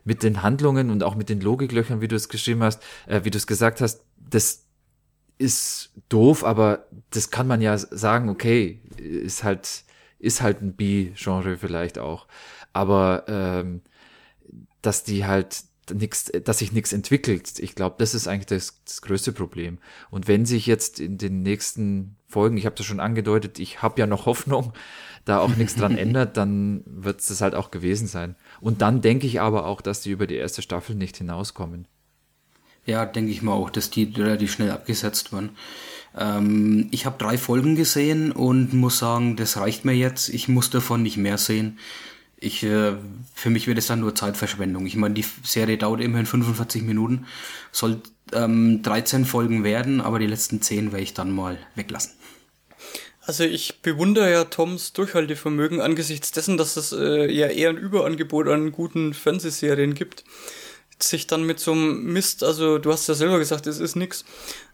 [0.05, 3.31] Mit den Handlungen und auch mit den Logiklöchern, wie du es geschrieben hast, äh, wie
[3.31, 4.65] du es gesagt hast, das
[5.39, 9.85] ist doof, aber das kann man ja sagen, okay, ist halt,
[10.19, 12.27] ist halt ein B-Genre vielleicht auch.
[12.73, 13.83] Aber ähm,
[14.83, 17.59] dass die halt nix, dass sich nichts entwickelt.
[17.59, 19.79] Ich glaube, das ist eigentlich das, das, größte Problem.
[20.11, 24.01] Und wenn sich jetzt in den nächsten Folgen, ich habe das schon angedeutet, ich habe
[24.01, 24.73] ja noch Hoffnung,
[25.25, 28.35] da auch nichts dran ändert, dann wird es das halt auch gewesen sein.
[28.61, 31.87] Und dann denke ich aber auch, dass die über die erste Staffel nicht hinauskommen.
[32.87, 35.51] Ja, denke ich mal auch, dass die relativ schnell abgesetzt waren.
[36.17, 40.31] Ähm, ich habe drei Folgen gesehen und muss sagen, das reicht mir jetzt.
[40.31, 41.79] Ich muss davon nicht mehr sehen.
[42.41, 42.93] Ich, äh,
[43.35, 44.87] für mich wird es dann nur Zeitverschwendung.
[44.87, 47.27] Ich meine, die Serie dauert immerhin 45 Minuten,
[47.73, 48.01] soll
[48.33, 52.13] ähm, 13 Folgen werden, aber die letzten 10 werde ich dann mal weglassen.
[53.29, 58.49] Also ich bewundere ja Toms Durchhaltevermögen angesichts dessen, dass es äh, ja eher ein Überangebot
[58.49, 60.25] an guten Fernsehserien gibt,
[60.99, 64.25] sich dann mit so einem Mist, also du hast ja selber gesagt, es ist nix,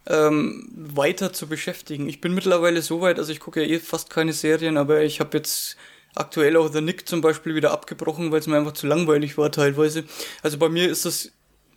[0.07, 2.09] ähm, weiter zu beschäftigen.
[2.09, 5.19] Ich bin mittlerweile so weit, also ich gucke ja eh fast keine Serien, aber ich
[5.19, 5.77] habe jetzt
[6.15, 9.51] aktuell auch The Nick zum Beispiel wieder abgebrochen, weil es mir einfach zu langweilig war
[9.51, 10.05] teilweise.
[10.43, 11.33] Also bei mir ist das,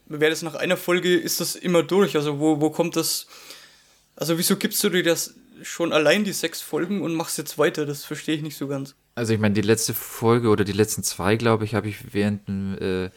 [0.06, 2.16] wäre das nach einer Folge, ist das immer durch.
[2.16, 3.28] Also wo, wo kommt das,
[4.16, 7.86] also wieso gibst du dir das schon allein die sechs Folgen und machst jetzt weiter?
[7.86, 8.96] Das verstehe ich nicht so ganz.
[9.16, 12.48] Also ich meine, die letzte Folge oder die letzten zwei, glaube ich, habe ich während
[12.80, 13.10] äh,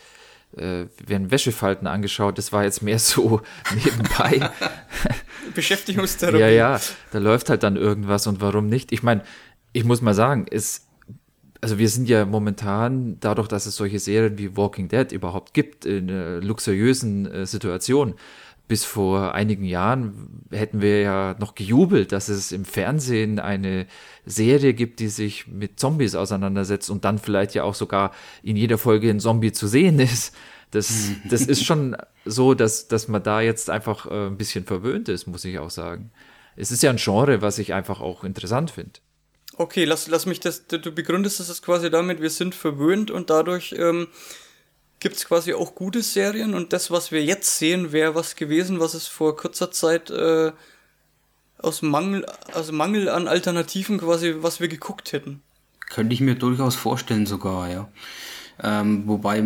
[0.56, 2.38] äh, während Wäschefalten angeschaut.
[2.38, 3.42] Das war jetzt mehr so
[3.74, 4.50] nebenbei.
[5.54, 6.40] Beschäftigungstherapie.
[6.40, 6.80] Ja, ja,
[7.12, 8.92] da läuft halt dann irgendwas und warum nicht?
[8.92, 9.22] Ich meine,
[9.72, 10.86] ich muss mal sagen, es
[11.60, 15.84] also wir sind ja momentan, dadurch, dass es solche Serien wie Walking Dead überhaupt gibt,
[15.84, 18.14] in einer luxuriösen äh, Situation.
[18.66, 23.86] Bis vor einigen Jahren hätten wir ja noch gejubelt, dass es im Fernsehen eine
[24.24, 28.12] Serie gibt, die sich mit Zombies auseinandersetzt und dann vielleicht ja auch sogar
[28.44, 30.36] in jeder Folge ein Zombie zu sehen ist.
[30.70, 35.08] Das, das ist schon so, dass, dass man da jetzt einfach äh, ein bisschen verwöhnt
[35.08, 36.12] ist, muss ich auch sagen.
[36.54, 39.00] Es ist ja ein Genre, was ich einfach auch interessant finde.
[39.60, 43.74] Okay, lass, lass mich das, du begründest das quasi damit, wir sind verwöhnt und dadurch
[43.76, 44.08] ähm,
[45.00, 48.80] gibt es quasi auch gute Serien und das, was wir jetzt sehen, wäre was gewesen,
[48.80, 50.52] was es vor kurzer Zeit äh,
[51.58, 52.24] aus Mangel,
[52.54, 55.42] also Mangel an Alternativen quasi, was wir geguckt hätten.
[55.90, 57.86] Könnte ich mir durchaus vorstellen sogar, ja.
[58.62, 59.38] Ähm, wobei,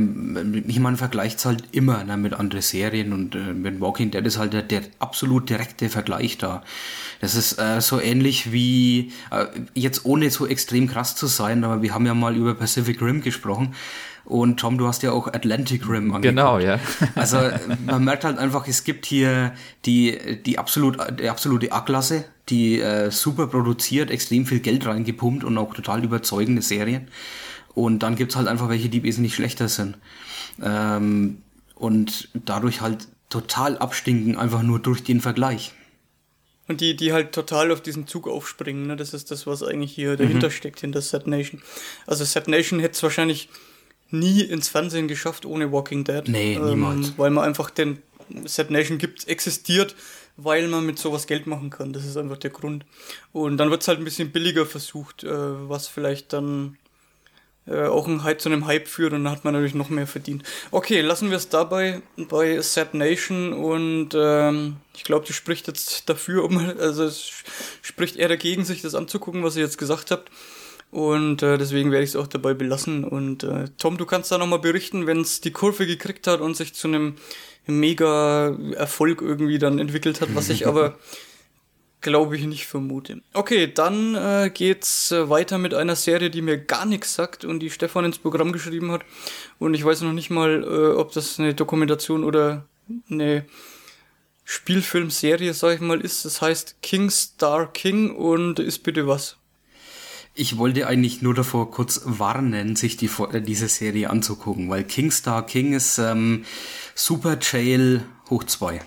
[0.67, 4.39] ich meine, vergleicht halt immer ne, mit anderen Serien und äh, mit Walking Dead ist
[4.39, 6.63] halt der, der absolut direkte Vergleich da.
[7.21, 11.83] Das ist äh, so ähnlich wie, äh, jetzt ohne so extrem krass zu sein, aber
[11.83, 13.75] wir haben ja mal über Pacific Rim gesprochen.
[14.25, 16.23] Und Tom, du hast ja auch Atlantic Rim angeguckt.
[16.23, 16.81] Genau, ja.
[17.15, 17.39] also
[17.87, 19.53] man merkt halt einfach, es gibt hier
[19.85, 25.59] die, die, absolut, die absolute A-Klasse, die äh, super produziert, extrem viel Geld reingepumpt und
[25.59, 27.09] auch total überzeugende Serien.
[27.75, 29.99] Und dann gibt's halt einfach welche, die wesentlich schlechter sind.
[30.63, 31.43] Ähm,
[31.75, 35.73] und dadurch halt total abstinken, einfach nur durch den Vergleich.
[36.67, 38.97] Und die, die halt total auf diesen Zug aufspringen, ne?
[38.97, 40.53] Das ist das, was eigentlich hier dahinter mhm.
[40.53, 41.61] steckt, hinter Set Nation.
[42.07, 43.49] Also Set Nation hätte es wahrscheinlich
[44.11, 46.27] nie ins Fernsehen geschafft ohne Walking Dead.
[46.27, 47.19] Nee, ähm, niemals.
[47.19, 47.99] Weil man einfach den
[48.45, 49.95] Set Nation gibt, existiert,
[50.37, 51.93] weil man mit sowas Geld machen kann.
[51.93, 52.87] Das ist einfach der Grund.
[53.33, 55.29] Und dann wird es halt ein bisschen billiger versucht, äh,
[55.69, 56.79] was vielleicht dann
[57.67, 60.07] äh, auch ein Hype zu einem Hype führt und dann hat man natürlich noch mehr
[60.07, 60.43] verdient.
[60.71, 66.09] Okay, lassen wir es dabei bei Sad Nation und ähm, ich glaube, die spricht jetzt
[66.09, 67.31] dafür, um, also es
[67.83, 70.31] spricht eher dagegen, sich das anzugucken, was ihr jetzt gesagt habt.
[70.91, 73.03] Und äh, deswegen werde ich es auch dabei belassen.
[73.03, 76.57] Und äh, Tom, du kannst da nochmal berichten, wenn es die Kurve gekriegt hat und
[76.57, 77.17] sich zu einem
[77.67, 80.97] mega Erfolg irgendwie dann entwickelt hat, was ich aber
[82.05, 83.23] glaube ich nicht vermute.
[83.33, 87.59] Okay, dann äh, geht's äh, weiter mit einer Serie, die mir gar nichts sagt und
[87.59, 89.05] die Stefan ins Programm geschrieben hat.
[89.59, 92.67] Und ich weiß noch nicht mal, äh, ob das eine Dokumentation oder
[93.11, 93.47] eine
[94.45, 96.25] Spielfilmserie, sag ich mal, ist.
[96.25, 99.39] Das heißt King Star King und ist bitte was?
[100.35, 105.11] Ich wollte eigentlich nur davor kurz warnen, sich die, äh, diese Serie anzugucken, weil King
[105.11, 106.45] Star King ist ähm,
[106.95, 108.81] Super Jail hoch 2.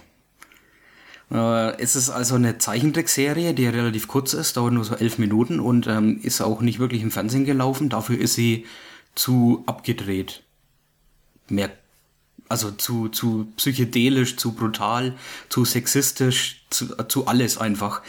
[1.32, 5.60] Äh, es ist also eine Zeichentrickserie, die relativ kurz ist, dauert nur so elf Minuten
[5.60, 7.90] und ähm, ist auch nicht wirklich im Fernsehen gelaufen.
[7.90, 8.66] Dafür ist sie
[9.16, 10.44] zu abgedreht.
[11.50, 11.72] Mehr,
[12.50, 15.14] also zu, zu psychedelisch, zu brutal,
[15.50, 18.02] zu sexistisch, zu, zu alles einfach.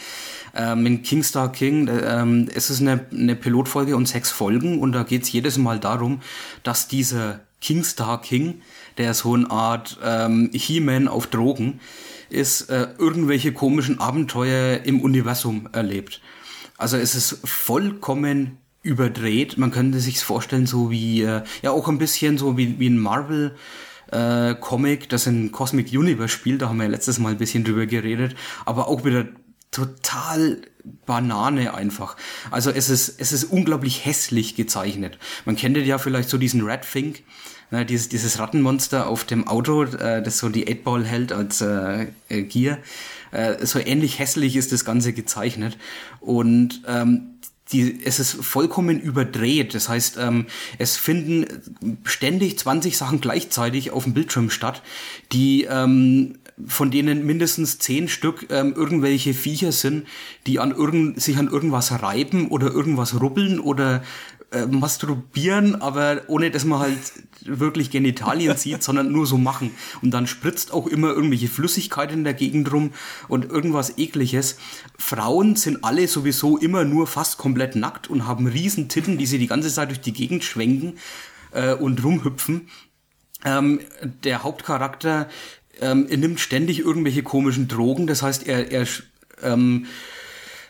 [0.55, 4.93] Ähm, in Kingstar King, äh, ähm, es ist eine, eine Pilotfolge und sechs Folgen und
[4.93, 6.21] da geht's jedes Mal darum,
[6.63, 8.61] dass dieser Kingstar King,
[8.97, 11.79] der so eine Art ähm, He-Man auf Drogen,
[12.29, 16.21] ist, äh, irgendwelche komischen Abenteuer im Universum erlebt.
[16.77, 19.57] Also es ist vollkommen überdreht.
[19.57, 22.97] Man könnte sich vorstellen, so wie, äh, ja auch ein bisschen so wie, wie ein
[22.97, 23.55] Marvel
[24.11, 26.61] äh, Comic, das in Cosmic Universe spielt.
[26.61, 28.35] Da haben wir ja letztes Mal ein bisschen drüber geredet.
[28.65, 29.25] Aber auch wieder
[29.71, 30.61] total
[31.05, 32.15] Banane einfach.
[32.49, 35.19] Also es ist, es ist unglaublich hässlich gezeichnet.
[35.45, 37.23] Man kennt ja vielleicht so diesen Red Fink
[37.71, 42.07] Na, dieses, dieses Rattenmonster auf dem Auto, äh, das so die 8-Ball hält als äh,
[42.27, 42.79] äh, Gear.
[43.31, 45.77] Äh, so ähnlich hässlich ist das Ganze gezeichnet.
[46.19, 47.35] Und ähm,
[47.71, 49.75] die, es ist vollkommen überdreht.
[49.75, 50.47] Das heißt, ähm,
[50.77, 51.45] es finden
[52.03, 54.81] ständig 20 Sachen gleichzeitig auf dem Bildschirm statt,
[55.31, 60.07] die ähm, von denen mindestens zehn Stück ähm, irgendwelche Viecher sind,
[60.45, 64.03] die an irgend, sich an irgendwas reiben oder irgendwas rubbeln oder
[64.51, 66.99] äh, masturbieren, aber ohne dass man halt
[67.41, 69.71] wirklich Genitalien sieht, sondern nur so machen.
[70.01, 72.91] Und dann spritzt auch immer irgendwelche Flüssigkeit in der Gegend rum
[73.27, 74.57] und irgendwas ekliges.
[74.97, 79.37] Frauen sind alle sowieso immer nur fast komplett nackt und haben riesen Titten, die sie
[79.37, 80.97] die ganze Zeit durch die Gegend schwenken
[81.51, 82.69] äh, und rumhüpfen.
[83.45, 83.79] Ähm,
[84.23, 85.29] der Hauptcharakter
[85.81, 88.85] ähm, er nimmt ständig irgendwelche komischen Drogen, das heißt, er, er
[89.41, 89.85] ähm,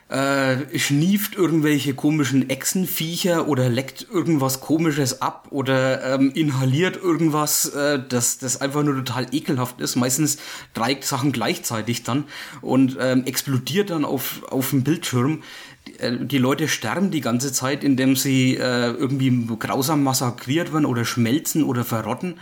[0.10, 8.00] äh, schnieft irgendwelche komischen Echsenviecher oder leckt irgendwas komisches ab oder ähm, inhaliert irgendwas, äh,
[8.10, 9.96] das, das einfach nur total ekelhaft ist.
[9.96, 10.38] Meistens
[10.74, 12.24] drei Sachen gleichzeitig dann
[12.62, 15.44] und ähm, explodiert dann auf, auf dem Bildschirm.
[15.88, 20.86] Die, äh, die Leute sterben die ganze Zeit, indem sie äh, irgendwie grausam massakriert werden
[20.86, 22.40] oder schmelzen oder verrotten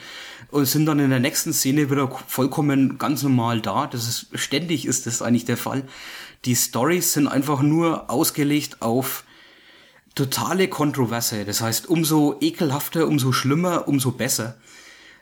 [0.52, 3.88] und sind dann in der nächsten Szene wieder vollkommen ganz normal da.
[3.88, 5.84] Das ist ständig ist das eigentlich der Fall.
[6.48, 9.26] Die Stories sind einfach nur ausgelegt auf
[10.16, 11.44] totale Kontroverse.
[11.44, 14.56] Das heißt, umso ekelhafter, umso schlimmer, umso besser.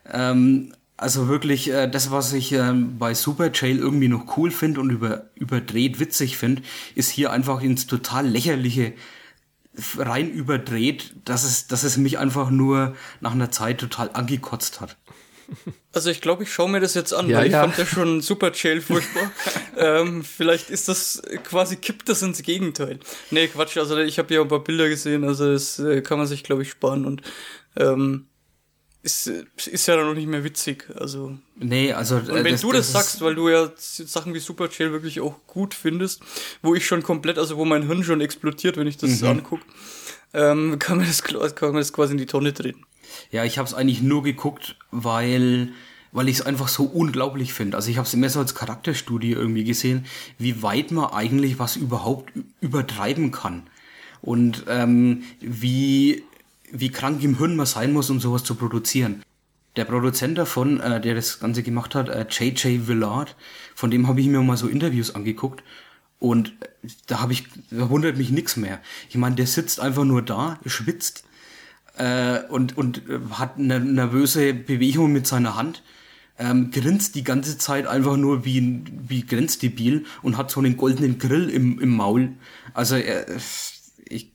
[0.09, 4.79] Ähm, also wirklich, äh, das, was ich äh, bei Super Jail irgendwie noch cool finde
[4.79, 6.61] und über, überdreht witzig finde,
[6.93, 8.93] ist hier einfach ins total lächerliche
[9.97, 14.95] rein überdreht, dass es, dass es mich einfach nur nach einer Zeit total angekotzt hat.
[15.93, 17.63] Also ich glaube, ich schaue mir das jetzt an, ja, weil ja.
[17.63, 19.31] ich fand ja schon Super Jail furchtbar.
[19.77, 22.99] ähm, vielleicht ist das quasi, kippt das ins Gegenteil.
[23.31, 26.27] Nee, Quatsch, also ich habe ja ein paar Bilder gesehen, also das äh, kann man
[26.27, 27.21] sich, glaube ich, sparen und
[27.77, 28.27] ähm,
[29.05, 30.89] ist, ist ja dann noch nicht mehr witzig.
[30.95, 31.37] Also.
[31.55, 32.15] Nee, also.
[32.15, 35.21] Und wenn das, du das, das sagst, weil du ja Sachen wie Super Jail wirklich
[35.21, 36.21] auch gut findest,
[36.63, 39.27] wo ich schon komplett, also wo mein Hirn schon explodiert, wenn ich das mhm.
[39.27, 39.63] angucke,
[40.33, 42.83] ähm, kann, man das, kann man das quasi in die Tonne drehen.
[43.31, 45.69] Ja, ich habe es eigentlich nur geguckt, weil
[46.15, 47.75] weil ich es einfach so unglaublich finde.
[47.75, 50.05] Also ich habe es mehr so als Charakterstudie irgendwie gesehen,
[50.37, 52.31] wie weit man eigentlich was überhaupt
[52.61, 53.63] übertreiben kann
[54.21, 56.23] und ähm, wie
[56.71, 59.23] wie krank im Hirn man sein muss, um sowas zu produzieren.
[59.75, 62.87] Der Produzent davon, äh, der das Ganze gemacht hat, äh, J.J.
[62.87, 63.35] Villard,
[63.75, 65.63] von dem habe ich mir mal so Interviews angeguckt
[66.19, 66.53] und
[67.07, 68.79] da habe ich, da wundert mich nichts mehr.
[69.09, 71.25] Ich meine, der sitzt einfach nur da, schwitzt
[71.97, 75.83] äh, und, und äh, hat eine nervöse Bewegung mit seiner Hand,
[76.37, 81.17] ähm, grinst die ganze Zeit einfach nur wie, wie grenzdebil und hat so einen goldenen
[81.17, 82.33] Grill im, im Maul.
[82.73, 83.25] Also er,
[84.07, 84.31] ich,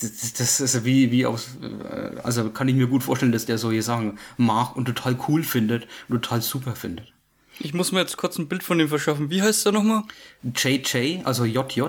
[0.00, 3.58] das, das ist wie, wie aus, äh, also kann ich mir gut vorstellen, dass der
[3.58, 7.12] solche Sachen mag und total cool findet und total super findet.
[7.58, 9.30] Ich muss mir jetzt kurz ein Bild von dem verschaffen.
[9.30, 10.04] Wie heißt der nochmal?
[10.42, 11.82] JJ, also JJ,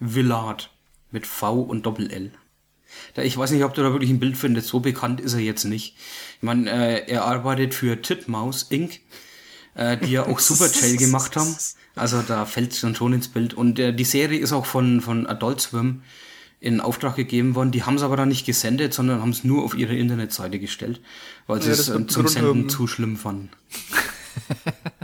[0.00, 0.70] Villard
[1.10, 2.32] mit V und Doppel L.
[3.16, 4.68] Ich weiß nicht, ob du da wirklich ein Bild findest.
[4.68, 5.96] So bekannt ist er jetzt nicht.
[6.36, 9.00] Ich meine, äh, er arbeitet für Titmouse Inc.,
[9.74, 11.54] äh, die ja auch Super Jail gemacht haben.
[11.96, 13.54] Also da fällt es dann schon ins Bild.
[13.54, 16.02] Und äh, die Serie ist auch von, von Adult Swim
[16.60, 17.70] in Auftrag gegeben worden.
[17.70, 21.00] Die haben es aber dann nicht gesendet, sondern haben es nur auf ihre Internetseite gestellt,
[21.46, 23.50] weil sie ja, es ähm, zum Senden zu schlimm fanden.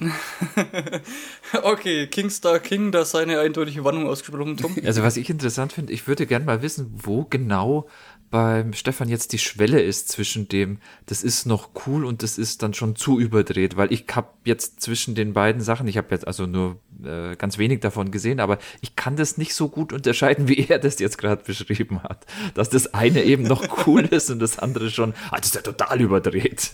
[1.62, 4.77] okay, Kingstar King, da seine eindeutige Warnung ausgesprochen, Tom.
[4.85, 7.89] Also was ich interessant finde, ich würde gerne mal wissen, wo genau
[8.31, 12.62] beim Stefan jetzt die Schwelle ist zwischen dem, das ist noch cool und das ist
[12.62, 16.27] dann schon zu überdreht, weil ich habe jetzt zwischen den beiden Sachen, ich habe jetzt
[16.27, 20.47] also nur äh, ganz wenig davon gesehen, aber ich kann das nicht so gut unterscheiden,
[20.47, 24.39] wie er das jetzt gerade beschrieben hat, dass das eine eben noch cool ist und
[24.39, 26.73] das andere schon, ah, das ist ja total überdreht.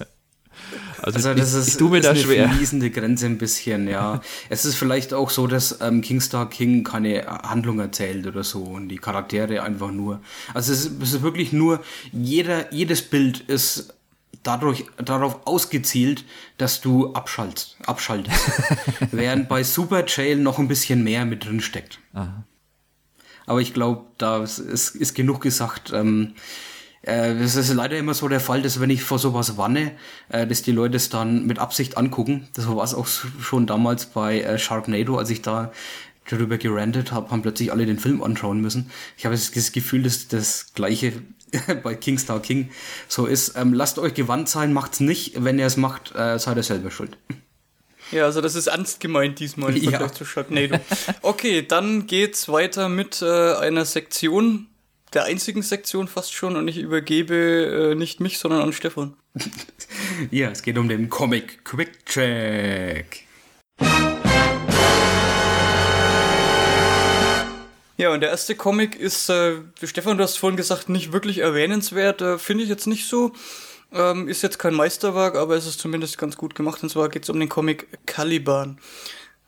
[1.03, 2.49] Also, also das ich, ist, ich mir ist da eine schwer.
[2.49, 4.21] fließende Grenze ein bisschen, ja.
[4.49, 8.89] es ist vielleicht auch so, dass ähm, Kingstar King keine Handlung erzählt oder so und
[8.89, 10.21] die Charaktere einfach nur.
[10.55, 11.81] Also es ist, es ist wirklich nur,
[12.13, 13.95] jeder, jedes Bild ist
[14.43, 16.25] dadurch, darauf ausgezielt,
[16.59, 18.51] dass du abschaltest, abschaltest.
[19.11, 21.99] Während bei Super Jail noch ein bisschen mehr mit drin steckt.
[22.15, 22.45] Aha.
[23.47, 25.93] Aber ich glaube, da ist, ist genug gesagt.
[25.93, 26.35] Ähm,
[27.07, 29.93] äh, es ist leider immer so der Fall, dass wenn ich vor sowas wanne,
[30.29, 32.49] äh, dass die Leute es dann mit Absicht angucken.
[32.55, 35.73] Das war es auch schon damals bei äh, Sharknado, als ich da
[36.29, 38.91] darüber gerantet habe, haben plötzlich alle den Film anschauen müssen.
[39.17, 41.13] Ich habe das Gefühl, dass das gleiche
[41.85, 42.71] bei Kingstar King
[43.07, 43.57] so ist.
[43.57, 45.45] Ähm, lasst euch gewandt sein, macht's nicht.
[45.45, 47.17] Wenn ihr es macht, seid ihr selber schuld.
[48.11, 49.91] Ja, also das ist ernst gemeint diesmal im ja.
[49.91, 50.79] Vergleich zu Sharknado.
[51.23, 54.67] Okay, dann geht's weiter mit äh, einer Sektion,
[55.13, 59.15] der einzigen Sektion fast schon und ich übergebe äh, nicht mich, sondern an Stefan.
[60.31, 63.27] ja, es geht um den Comic Quick Check.
[67.99, 72.21] Ja, und der erste Comic ist, äh, Stefan, du hast vorhin gesagt, nicht wirklich erwähnenswert.
[72.21, 73.33] Äh, Finde ich jetzt nicht so.
[73.93, 76.83] Ähm, ist jetzt kein Meisterwerk, aber es ist zumindest ganz gut gemacht.
[76.83, 78.79] Und zwar geht es um den Comic Caliban.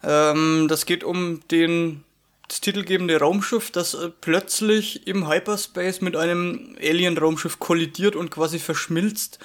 [0.03, 2.05] Ähm, das geht um den
[2.49, 9.39] das titelgebende Raumschiff, das äh, plötzlich im Hyperspace mit einem Alien-Raumschiff kollidiert und quasi verschmilzt,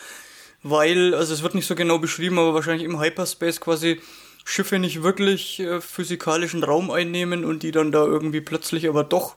[0.64, 4.02] weil, also es wird nicht so genau beschrieben, aber wahrscheinlich im Hyperspace quasi
[4.46, 9.36] Schiffe nicht wirklich äh, physikalischen Raum einnehmen und die dann da irgendwie plötzlich aber doch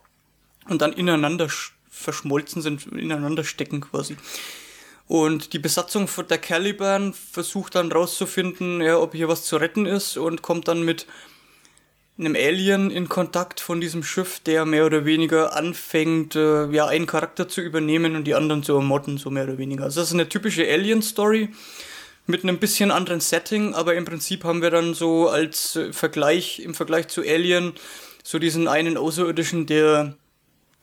[0.69, 1.49] und dann ineinander
[1.91, 4.17] verschmolzen sind, ineinander stecken quasi.
[5.09, 10.17] Und die Besatzung der Caliban versucht dann rauszufinden, ja, ob hier was zu retten ist
[10.17, 11.07] und kommt dann mit
[12.19, 17.07] einem Alien in Kontakt von diesem Schiff, der mehr oder weniger anfängt, äh, ja, einen
[17.07, 19.85] Charakter zu übernehmen und die anderen zu ermorden, so mehr oder weniger.
[19.85, 21.51] Also das ist eine typische Alien-Story
[22.27, 26.61] mit einem bisschen anderen Setting, aber im Prinzip haben wir dann so als äh, Vergleich,
[26.61, 27.75] im Vergleich zu Alien,
[28.23, 30.17] so diesen einen Außerirdischen, der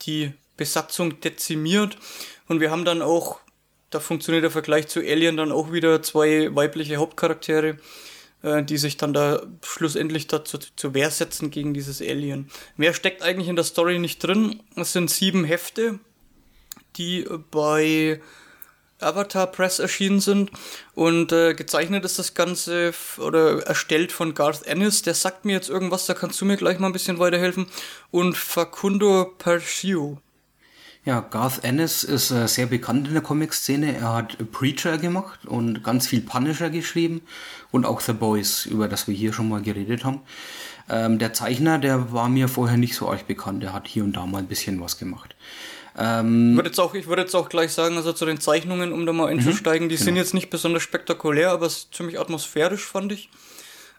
[0.02, 1.98] die Besatzung dezimiert.
[2.48, 3.40] Und wir haben dann auch,
[3.90, 7.78] da funktioniert der Vergleich zu Alien dann auch wieder zwei weibliche Hauptcharaktere,
[8.44, 12.50] äh, die sich dann da schlussendlich dazu zur Wehr setzen gegen dieses Alien.
[12.76, 14.62] Mehr steckt eigentlich in der Story nicht drin.
[14.76, 15.98] Es sind sieben Hefte,
[16.96, 18.20] die bei
[19.00, 20.50] Avatar Press erschienen sind.
[20.94, 25.02] Und äh, gezeichnet ist das Ganze oder erstellt von Garth Ennis.
[25.02, 27.66] Der sagt mir jetzt irgendwas, da kannst du mir gleich mal ein bisschen weiterhelfen.
[28.10, 30.18] Und Facundo Percio.
[31.04, 33.94] Ja, Garth Ennis ist äh, sehr bekannt in der Comic-Szene.
[33.94, 37.20] Er hat Preacher gemacht und ganz viel Punisher geschrieben
[37.70, 40.22] und auch The Boys, über das wir hier schon mal geredet haben.
[40.88, 43.62] Ähm, der Zeichner, der war mir vorher nicht so euch bekannt.
[43.62, 45.36] Der hat hier und da mal ein bisschen was gemacht.
[45.98, 48.90] Ähm, ich würde jetzt, auch, ich würde jetzt auch gleich sagen, also zu den Zeichnungen,
[48.90, 50.04] um da mal einzusteigen, mhm, die genau.
[50.06, 53.28] sind jetzt nicht besonders spektakulär, aber es ist ziemlich atmosphärisch, fand ich.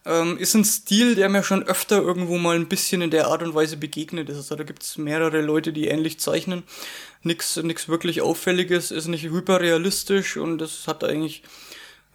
[0.05, 3.41] Ähm, ist ein Stil, der mir schon öfter irgendwo mal ein bisschen in der Art
[3.41, 4.37] und Weise begegnet ist.
[4.37, 6.63] Also da gibt es mehrere Leute, die ähnlich zeichnen.
[7.23, 11.41] Nix, nix wirklich Auffälliges, ist nicht hyperrealistisch und das hat eigentlich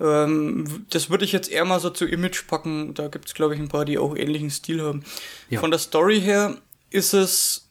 [0.01, 2.95] ähm, das würde ich jetzt eher mal so zu Image packen.
[2.95, 5.05] Da gibt es, glaube ich, ein paar, die auch ähnlichen Stil haben.
[5.51, 5.61] Ja.
[5.61, 6.57] Von der Story her
[6.91, 7.67] ist es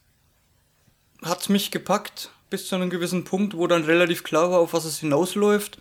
[1.22, 4.84] hat mich gepackt bis zu einem gewissen Punkt, wo dann relativ klar war, auf was
[4.84, 5.78] es hinausläuft.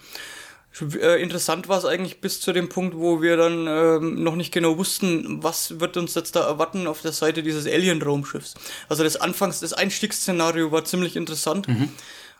[1.01, 4.51] Äh, interessant war es eigentlich bis zu dem Punkt, wo wir dann ähm, noch nicht
[4.51, 8.55] genau wussten, was wird uns jetzt da erwarten auf der Seite dieses Alien-Raumschiffs.
[8.87, 11.67] Also das Anfangs, das Einstiegsszenario war ziemlich interessant.
[11.67, 11.89] Mhm.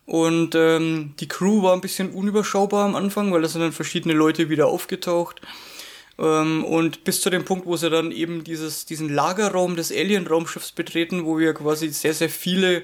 [0.05, 4.15] Und ähm, die Crew war ein bisschen unüberschaubar am Anfang, weil da sind dann verschiedene
[4.15, 5.41] Leute wieder aufgetaucht.
[6.17, 10.71] Ähm, und bis zu dem Punkt, wo sie dann eben dieses, diesen Lagerraum des Alien-Raumschiffs
[10.71, 12.83] betreten, wo wir quasi sehr, sehr viele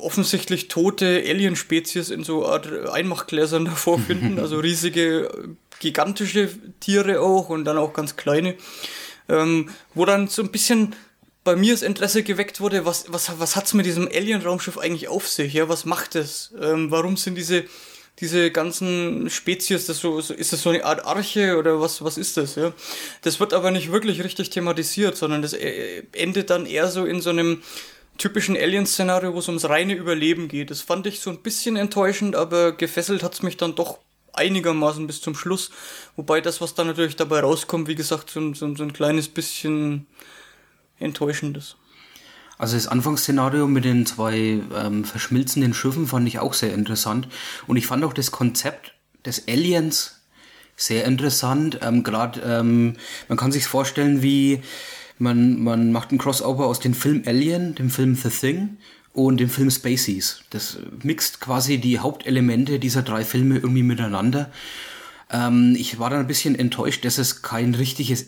[0.00, 6.48] offensichtlich tote Alien-Spezies in so Art Einmachgläsern davor finden, also riesige, gigantische
[6.80, 8.54] Tiere auch und dann auch ganz kleine,
[9.28, 10.94] ähm, wo dann so ein bisschen
[11.44, 15.28] bei mir das Interesse geweckt wurde, was, was, was hat's mit diesem Alien-Raumschiff eigentlich auf
[15.28, 17.64] sich, ja, was macht es, ähm, warum sind diese
[18.18, 22.36] diese ganzen Spezies, das so, ist das so eine Art Arche oder was, was ist
[22.36, 22.72] das, ja?
[23.22, 27.20] Das wird aber nicht wirklich richtig thematisiert, sondern das äh, endet dann eher so in
[27.20, 27.62] so einem
[28.18, 30.70] typischen Alien-Szenario, wo es ums reine Überleben geht.
[30.70, 33.98] Das fand ich so ein bisschen enttäuschend, aber gefesselt hat's mich dann doch
[34.32, 35.70] einigermaßen bis zum Schluss.
[36.14, 40.06] Wobei das, was da natürlich dabei rauskommt, wie gesagt, so, so, so ein kleines bisschen
[40.98, 41.76] enttäuschend ist.
[42.58, 47.28] Also das Anfangsszenario mit den zwei ähm, verschmilzenden Schiffen fand ich auch sehr interessant.
[47.66, 48.94] Und ich fand auch das Konzept
[49.26, 50.22] des Aliens
[50.74, 51.80] sehr interessant.
[51.82, 52.96] Ähm, Gerade ähm,
[53.28, 54.62] man kann sich vorstellen, wie
[55.18, 58.76] man, man macht einen Crossover aus dem Film Alien, dem Film The Thing
[59.12, 60.40] und dem Film Spaceys.
[60.50, 64.50] Das mixt quasi die Hauptelemente dieser drei Filme irgendwie miteinander.
[65.30, 68.26] Ähm, ich war dann ein bisschen enttäuscht, dass es kein richtiges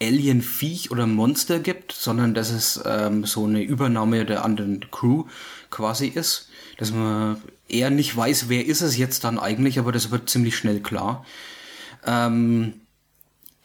[0.00, 5.24] Alien-Viech oder Monster gibt, sondern dass es ähm, so eine Übernahme der anderen Crew
[5.70, 6.50] quasi ist.
[6.76, 10.56] Dass man eher nicht weiß, wer ist es jetzt dann eigentlich, aber das wird ziemlich
[10.56, 11.24] schnell klar.
[12.04, 12.74] Ähm,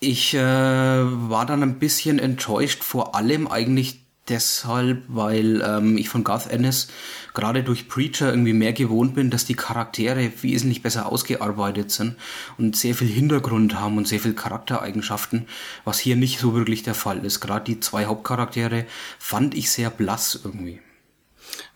[0.01, 6.23] ich äh, war dann ein bisschen enttäuscht, vor allem eigentlich deshalb, weil ähm, ich von
[6.23, 6.87] Garth Ennis
[7.33, 12.15] gerade durch Preacher irgendwie mehr gewohnt bin, dass die Charaktere wesentlich besser ausgearbeitet sind
[12.57, 15.47] und sehr viel Hintergrund haben und sehr viel Charaktereigenschaften,
[15.85, 17.39] was hier nicht so wirklich der Fall ist.
[17.39, 18.85] Gerade die zwei Hauptcharaktere
[19.19, 20.79] fand ich sehr blass irgendwie.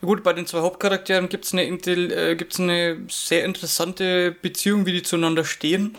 [0.02, 4.94] Gut, bei den zwei Hauptcharakteren gibt es eine, äh, gibt's eine sehr interessante Beziehung, wie
[4.94, 5.96] die zueinander stehen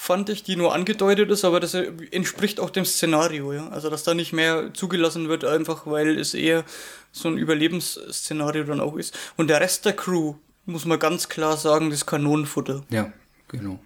[0.00, 3.68] fand ich, die nur angedeutet ist, aber das entspricht auch dem Szenario, ja.
[3.68, 6.64] Also, dass da nicht mehr zugelassen wird, einfach weil es eher
[7.10, 9.18] so ein Überlebensszenario dann auch ist.
[9.36, 10.34] Und der Rest der Crew,
[10.66, 12.84] muss man ganz klar sagen, das Kanonenfutter.
[12.90, 13.12] Ja,
[13.48, 13.80] Genau.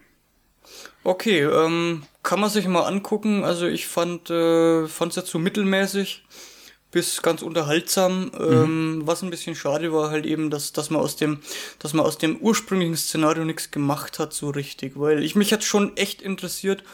[1.05, 3.45] Okay, ähm, kann man sich mal angucken.
[3.45, 6.25] Also ich fand äh, fand es jetzt so mittelmäßig
[6.93, 8.27] bis ganz unterhaltsam.
[8.27, 8.31] Mhm.
[8.41, 11.41] Ähm, was ein bisschen schade war halt eben, dass, dass man aus dem,
[11.81, 15.65] dass man aus dem ursprünglichen Szenario nichts gemacht hat so richtig, weil ich mich hat
[15.65, 16.85] schon echt interessiert,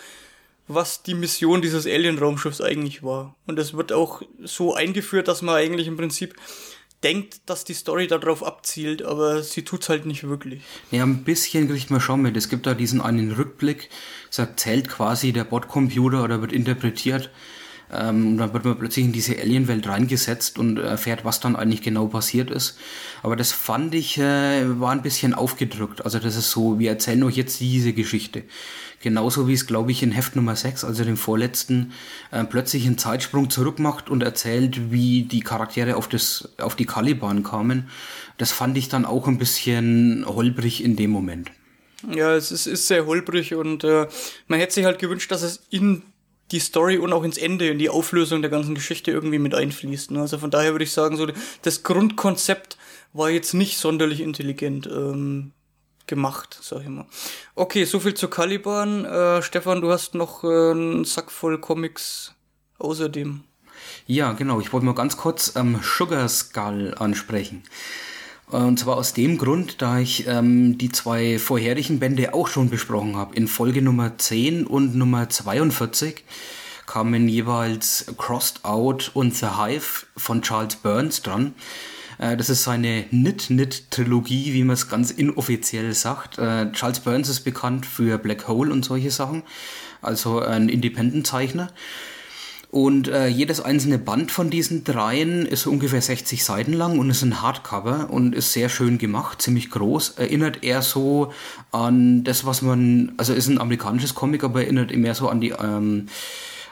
[0.69, 3.35] was die Mission dieses Alien-Raumschiffs eigentlich war.
[3.47, 6.35] Und es wird auch so eingeführt, dass man eigentlich im Prinzip
[7.03, 10.62] denkt, dass die Story darauf abzielt, aber sie tut's halt nicht wirklich.
[10.91, 12.37] Ja, ein bisschen kriegt man schon mit.
[12.37, 13.89] Es gibt da diesen einen Rückblick,
[14.31, 17.31] es erzählt quasi der Botcomputer oder wird interpretiert,
[17.93, 22.06] ähm, dann wird man plötzlich in diese Alien-Welt reingesetzt und erfährt, was dann eigentlich genau
[22.06, 22.78] passiert ist.
[23.23, 26.05] Aber das fand ich, äh, war ein bisschen aufgedrückt.
[26.05, 28.44] Also das ist so, wir erzählen euch jetzt diese Geschichte.
[29.01, 31.93] Genauso wie es, glaube ich, in Heft Nummer 6, also dem vorletzten,
[32.32, 36.86] äh, plötzlich einen Zeitsprung zurück macht und erzählt, wie die Charaktere auf, das, auf die
[36.86, 37.89] Caliban kamen.
[38.39, 41.52] Das fand ich dann auch ein bisschen holprig in dem Moment.
[42.09, 44.06] Ja, es ist, ist sehr holprig und äh,
[44.47, 46.02] man hätte sich halt gewünscht, dass es in
[46.51, 50.11] die Story und auch ins Ende, in die Auflösung der ganzen Geschichte irgendwie mit einfließt.
[50.12, 50.20] Ne?
[50.20, 51.27] Also von daher würde ich sagen, so
[51.62, 52.79] das Grundkonzept
[53.12, 55.53] war jetzt nicht sonderlich intelligent ähm,
[56.07, 57.07] gemacht, sag ich mal.
[57.55, 59.05] Okay, so viel zu Caliban.
[59.05, 62.35] Äh, Stefan, du hast noch äh, einen Sack voll Comics
[62.79, 63.45] außerdem.
[64.07, 64.61] Ja, genau.
[64.61, 67.62] Ich wollte mal ganz kurz ähm, Sugar Skull ansprechen.
[68.51, 73.16] Und zwar aus dem Grund, da ich ähm, die zwei vorherigen Bände auch schon besprochen
[73.16, 73.37] habe.
[73.37, 76.25] In Folge Nummer 10 und Nummer 42
[76.87, 81.53] kamen jeweils Crossed Out und The Hive von Charles Burns dran.
[82.16, 86.39] Äh, das ist seine Knit-Knit-Trilogie, wie man es ganz inoffiziell sagt.
[86.39, 89.43] Äh, Charles Burns ist bekannt für Black Hole und solche Sachen,
[90.01, 91.69] also ein Independent-Zeichner.
[92.70, 97.23] Und äh, jedes einzelne Band von diesen dreien ist ungefähr 60 Seiten lang und ist
[97.23, 100.19] ein Hardcover und ist sehr schön gemacht, ziemlich groß.
[100.19, 101.32] Erinnert eher so
[101.73, 105.55] an das, was man, also ist ein amerikanisches Comic, aber erinnert mehr so an die
[105.59, 106.09] ähm,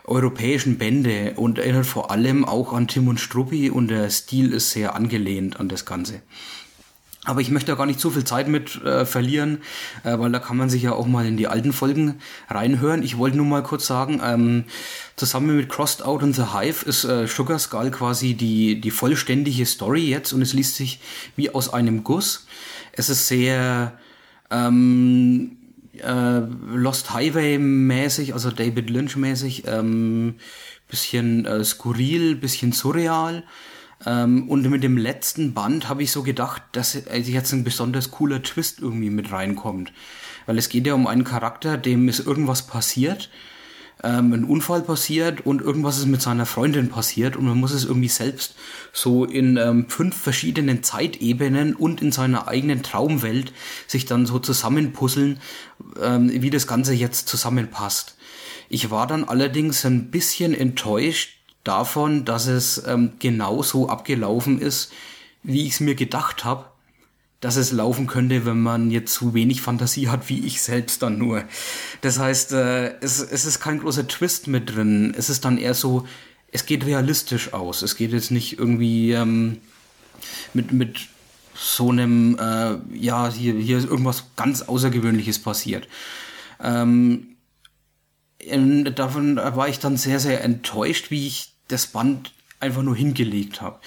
[0.04, 4.72] europäischen Bände und erinnert vor allem auch an Tim und Struppi und der Stil ist
[4.72, 6.20] sehr angelehnt an das Ganze.
[7.26, 9.58] Aber ich möchte da gar nicht zu viel Zeit mit äh, verlieren,
[10.04, 13.02] äh, weil da kann man sich ja auch mal in die alten Folgen reinhören.
[13.02, 14.64] Ich wollte nur mal kurz sagen, ähm,
[15.16, 19.66] zusammen mit Crossed Out und The Hive ist äh, Sugar Skull quasi die, die vollständige
[19.66, 21.00] Story jetzt und es liest sich
[21.34, 22.46] wie aus einem Guss.
[22.92, 23.98] Es ist sehr
[24.50, 25.56] ähm,
[25.98, 26.40] äh,
[26.74, 30.36] Lost Highway mäßig, also David Lynch mäßig, ähm,
[30.88, 33.42] bisschen äh, skurril, bisschen surreal.
[34.04, 38.42] Ähm, und mit dem letzten Band habe ich so gedacht, dass jetzt ein besonders cooler
[38.42, 39.92] Twist irgendwie mit reinkommt.
[40.44, 43.30] Weil es geht ja um einen Charakter, dem ist irgendwas passiert,
[44.04, 47.86] ähm, ein Unfall passiert und irgendwas ist mit seiner Freundin passiert und man muss es
[47.86, 48.54] irgendwie selbst
[48.92, 53.52] so in ähm, fünf verschiedenen Zeitebenen und in seiner eigenen Traumwelt
[53.86, 55.40] sich dann so zusammenpuzzeln,
[55.78, 58.16] wie das Ganze jetzt zusammenpasst.
[58.68, 61.36] Ich war dann allerdings ein bisschen enttäuscht,
[61.66, 64.92] davon, dass es ähm, genau abgelaufen ist,
[65.42, 66.66] wie ich es mir gedacht habe,
[67.40, 71.18] dass es laufen könnte, wenn man jetzt zu wenig Fantasie hat, wie ich selbst dann
[71.18, 71.44] nur.
[72.00, 75.14] Das heißt, äh, es, es ist kein großer Twist mit drin.
[75.16, 76.06] Es ist dann eher so,
[76.50, 77.82] es geht realistisch aus.
[77.82, 79.58] Es geht jetzt nicht irgendwie ähm,
[80.54, 81.00] mit, mit
[81.54, 85.88] so einem, äh, ja, hier, hier ist irgendwas ganz Außergewöhnliches passiert.
[86.60, 87.36] Ähm,
[88.94, 93.78] davon war ich dann sehr, sehr enttäuscht, wie ich das Band einfach nur hingelegt habe.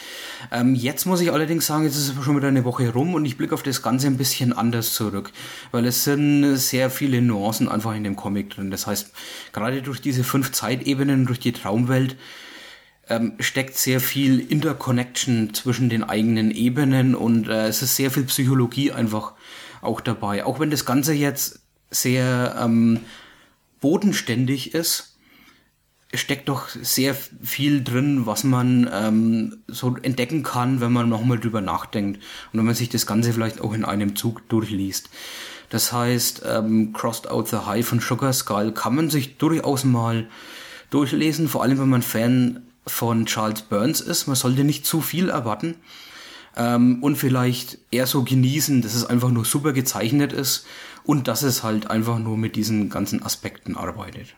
[0.51, 3.26] Ähm, jetzt muss ich allerdings sagen, jetzt ist es schon wieder eine Woche rum und
[3.26, 5.31] ich blicke auf das Ganze ein bisschen anders zurück,
[5.72, 8.69] weil es sind sehr viele Nuancen einfach in dem Comic drin.
[8.69, 9.11] Das heißt,
[9.53, 12.15] gerade durch diese fünf Zeitebenen, durch die Traumwelt,
[13.10, 18.23] ähm, steckt sehr viel Interconnection zwischen den eigenen Ebenen und äh, es ist sehr viel
[18.26, 19.34] Psychologie einfach
[19.81, 20.45] auch dabei.
[20.45, 22.99] Auch wenn das Ganze jetzt sehr ähm,
[23.81, 25.18] bodenständig ist,
[26.14, 31.61] steckt doch sehr viel drin, was man ähm, so entdecken kann, wenn man nochmal drüber
[31.61, 32.22] nachdenkt
[32.52, 35.10] und wenn man sich das Ganze vielleicht auch in einem Zug durchliest.
[35.69, 40.27] Das heißt, ähm, Crossed Out the High von Sugar Skull kann man sich durchaus mal
[40.90, 44.26] durchlesen, vor allem wenn man Fan von Charles Burns ist.
[44.26, 45.76] Man sollte nicht zu viel erwarten
[46.57, 50.65] ähm, und vielleicht eher so genießen, dass es einfach nur super gezeichnet ist
[51.03, 54.36] und dass es halt einfach nur mit diesen ganzen Aspekten arbeitet.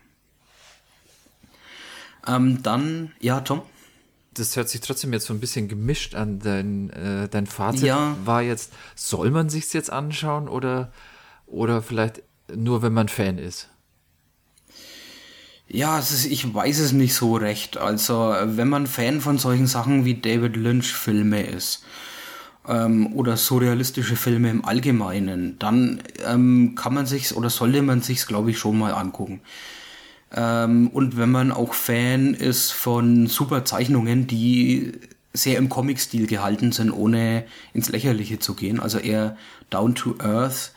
[2.28, 3.62] Ähm, dann, ja, Tom?
[4.34, 6.40] Das hört sich trotzdem jetzt so ein bisschen gemischt an.
[6.40, 8.16] Dein, äh, dein Fazit ja.
[8.24, 10.92] war jetzt, soll man sich's jetzt anschauen oder,
[11.48, 12.24] oder vielleicht
[12.56, 13.70] nur, wenn man Fan ist?
[15.68, 17.78] Ja, ist, ich weiß es nicht so recht.
[17.78, 21.86] Also, wenn man Fan von solchen Sachen wie David Lynch Filme ist
[22.68, 28.28] ähm, oder surrealistische Filme im Allgemeinen, dann ähm, kann man sich's oder sollte man sich's,
[28.28, 29.42] glaube ich, schon mal angucken.
[30.34, 34.94] Ähm, und wenn man auch Fan ist von super Zeichnungen, die
[35.34, 39.38] sehr im Comic-Stil gehalten sind, ohne ins Lächerliche zu gehen, also eher
[39.70, 40.74] down to earth,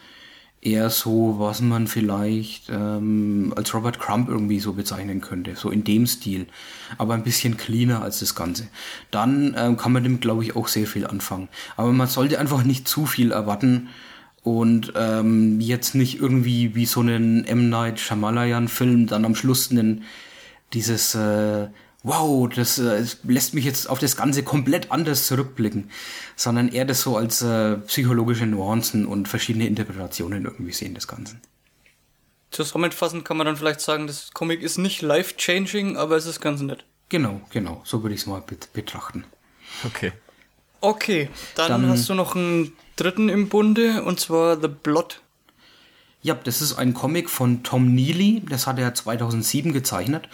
[0.65, 5.85] eher so, was man vielleicht ähm, als Robert Crumb irgendwie so bezeichnen könnte, so in
[5.85, 6.47] dem Stil,
[6.97, 8.69] aber ein bisschen cleaner als das Ganze.
[9.11, 11.49] Dann ähm, kann man dem, glaube ich, auch sehr viel anfangen.
[11.77, 13.89] Aber man sollte einfach nicht zu viel erwarten
[14.45, 17.71] und ähm, jetzt nicht irgendwie wie so einen M.
[17.71, 20.05] Night Shyamalan-Film dann am Schluss einen,
[20.75, 21.69] dieses äh,
[22.05, 25.91] wow, das äh, lässt mich jetzt auf das Ganze komplett anders zurückblicken,
[26.37, 31.41] sondern eher das so als äh, psychologische Nuancen und verschiedene Interpretationen irgendwie sehen des Ganzen.
[32.51, 36.61] Zusammenfassend kann man dann vielleicht sagen, das Comic ist nicht life-changing, aber es ist ganz
[36.61, 36.85] nett.
[37.09, 38.43] Genau, genau, so würde ich es mal
[38.75, 39.25] betrachten.
[39.85, 40.13] Okay.
[40.83, 45.21] Okay, dann, dann hast du noch einen dritten im Bunde und zwar The Blot.
[46.23, 50.27] Ja, das ist ein Comic von Tom Neely, das hat er 2007 gezeichnet.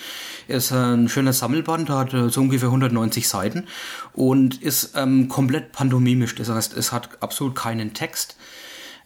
[0.47, 3.67] Ist ein schöner Sammelband, hat äh, so ungefähr 190 Seiten
[4.13, 6.37] und ist ähm, komplett pantomimisch.
[6.37, 8.37] Das heißt, es hat absolut keinen Text.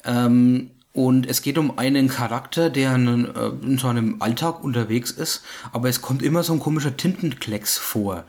[0.04, 5.42] Ähm, und es geht um einen Charakter, der in, äh, in seinem Alltag unterwegs ist,
[5.72, 8.24] aber es kommt immer so ein komischer Tintenklecks vor.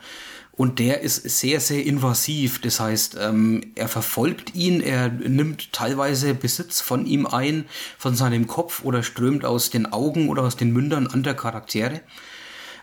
[0.56, 2.60] Und der ist sehr, sehr invasiv.
[2.62, 7.66] Das heißt, ähm, er verfolgt ihn, er nimmt teilweise Besitz von ihm ein,
[7.98, 12.00] von seinem Kopf oder strömt aus den Augen oder aus den Mündern anderer Charaktere.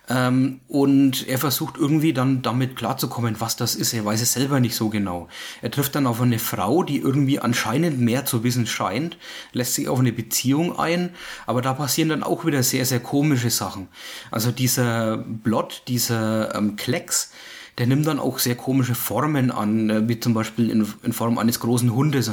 [0.10, 3.94] Ähm, und er versucht irgendwie dann damit klarzukommen, was das ist.
[3.94, 5.30] Er weiß es selber nicht so genau.
[5.62, 9.18] Er trifft dann auf eine Frau, die irgendwie anscheinend mehr zu wissen scheint,
[9.54, 11.12] lässt sich auf eine Beziehung ein,
[11.48, 13.88] aber da passieren dann auch wieder sehr, sehr komische Sachen.
[14.30, 17.32] Also dieser Blot, dieser ähm, Klecks,
[17.78, 21.38] der nimmt dann auch sehr komische Formen an, äh, wie zum Beispiel in, in Form
[21.38, 22.32] eines großen Hundes,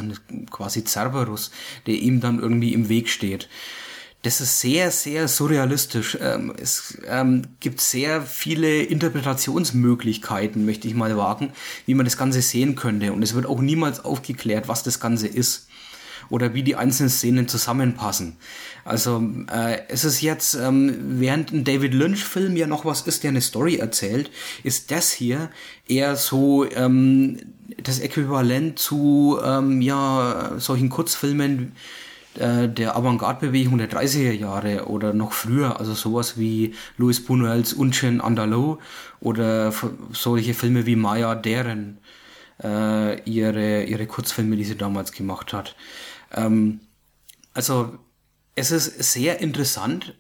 [0.51, 1.51] quasi Cerberus,
[1.87, 3.49] der ihm dann irgendwie im Weg steht.
[4.23, 6.19] Das ist sehr, sehr surrealistisch.
[6.21, 11.53] Ähm, es ähm, gibt sehr viele Interpretationsmöglichkeiten, möchte ich mal wagen,
[11.87, 13.15] wie man das Ganze sehen könnte.
[13.15, 15.69] Und es wird auch niemals aufgeklärt, was das Ganze ist
[16.29, 18.37] oder wie die einzelnen Szenen zusammenpassen.
[18.85, 23.31] Also äh, es ist jetzt, ähm, während ein David Lynch-Film ja noch was ist, der
[23.31, 24.31] eine Story erzählt,
[24.63, 25.51] ist das hier
[25.87, 27.39] eher so ähm,
[27.83, 31.73] das Äquivalent zu ähm, ja solchen Kurzfilmen
[32.35, 38.21] äh, der Avantgarde-Bewegung der 30er Jahre oder noch früher, also sowas wie Louis Buñuel's Unchen
[38.21, 38.79] Andalou
[39.21, 39.73] oder
[40.13, 41.99] solche Filme wie Maya Deren,
[42.63, 45.75] äh, ihre, ihre Kurzfilme, die sie damals gemacht hat.
[46.33, 46.81] Ähm,
[47.53, 47.99] also
[48.61, 50.15] es ist sehr interessant,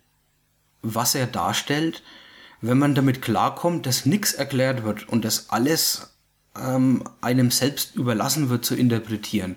[0.82, 2.02] was er darstellt,
[2.60, 6.14] wenn man damit klarkommt, dass nichts erklärt wird und dass alles
[6.58, 9.56] ähm, einem selbst überlassen wird zu interpretieren.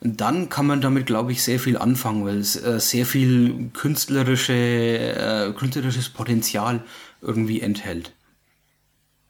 [0.00, 4.52] Dann kann man damit, glaube ich, sehr viel anfangen, weil es äh, sehr viel künstlerische,
[4.52, 6.84] äh, künstlerisches Potenzial
[7.20, 8.12] irgendwie enthält.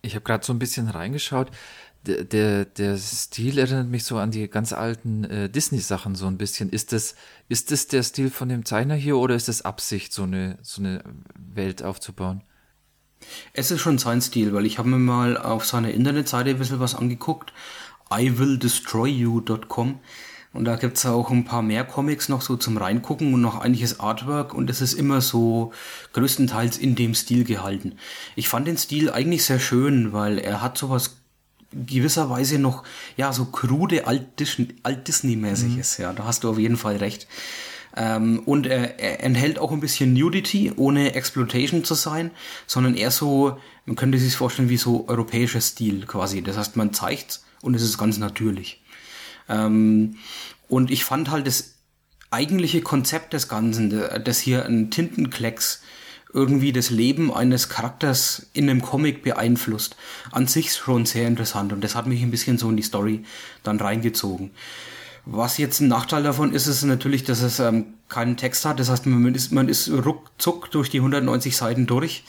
[0.01, 1.51] Ich habe gerade so ein bisschen reingeschaut
[2.07, 6.39] der, der, der Stil erinnert mich so an die ganz alten äh, Disney-Sachen so ein
[6.39, 6.71] bisschen.
[6.71, 7.15] Ist das,
[7.49, 10.83] ist das der Stil von dem Zeichner hier oder ist es Absicht, so eine, so
[10.83, 11.03] eine
[11.37, 12.43] Welt aufzubauen?
[13.53, 16.81] Es ist schon sein Stil, weil ich habe mir mal auf seiner Internetseite ein bisschen
[16.81, 17.53] was angeguckt.
[18.11, 20.01] iwilldestroyyou.com
[20.53, 24.01] und da gibt's auch ein paar mehr Comics noch so zum Reingucken und noch einiges
[24.01, 25.73] Artwork und es ist immer so
[26.13, 27.95] größtenteils in dem Stil gehalten.
[28.37, 31.22] Ich fand den Stil eigentlich sehr schön, weil er hat sowas
[31.73, 32.85] gewisserweise noch,
[33.17, 35.99] ja, so krude Alt-Disney-mäßig ist.
[35.99, 37.27] Ja, da hast du auf jeden Fall recht.
[37.97, 42.31] Ähm, und er, er enthält auch ein bisschen Nudity, ohne Exploitation zu sein,
[42.67, 46.43] sondern eher so, man könnte sich vorstellen, wie so europäischer Stil quasi.
[46.43, 48.83] Das heißt, man zeigt und es ist ganz natürlich.
[49.49, 50.17] Ähm,
[50.69, 51.75] und ich fand halt das
[52.31, 53.91] eigentliche Konzept des Ganzen,
[54.25, 55.83] dass hier ein Tintenklecks
[56.35, 59.97] irgendwie das Leben eines Charakters in einem Comic beeinflusst.
[60.31, 63.25] An sich schon sehr interessant und das hat mich ein bisschen so in die Story
[63.63, 64.51] dann reingezogen.
[65.25, 68.81] Was jetzt ein Nachteil davon ist, ist natürlich, dass es ähm, keinen Text hat.
[68.81, 72.25] Das heißt, man ist, man ist ruckzuck durch die 190 Seiten durch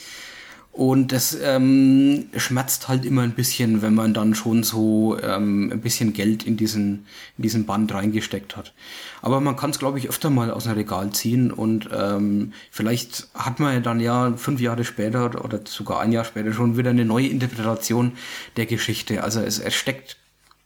[0.73, 5.81] und das ähm, schmerzt halt immer ein bisschen, wenn man dann schon so ähm, ein
[5.81, 7.05] bisschen Geld in diesen,
[7.37, 8.73] in diesen Band reingesteckt hat.
[9.21, 13.27] Aber man kann es, glaube ich, öfter mal aus dem Regal ziehen und ähm, vielleicht
[13.35, 17.05] hat man dann ja fünf Jahre später oder sogar ein Jahr später schon wieder eine
[17.05, 18.13] neue Interpretation
[18.57, 19.23] der Geschichte.
[19.23, 20.17] Also es, es steckt,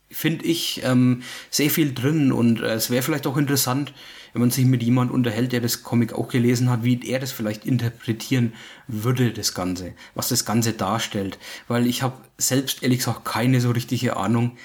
[0.10, 3.92] finde ich, ähm, sehr viel drin und äh, es wäre vielleicht auch interessant,
[4.38, 7.32] wenn man sich mit jemand unterhält, der das Comic auch gelesen hat, wie er das
[7.32, 8.54] vielleicht interpretieren
[8.88, 11.40] würde, das Ganze, was das Ganze darstellt.
[11.68, 14.56] Weil ich habe selbst ehrlich gesagt keine so richtige Ahnung,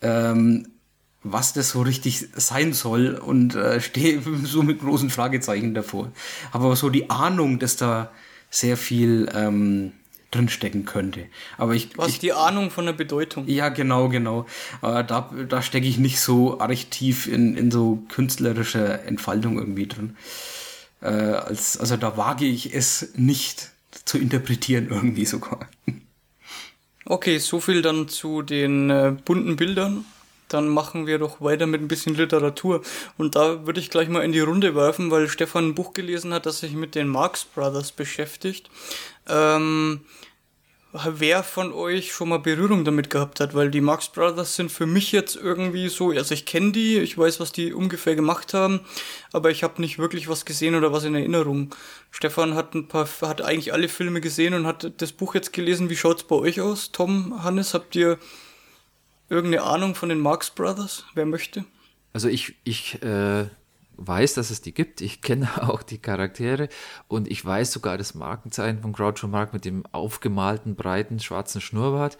[0.00, 0.66] ähm,
[1.22, 6.10] was das so richtig sein soll und äh, stehe so mit großen Fragezeichen davor.
[6.50, 8.10] Aber so die Ahnung, dass da
[8.50, 9.92] sehr viel ähm,
[10.30, 11.26] drinstecken könnte.
[11.56, 11.90] Aber ich.
[11.90, 13.46] Du hast ich, die Ahnung von der Bedeutung.
[13.46, 14.46] Ja, genau, genau.
[14.80, 19.86] Aber da, da stecke ich nicht so arg tief in, in so künstlerische Entfaltung irgendwie
[19.86, 20.16] drin.
[21.00, 23.70] Äh, als, also da wage ich es nicht
[24.04, 25.68] zu interpretieren, irgendwie sogar.
[27.04, 30.04] Okay, so viel dann zu den äh, bunten Bildern.
[30.48, 32.82] Dann machen wir doch weiter mit ein bisschen Literatur.
[33.16, 36.32] Und da würde ich gleich mal in die Runde werfen, weil Stefan ein Buch gelesen
[36.32, 38.70] hat, das sich mit den Marx Brothers beschäftigt.
[39.28, 40.00] Ähm,
[40.92, 44.86] wer von euch schon mal Berührung damit gehabt hat, weil die Marx Brothers sind für
[44.86, 48.80] mich jetzt irgendwie so, also ich kenne die, ich weiß, was die ungefähr gemacht haben,
[49.32, 51.74] aber ich habe nicht wirklich was gesehen oder was in Erinnerung.
[52.10, 55.90] Stefan hat ein paar, hat eigentlich alle Filme gesehen und hat das Buch jetzt gelesen.
[55.90, 56.90] Wie schaut's bei euch aus?
[56.90, 58.18] Tom, Hannes, habt ihr
[59.28, 61.04] irgendeine Ahnung von den Marx Brothers?
[61.14, 61.64] Wer möchte?
[62.12, 63.46] Also ich, ich äh,
[63.96, 65.00] weiß, dass es die gibt.
[65.00, 66.68] Ich kenne auch die Charaktere
[67.08, 72.16] und ich weiß sogar das Markenzeichen von Groucho Mark mit dem aufgemalten, breiten, schwarzen Schnurrbart.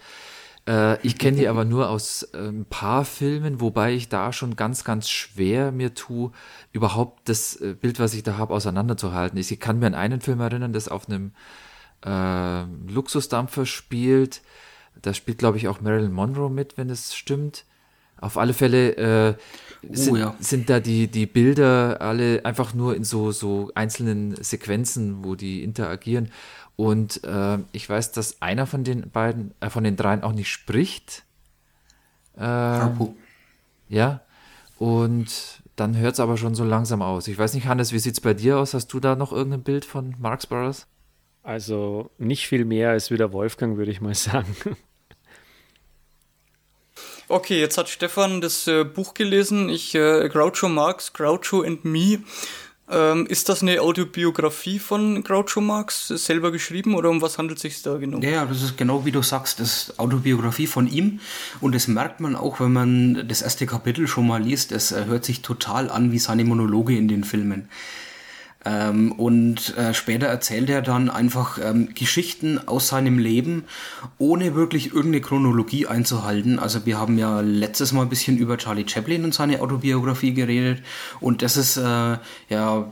[0.67, 4.55] Äh, ich kenne die aber nur aus äh, ein paar Filmen, wobei ich da schon
[4.55, 6.31] ganz, ganz schwer mir tue,
[6.71, 9.39] überhaupt das äh, Bild, was ich da habe, auseinanderzuhalten.
[9.39, 11.31] Ich kann mir an einen Film erinnern, das auf einem
[12.01, 14.41] Luxusdampfer spielt.
[15.01, 17.65] Da spielt, glaube ich, auch Marilyn Monroe mit, wenn es stimmt.
[18.19, 19.35] Auf alle Fälle äh,
[19.91, 20.35] sind, oh, ja.
[20.39, 25.63] sind da die, die Bilder alle einfach nur in so, so einzelnen Sequenzen, wo die
[25.63, 26.31] interagieren.
[26.75, 30.49] Und äh, ich weiß, dass einer von den beiden, äh, von den dreien auch nicht
[30.49, 31.23] spricht.
[32.37, 32.41] Äh,
[33.89, 34.21] ja.
[34.77, 37.27] Und dann hört es aber schon so langsam aus.
[37.27, 38.73] Ich weiß nicht, Hannes, wie sieht es bei dir aus?
[38.73, 40.87] Hast du da noch irgendein Bild von Marx Brothers?
[41.43, 44.55] Also nicht viel mehr als wieder Wolfgang, würde ich mal sagen.
[47.31, 49.69] Okay, jetzt hat Stefan das äh, Buch gelesen.
[49.69, 52.23] Ich, äh, Groucho Marx, Groucho and Me.
[52.89, 57.61] Ähm, ist das eine Autobiografie von Groucho Marx selber geschrieben oder um was handelt es
[57.61, 58.17] sich da genau?
[58.17, 61.19] Ja, das ist genau wie du sagst, das ist Autobiografie von ihm
[61.61, 64.71] und das merkt man auch, wenn man das erste Kapitel schon mal liest.
[64.71, 67.69] Es äh, hört sich total an wie seine Monologe in den Filmen.
[68.65, 73.63] Ähm, und äh, später erzählt er dann einfach ähm, Geschichten aus seinem Leben,
[74.17, 76.59] ohne wirklich irgendeine Chronologie einzuhalten.
[76.59, 80.83] Also wir haben ja letztes Mal ein bisschen über Charlie Chaplin und seine Autobiografie geredet.
[81.21, 82.17] Und das ist äh,
[82.49, 82.91] ja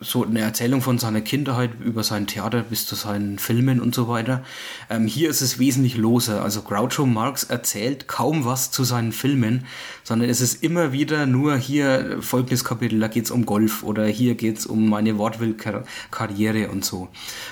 [0.00, 4.08] so eine Erzählung von seiner Kindheit über sein Theater bis zu seinen Filmen und so
[4.08, 4.44] weiter.
[4.90, 6.42] Ähm, hier ist es wesentlich loser.
[6.42, 9.66] Also Groucho Marx erzählt kaum was zu seinen Filmen,
[10.02, 14.34] sondern es ist immer wieder nur hier folgendes Kapitel, da geht's um Golf oder hier
[14.34, 17.08] geht's um meine Wortwillkarriere und so.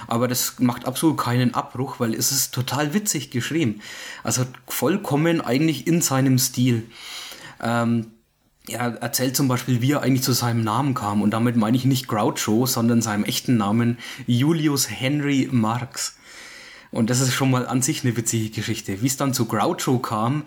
[0.09, 3.81] Aber das macht absolut keinen Abbruch, weil es ist total witzig geschrieben.
[4.25, 6.85] Also vollkommen eigentlich in seinem Stil.
[7.63, 8.07] Ähm,
[8.69, 11.23] er erzählt zum Beispiel, wie er eigentlich zu seinem Namen kam.
[11.23, 16.17] Und damit meine ich nicht Groucho, sondern seinem echten Namen Julius Henry Marx.
[16.93, 19.01] Und das ist schon mal an sich eine witzige Geschichte.
[19.03, 20.45] Wie es dann zu Groucho kam,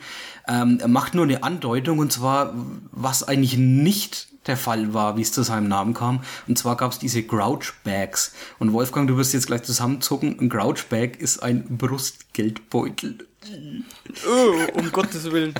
[0.47, 2.53] ähm, macht nur eine Andeutung, und zwar,
[2.91, 6.21] was eigentlich nicht der Fall war, wie es zu seinem Namen kam.
[6.47, 8.33] Und zwar gab es diese Grouch Bags.
[8.59, 10.39] Und Wolfgang, du wirst jetzt gleich zusammenzucken.
[10.39, 13.27] Ein Grouch Bag ist ein Brustgeldbeutel.
[14.27, 15.55] Oh, um Gottes Willen.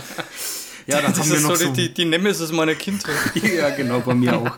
[0.88, 3.16] Ja, da haben wir noch so die, die Nemesis meiner Kindheit.
[3.58, 4.58] ja, genau, bei mir auch.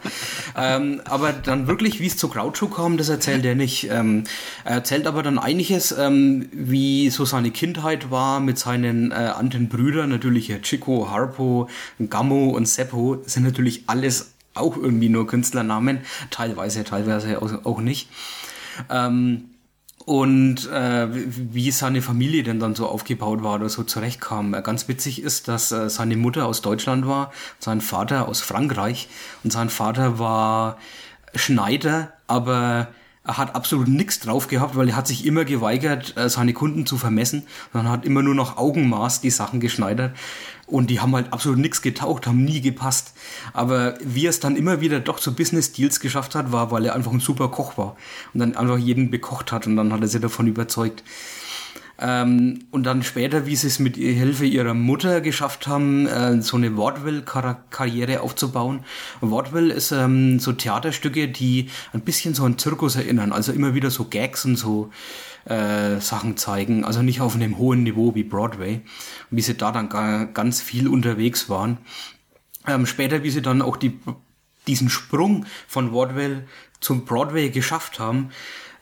[0.57, 3.89] ähm, aber dann wirklich, wie es zu Groucho kam, das erzählt er nicht.
[3.89, 4.25] Ähm,
[4.65, 9.69] er erzählt aber dann einiges, ähm, wie so seine Kindheit war mit seinen äh, anderen
[9.69, 11.69] Brüdern, natürlich ja, Chico, Harpo,
[12.09, 15.99] Gammo und Seppo, das sind natürlich alles auch irgendwie nur Künstlernamen,
[16.29, 18.09] teilweise, teilweise auch, nicht.
[18.89, 19.51] Ähm,
[20.07, 24.53] und äh, wie seine Familie denn dann so aufgebaut war oder so zurechtkam.
[24.53, 29.09] Äh, ganz witzig ist, dass äh, seine Mutter aus Deutschland war, sein Vater aus Frankreich
[29.43, 30.77] und sein Vater war
[31.35, 32.87] Schneider, aber
[33.25, 36.85] er hat absolut nichts drauf gehabt, weil er hat sich immer geweigert, äh, seine Kunden
[36.85, 37.43] zu vermessen,
[37.73, 40.13] sondern hat immer nur noch Augenmaß die Sachen geschneidert
[40.67, 43.13] und die haben halt absolut nichts getaucht, haben nie gepasst.
[43.53, 46.85] Aber wie er es dann immer wieder doch zu Business Deals geschafft hat, war, weil
[46.85, 47.95] er einfach ein super Koch war
[48.33, 51.03] und dann einfach jeden bekocht hat und dann hat er sie davon überzeugt.
[51.99, 56.57] Ähm, und dann später, wie sie es mit Hilfe ihrer Mutter geschafft haben, äh, so
[56.57, 58.81] eine Vaudeville-Karriere aufzubauen.
[59.21, 63.89] Vaudeville ist ähm, so Theaterstücke, die ein bisschen so an Zirkus erinnern, also immer wieder
[63.89, 64.91] so Gags und so
[65.49, 68.81] äh, Sachen zeigen, also nicht auf einem hohen Niveau wie Broadway,
[69.31, 69.89] wie sie da dann
[70.33, 71.77] ganz viel unterwegs waren.
[72.67, 73.99] Ähm, später, wie sie dann auch die,
[74.67, 76.43] diesen Sprung von Vaudeville
[76.79, 78.29] zum Broadway geschafft haben,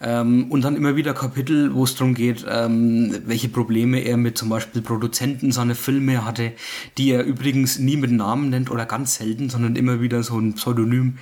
[0.01, 4.37] Ähm, und dann immer wieder Kapitel, wo es darum geht, ähm, welche Probleme er mit
[4.37, 6.51] zum Beispiel Produzenten seiner Filme hatte,
[6.97, 10.53] die er übrigens nie mit Namen nennt oder ganz selten, sondern immer wieder so ein
[10.55, 11.17] Pseudonym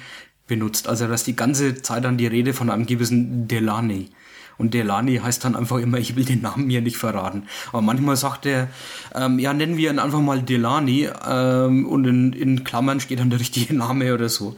[0.48, 0.88] benutzt.
[0.88, 4.10] Also da ist die ganze Zeit dann die Rede von einem gewissen Delany.
[4.57, 7.43] Und Delany heißt dann einfach immer, ich will den Namen mir nicht verraten.
[7.69, 8.69] Aber manchmal sagt er,
[9.15, 13.30] ähm, ja, nennen wir ihn einfach mal Delany ähm, und in, in Klammern steht dann
[13.30, 14.55] der richtige Name oder so.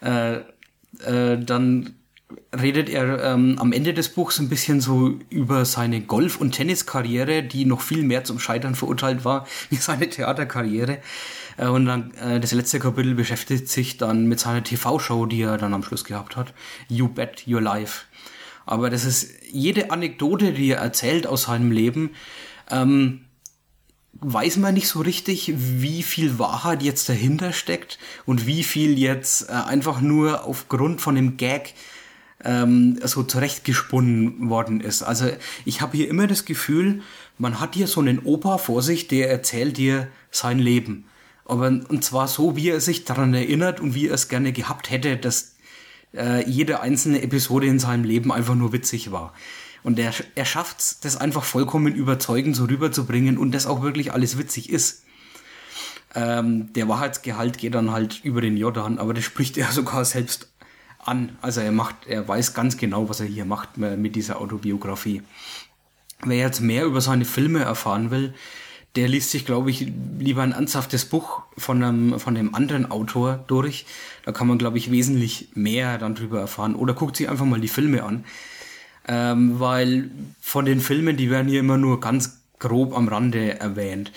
[0.00, 0.40] Äh,
[1.04, 1.94] äh, dann
[2.56, 7.42] redet er ähm, am Ende des Buchs ein bisschen so über seine Golf- und Tenniskarriere,
[7.42, 10.98] die noch viel mehr zum Scheitern verurteilt war wie seine Theaterkarriere.
[11.56, 15.58] Äh, und dann äh, das letzte Kapitel beschäftigt sich dann mit seiner TV-Show, die er
[15.58, 16.52] dann am Schluss gehabt hat.
[16.88, 18.04] You Bet Your Life.
[18.66, 22.10] Aber das ist jede Anekdote, die er erzählt aus seinem Leben,
[22.70, 23.22] ähm,
[24.12, 29.48] weiß man nicht so richtig, wie viel Wahrheit jetzt dahinter steckt und wie viel jetzt
[29.48, 31.74] äh, einfach nur aufgrund von dem Gag
[32.44, 35.02] ähm, so zurechtgesponnen worden ist.
[35.02, 35.30] Also
[35.64, 37.02] ich habe hier immer das Gefühl,
[37.38, 41.06] man hat hier so einen Opa vor sich, der erzählt dir sein Leben.
[41.44, 44.90] Aber und zwar so, wie er sich daran erinnert und wie er es gerne gehabt
[44.90, 45.56] hätte, dass
[46.14, 49.32] äh, jede einzelne Episode in seinem Leben einfach nur witzig war.
[49.82, 54.36] Und er, er schafft das einfach vollkommen überzeugend so rüberzubringen und das auch wirklich alles
[54.36, 55.04] witzig ist.
[56.14, 60.48] Ähm, der Wahrheitsgehalt geht dann halt über den Jordan, aber das spricht er sogar selbst
[60.98, 61.38] an.
[61.40, 65.22] Also er macht, er weiß ganz genau, was er hier macht mit dieser Autobiografie.
[66.22, 68.34] Wer jetzt mehr über seine Filme erfahren will,
[68.96, 73.44] der liest sich, glaube ich, lieber ein ernsthaftes Buch von einem, von einem anderen Autor
[73.46, 73.86] durch.
[74.24, 76.74] Da kann man, glaube ich, wesentlich mehr dann drüber erfahren.
[76.74, 78.24] Oder guckt sich einfach mal die Filme an.
[79.08, 80.10] Ähm, weil
[80.40, 84.12] von den Filmen, die werden hier immer nur ganz grob am Rande erwähnt.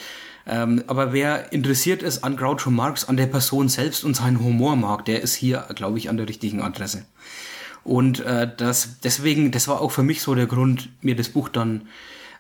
[0.46, 4.76] Ähm, aber wer interessiert ist an Groucho Marx, an der Person selbst und seinen Humor
[4.76, 7.06] mag, der ist hier, glaube ich, an der richtigen Adresse.
[7.84, 11.50] Und äh, das, deswegen, das war auch für mich so der Grund, mir das Buch
[11.50, 11.88] dann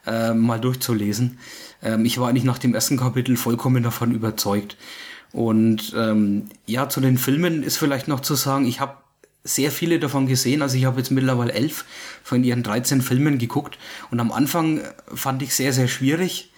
[0.05, 1.37] äh, mal durchzulesen.
[1.81, 4.77] Ähm, ich war eigentlich nach dem ersten Kapitel vollkommen davon überzeugt.
[5.33, 8.97] Und ähm, ja, zu den Filmen ist vielleicht noch zu sagen, ich habe
[9.43, 10.61] sehr viele davon gesehen.
[10.61, 11.85] Also ich habe jetzt mittlerweile elf
[12.23, 13.77] von ihren 13 Filmen geguckt.
[14.11, 14.81] Und am Anfang
[15.13, 16.51] fand ich sehr, sehr schwierig.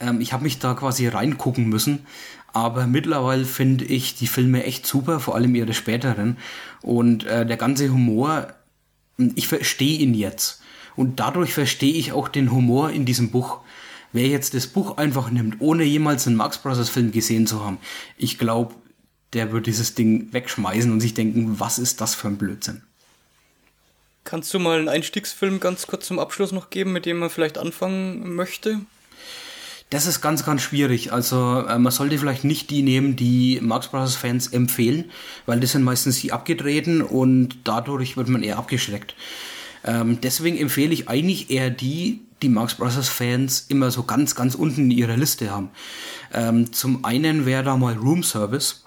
[0.00, 2.06] Ähm, ich habe mich da quasi reingucken müssen.
[2.52, 6.36] Aber mittlerweile finde ich die Filme echt super, vor allem ihre späteren.
[6.82, 8.48] Und äh, der ganze Humor,
[9.34, 10.62] ich verstehe ihn jetzt.
[10.94, 13.60] Und dadurch verstehe ich auch den Humor in diesem Buch.
[14.14, 17.78] Wer jetzt das Buch einfach nimmt, ohne jemals einen Marx Brothers Film gesehen zu haben,
[18.16, 18.76] ich glaube,
[19.32, 22.84] der wird dieses Ding wegschmeißen und sich denken, was ist das für ein Blödsinn.
[24.22, 27.58] Kannst du mal einen Einstiegsfilm ganz kurz zum Abschluss noch geben, mit dem man vielleicht
[27.58, 28.82] anfangen möchte?
[29.90, 31.12] Das ist ganz, ganz schwierig.
[31.12, 35.10] Also äh, man sollte vielleicht nicht die nehmen, die Marx Brothers Fans empfehlen,
[35.44, 39.16] weil das sind meistens die abgedrehten und dadurch wird man eher abgeschreckt.
[39.84, 44.54] Ähm, deswegen empfehle ich eigentlich eher die, die Marx Brothers Fans immer so ganz, ganz
[44.54, 45.70] unten in ihrer Liste haben.
[46.32, 48.84] Ähm, zum einen wäre da mal Room Service.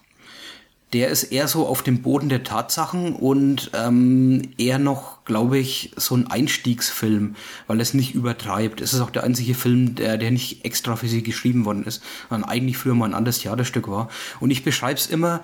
[0.94, 5.92] Der ist eher so auf dem Boden der Tatsachen und ähm, eher noch, glaube ich,
[5.98, 7.36] so ein Einstiegsfilm,
[7.66, 8.80] weil es nicht übertreibt.
[8.80, 12.02] Es ist auch der einzige Film, der, der nicht extra für sie geschrieben worden ist,
[12.30, 14.08] sondern eigentlich früher mal ein anderes Theaterstück war.
[14.40, 15.44] Und ich beschreibe es immer,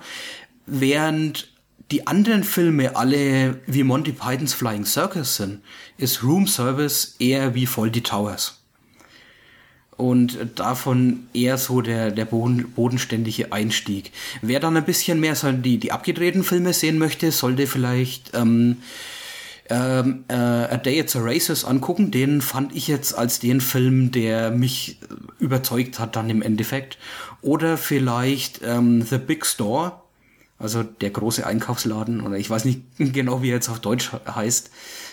[0.66, 1.53] während
[1.90, 5.60] die anderen Filme alle wie Monty Pythons Flying Circus sind,
[5.98, 8.60] ist Room Service eher wie Faulty Towers.
[9.96, 14.10] Und davon eher so der, der boden, bodenständige Einstieg.
[14.42, 18.78] Wer dann ein bisschen mehr so die, die abgedrehten Filme sehen möchte, sollte vielleicht ähm,
[19.70, 22.10] ähm, äh, A Day at the Races angucken.
[22.10, 24.98] Den fand ich jetzt als den Film, der mich
[25.38, 26.98] überzeugt hat dann im Endeffekt.
[27.40, 30.03] Oder vielleicht ähm, The Big Store
[30.64, 34.70] also der große Einkaufsladen oder ich weiß nicht genau, wie er jetzt auf Deutsch heißt,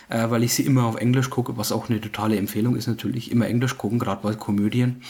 [0.09, 3.29] äh, weil ich sie immer auf Englisch gucke, was auch eine totale Empfehlung ist natürlich,
[3.29, 5.03] immer Englisch gucken, gerade bei Komödien.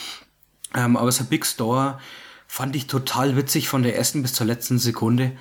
[0.76, 2.00] Ähm, aber so Big Store
[2.48, 5.32] fand ich total witzig von der ersten bis zur letzten Sekunde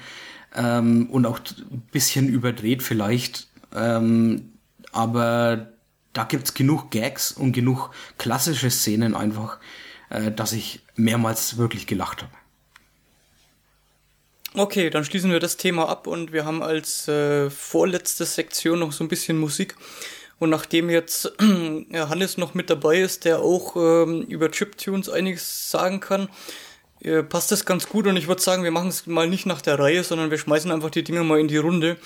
[0.54, 4.52] ähm, und auch ein bisschen überdreht vielleicht, ähm,
[4.92, 5.72] aber
[6.12, 9.58] da gibt's genug Gags und genug klassische Szenen einfach,
[10.10, 12.32] äh, dass ich mehrmals wirklich gelacht habe.
[14.54, 18.92] Okay, dann schließen wir das Thema ab und wir haben als äh, vorletzte Sektion noch
[18.92, 19.76] so ein bisschen Musik.
[20.40, 21.32] Und nachdem jetzt
[21.92, 26.28] äh, Hannes noch mit dabei ist, der auch ähm, über Chiptunes einiges sagen kann,
[27.02, 28.06] äh, passt das ganz gut.
[28.06, 30.70] Und ich würde sagen, wir machen es mal nicht nach der Reihe, sondern wir schmeißen
[30.72, 31.96] einfach die Dinge mal in die Runde.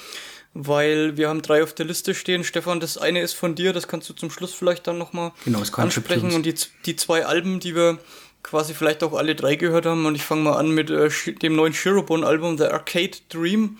[0.52, 2.44] Weil wir haben drei auf der Liste stehen.
[2.44, 5.62] Stefan, das eine ist von dir, das kannst du zum Schluss vielleicht dann nochmal genau,
[5.72, 6.30] ansprechen.
[6.32, 6.54] Und die,
[6.86, 7.98] die zwei Alben, die wir
[8.44, 10.06] quasi vielleicht auch alle drei gehört haben.
[10.06, 11.10] Und ich fange mal an mit äh,
[11.42, 13.78] dem neuen Shirobon-Album, The Arcade Dream,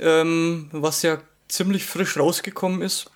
[0.00, 3.08] ähm, was ja ziemlich frisch rausgekommen ist.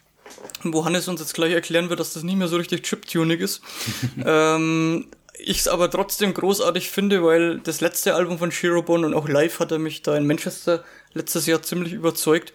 [0.63, 3.61] Wo Hannes uns jetzt gleich erklären wird, dass das nicht mehr so richtig Chiptunig ist.
[4.25, 5.07] ähm,
[5.37, 9.59] ich es aber trotzdem großartig finde, weil das letzte Album von Shirobon und auch live
[9.59, 12.53] hat er mich da in Manchester letztes Jahr ziemlich überzeugt.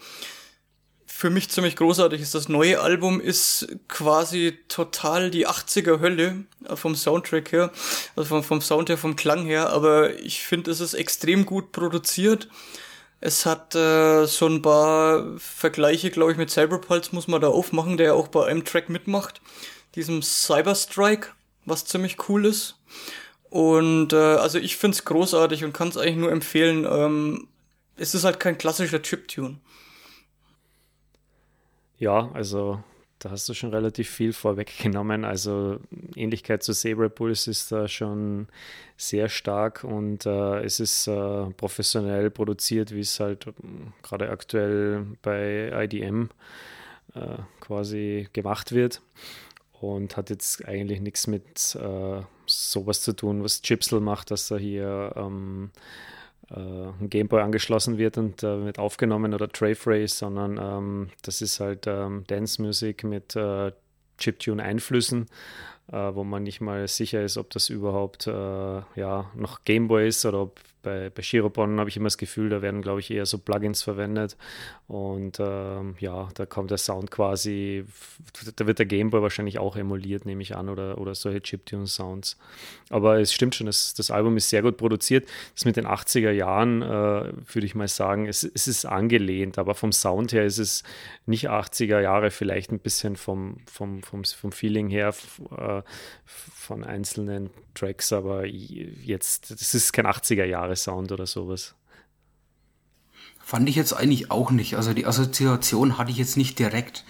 [1.19, 2.33] Für mich ziemlich großartig ist.
[2.33, 7.73] Das neue Album ist quasi total die 80er Hölle äh, vom Soundtrack her,
[8.15, 11.73] also vom, vom Sound her, vom Klang her, aber ich finde, es ist extrem gut
[11.73, 12.47] produziert.
[13.19, 17.97] Es hat äh, so ein paar Vergleiche, glaube ich, mit Cyberpulse muss man da aufmachen,
[17.97, 19.41] der ja auch bei einem Track mitmacht,
[19.95, 21.31] diesem Cyberstrike
[21.65, 22.77] was ziemlich cool ist.
[23.49, 26.87] Und äh, also ich finde es großartig und kann es eigentlich nur empfehlen.
[26.89, 27.49] Ähm,
[27.97, 29.57] es ist halt kein klassischer Chiptune.
[31.99, 32.81] Ja, also
[33.19, 35.25] da hast du schon relativ viel vorweggenommen.
[35.25, 35.79] Also
[36.15, 38.47] Ähnlichkeit zu Saber Pulse ist da schon
[38.95, 45.05] sehr stark und äh, es ist äh, professionell produziert, wie es halt ähm, gerade aktuell
[45.21, 46.29] bei IDM
[47.15, 49.01] äh, quasi gemacht wird
[49.81, 54.57] und hat jetzt eigentlich nichts mit äh, sowas zu tun, was Chipsel macht, dass da
[54.57, 55.79] hier ähm, äh,
[56.55, 61.85] ein Gameboy angeschlossen wird und äh, wird aufgenommen oder Trayphrase, sondern ähm, das ist halt
[61.87, 63.71] ähm, Dance Music mit äh,
[64.17, 65.27] Chiptune-Einflüssen,
[65.91, 70.25] äh, wo man nicht mal sicher ist, ob das überhaupt äh, ja, noch Gameboy ist
[70.25, 73.25] oder ob bei, bei Chiropon habe ich immer das Gefühl, da werden, glaube ich, eher
[73.25, 74.37] so Plugins verwendet.
[74.89, 77.85] Und ähm, ja, da kommt der Sound quasi,
[78.55, 82.37] da wird der Gameboy wahrscheinlich auch emuliert, nehme ich an, oder, oder solche Chiptune-Sounds.
[82.89, 85.29] Aber es stimmt schon, das, das Album ist sehr gut produziert.
[85.53, 89.75] Das mit den 80er Jahren, äh, würde ich mal sagen, es, es ist angelehnt, aber
[89.75, 90.81] vom Sound her ist es
[91.27, 95.13] nicht 80er Jahre, vielleicht ein bisschen vom, vom, vom, vom Feeling her,
[95.55, 95.83] äh,
[96.25, 101.75] von einzelnen Tracks, aber jetzt, das ist kein 80er-Jahre-Sound oder sowas.
[103.49, 104.75] Fand ich jetzt eigentlich auch nicht.
[104.75, 107.03] Also die Assoziation hatte ich jetzt nicht direkt.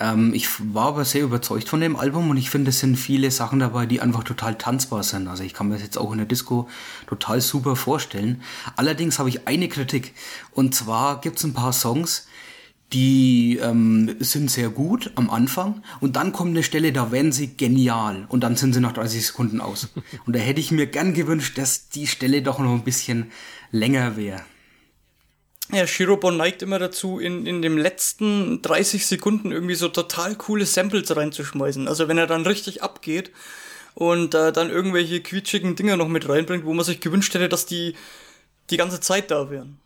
[0.00, 3.30] Ähm, ich war aber sehr überzeugt von dem Album und ich finde, es sind viele
[3.30, 5.28] Sachen dabei, die einfach total tanzbar sind.
[5.28, 6.70] Also ich kann mir das jetzt auch in der Disco
[7.06, 8.40] total super vorstellen.
[8.76, 10.14] Allerdings habe ich eine Kritik.
[10.52, 12.28] Und zwar gibt es ein paar Songs,
[12.94, 17.58] die ähm, sind sehr gut am Anfang und dann kommt eine Stelle, da werden sie
[17.58, 19.90] genial und dann sind sie nach 30 Sekunden aus.
[20.24, 23.32] Und da hätte ich mir gern gewünscht, dass die Stelle doch noch ein bisschen
[23.70, 24.40] länger wäre.
[25.70, 30.64] Ja, Shirobon neigt immer dazu, in, in den letzten 30 Sekunden irgendwie so total coole
[30.64, 31.88] Samples reinzuschmeißen.
[31.88, 33.32] Also wenn er dann richtig abgeht
[33.94, 37.66] und äh, dann irgendwelche quietschigen Dinger noch mit reinbringt, wo man sich gewünscht hätte, dass
[37.66, 37.94] die
[38.70, 39.78] die ganze Zeit da wären.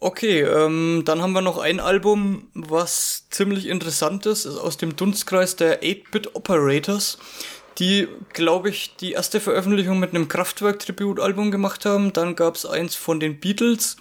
[0.00, 4.94] Okay, ähm, dann haben wir noch ein Album, was ziemlich interessant ist, ist aus dem
[4.94, 7.18] Dunstkreis der 8-Bit Operators,
[7.78, 12.12] die, glaube ich, die erste Veröffentlichung mit einem Kraftwerk-Tributalbum gemacht haben.
[12.12, 13.96] Dann gab es eins von den Beatles,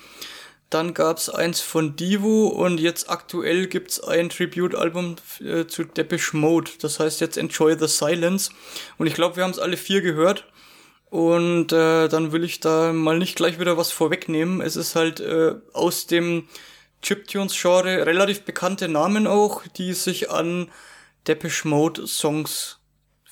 [0.69, 5.83] dann gab es eins von Divo und jetzt aktuell gibt es ein Tributalbum äh, zu
[5.83, 6.71] Depeche Mode.
[6.81, 8.51] Das heißt jetzt Enjoy the Silence.
[8.97, 10.45] Und ich glaube, wir haben es alle vier gehört.
[11.09, 14.59] Und äh, dann will ich da mal nicht gleich wieder was vorwegnehmen.
[14.59, 16.49] Es ist halt äh, aus dem
[17.01, 20.69] Chiptunes-Genre relativ bekannte Namen auch, die sich an
[21.27, 22.76] Depeche Mode-Songs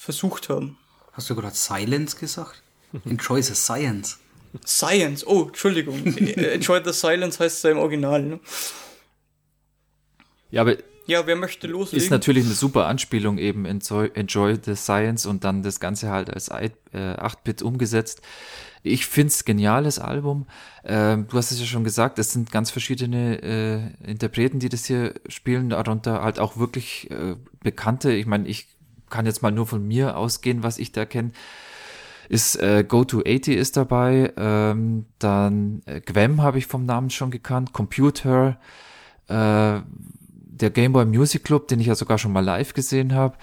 [0.06, 0.78] versucht haben.
[1.14, 2.62] Hast du gerade Silence gesagt?
[3.06, 4.20] Enjoy the Science.
[4.66, 6.06] Science, oh, Entschuldigung.
[6.16, 8.22] Enjoy the Silence heißt es ja im Original.
[8.22, 8.40] Ne?
[10.52, 10.78] Ja, aber
[11.08, 12.04] ja, wer möchte loslegen?
[12.04, 16.32] Ist natürlich eine super Anspielung eben Enjoy, Enjoy the Science und dann das Ganze halt
[16.32, 18.22] als 8-Bit äh, umgesetzt.
[18.82, 20.48] Ich finde es geniales Album.
[20.84, 24.86] Ähm, du hast es ja schon gesagt, es sind ganz verschiedene äh, Interpreten, die das
[24.86, 28.12] hier spielen, darunter halt auch wirklich äh, bekannte.
[28.12, 28.68] Ich meine, ich
[29.10, 31.32] kann jetzt mal nur von mir ausgehen, was ich da kenne.
[32.28, 37.12] Ist äh, Go to 80 ist dabei, ähm, dann äh, Gwem habe ich vom Namen
[37.12, 38.58] schon gekannt, Computer,
[39.28, 39.82] äh,
[40.58, 43.38] der Game Boy Music Club, den ich ja sogar schon mal live gesehen habe.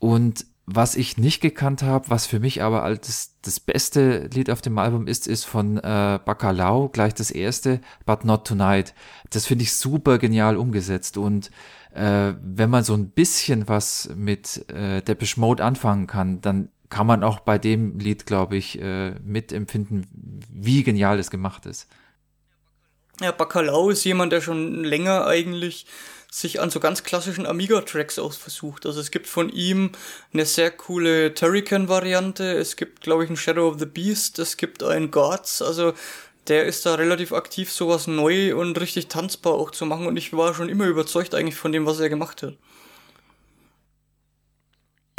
[0.00, 4.60] Und was ich nicht gekannt habe, was für mich aber als das beste Lied auf
[4.60, 8.92] dem Album ist, ist von äh, Bacalao, gleich das erste, But Not Tonight.
[9.30, 11.52] Das finde ich super genial umgesetzt und
[11.96, 17.06] äh, wenn man so ein bisschen was mit äh, Depeche Mode anfangen kann, dann kann
[17.06, 20.06] man auch bei dem Lied, glaube ich, äh, mitempfinden,
[20.52, 21.88] wie genial es gemacht ist.
[23.20, 25.86] Ja, Bacalao ist jemand, der schon länger eigentlich
[26.30, 28.84] sich an so ganz klassischen Amiga-Tracks auch versucht.
[28.84, 29.92] Also es gibt von ihm
[30.34, 34.82] eine sehr coole Turrican-Variante, es gibt, glaube ich, ein Shadow of the Beast, es gibt
[34.82, 35.94] ein Gods, also
[36.48, 40.32] der ist da relativ aktiv, sowas neu und richtig tanzbar auch zu machen und ich
[40.32, 42.56] war schon immer überzeugt eigentlich von dem, was er gemacht hat.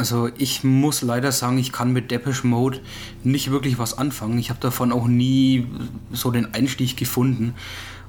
[0.00, 2.80] Also ich muss leider sagen, ich kann mit Depeche Mode
[3.24, 4.38] nicht wirklich was anfangen.
[4.38, 5.66] Ich habe davon auch nie
[6.12, 7.54] so den Einstieg gefunden.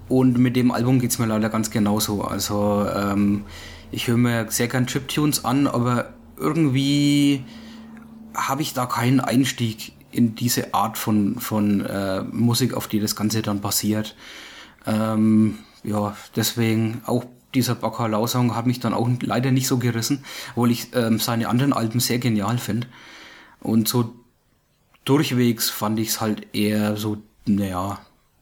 [0.07, 2.21] Und mit dem Album geht es mir leider ganz genauso.
[2.21, 3.43] Also ähm,
[3.91, 7.43] ich höre mir sehr gern Chiptunes an, aber irgendwie
[8.35, 13.15] habe ich da keinen Einstieg in diese Art von, von äh, Musik, auf die das
[13.15, 14.15] Ganze dann basiert.
[14.85, 20.71] Ähm, ja, deswegen auch dieser Bacalao-Song hat mich dann auch leider nicht so gerissen, obwohl
[20.71, 22.87] ich ähm, seine anderen Alben sehr genial finde.
[23.59, 24.13] Und so
[25.05, 27.99] durchwegs fand ich es halt eher so, naja,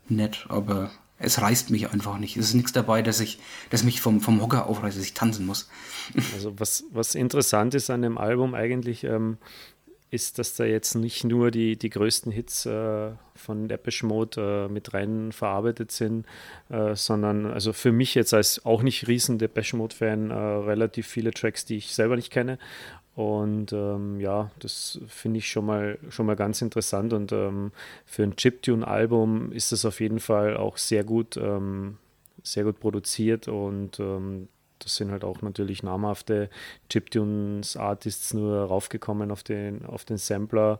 [0.09, 2.37] nett, aber es reißt mich einfach nicht.
[2.37, 3.39] Es ist nichts dabei, dass ich,
[3.69, 5.69] dass mich vom, vom Hocker aufreißt, dass ich tanzen muss.
[6.33, 9.37] Also was, was interessant ist an dem Album eigentlich, ähm,
[10.09, 14.71] ist, dass da jetzt nicht nur die, die größten Hits äh, von Depeche Mode äh,
[14.71, 16.25] mit rein verarbeitet sind,
[16.69, 21.31] äh, sondern also für mich jetzt als auch nicht riesen Depeche Mode-Fan äh, relativ viele
[21.31, 22.57] Tracks, die ich selber nicht kenne.
[23.15, 27.13] Und ähm, ja, das finde ich schon mal, schon mal ganz interessant.
[27.13, 27.71] Und ähm,
[28.05, 31.97] für ein Chiptune-Album ist das auf jeden Fall auch sehr gut, ähm,
[32.43, 34.47] sehr gut produziert und ähm,
[34.79, 36.49] das sind halt auch natürlich namhafte
[36.89, 40.79] Chiptunes-Artists nur raufgekommen auf den, auf den Sampler.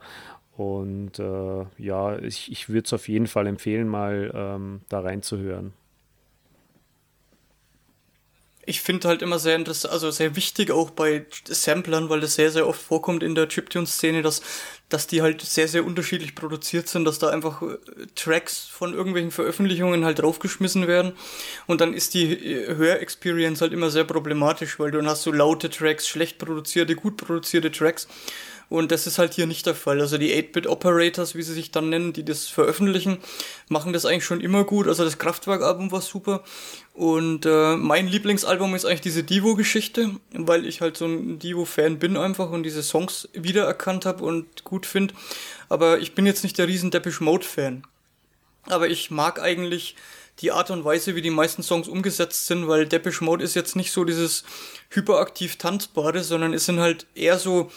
[0.55, 5.73] Und äh, ja, ich, ich würde es auf jeden Fall empfehlen, mal ähm, da reinzuhören
[8.67, 12.51] ich finde halt immer sehr interessant, also sehr wichtig auch bei Samplern, weil das sehr,
[12.51, 14.41] sehr oft vorkommt in der Chiptune-Szene, dass,
[14.89, 17.77] dass die halt sehr, sehr unterschiedlich produziert sind, dass da einfach äh,
[18.15, 21.13] Tracks von irgendwelchen Veröffentlichungen halt draufgeschmissen werden.
[21.65, 25.31] Und dann ist die äh, Hörexperience halt immer sehr problematisch, weil du dann hast so
[25.31, 28.09] laute Tracks, schlecht produzierte, gut produzierte Tracks
[28.69, 30.01] und das ist halt hier nicht der Fall.
[30.01, 33.17] Also die 8-Bit-Operators, wie sie sich dann nennen, die das veröffentlichen,
[33.69, 34.87] machen das eigentlich schon immer gut.
[34.87, 36.43] Also das Kraftwerk-Album war super.
[36.93, 42.17] Und äh, mein Lieblingsalbum ist eigentlich diese Divo-Geschichte, weil ich halt so ein Divo-Fan bin
[42.17, 45.13] einfach und diese Songs wiedererkannt habe und gut finde.
[45.69, 47.83] Aber ich bin jetzt nicht der riesen Depeche Mode-Fan.
[48.63, 49.95] Aber ich mag eigentlich
[50.39, 53.77] die Art und Weise, wie die meisten Songs umgesetzt sind, weil Depeche Mode ist jetzt
[53.77, 54.43] nicht so dieses
[54.89, 57.71] hyperaktiv tanzbare, sondern es sind halt eher so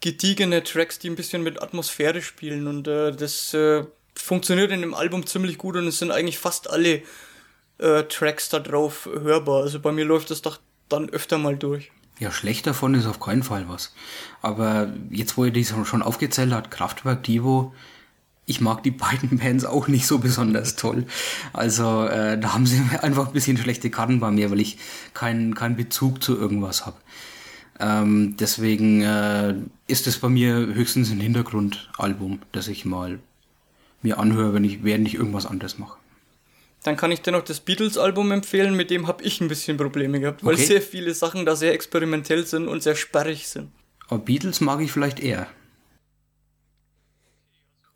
[0.00, 3.84] gediegene Tracks, die ein bisschen mit Atmosphäre spielen und äh, das äh,
[4.14, 7.02] funktioniert in dem Album ziemlich gut und es sind eigentlich fast alle
[7.78, 9.62] äh, Tracks da drauf hörbar.
[9.62, 10.58] Also bei mir läuft das doch
[10.88, 11.90] dann öfter mal durch.
[12.18, 13.94] Ja, schlecht davon ist auf keinen Fall was.
[14.42, 17.72] Aber jetzt, wo ihr die schon aufgezählt habt, Kraftwerk, Divo,
[18.44, 21.06] ich mag die beiden Bands auch nicht so besonders toll.
[21.52, 24.78] Also äh, da haben sie einfach ein bisschen schlechte Karten bei mir, weil ich
[25.14, 26.96] keinen keinen Bezug zu irgendwas habe.
[27.80, 29.54] Ähm, deswegen äh,
[29.86, 33.20] ist es bei mir höchstens ein Hintergrundalbum, das ich mal
[34.02, 35.98] mir anhöre, wenn ich, während ich irgendwas anderes mache.
[36.84, 40.20] Dann kann ich dir noch das Beatles-Album empfehlen, mit dem habe ich ein bisschen Probleme
[40.20, 40.64] gehabt, weil okay.
[40.64, 43.70] sehr viele Sachen da sehr experimentell sind und sehr sperrig sind.
[44.08, 45.48] Aber Beatles mag ich vielleicht eher.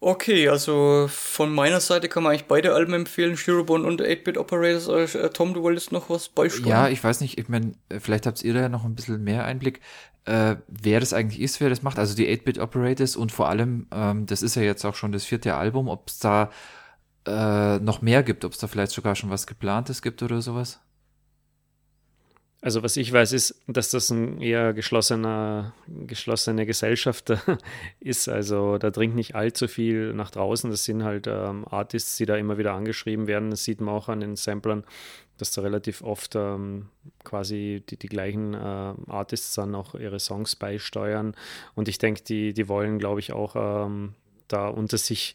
[0.04, 5.14] Okay, also von meiner Seite kann man eigentlich beide Alben empfehlen, Shirobon und 8-Bit Operators.
[5.14, 6.68] Äh, Tom, du wolltest noch was beisteuern?
[6.68, 9.44] Ja, ich weiß nicht, ich meine, vielleicht habt ihr da ja noch ein bisschen mehr
[9.44, 9.80] Einblick,
[10.24, 12.00] äh, wer das eigentlich ist, wer das macht.
[12.00, 15.24] Also die 8-Bit Operators und vor allem, ähm, das ist ja jetzt auch schon das
[15.24, 16.50] vierte Album, ob es da
[17.24, 20.80] äh, noch mehr gibt, ob es da vielleicht sogar schon was geplantes gibt oder sowas.
[22.64, 25.74] Also was ich weiß, ist, dass das ein eher geschlossener,
[26.06, 27.32] geschlossene Gesellschaft
[28.00, 28.28] ist.
[28.28, 30.70] Also da dringt nicht allzu viel nach draußen.
[30.70, 33.50] Das sind halt ähm, Artists, die da immer wieder angeschrieben werden.
[33.50, 34.84] Das sieht man auch an den Samplern,
[35.38, 36.86] dass da relativ oft ähm,
[37.24, 38.58] quasi die, die gleichen äh,
[39.08, 41.34] Artists dann auch ihre Songs beisteuern.
[41.74, 44.14] Und ich denke, die, die wollen, glaube ich, auch ähm,
[44.46, 45.34] da unter sich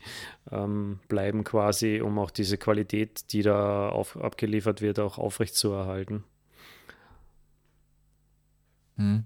[0.50, 6.24] ähm, bleiben quasi, um auch diese Qualität, die da auf, abgeliefert wird, auch aufrechtzuerhalten.
[8.98, 9.24] Hm.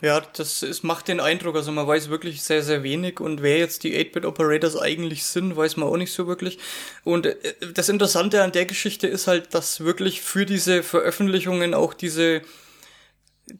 [0.00, 3.58] Ja, das ist, macht den Eindruck, also man weiß wirklich sehr, sehr wenig und wer
[3.58, 6.58] jetzt die 8-Bit-Operators eigentlich sind, weiß man auch nicht so wirklich.
[7.04, 7.36] Und äh,
[7.72, 12.42] das Interessante an der Geschichte ist halt, dass wirklich für diese Veröffentlichungen auch diese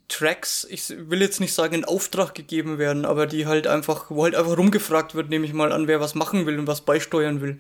[0.09, 4.24] Tracks, ich will jetzt nicht sagen in Auftrag gegeben werden, aber die halt einfach, wo
[4.24, 7.41] halt einfach rumgefragt wird, nehme ich mal an, wer was machen will und was beisteuern
[7.43, 7.59] will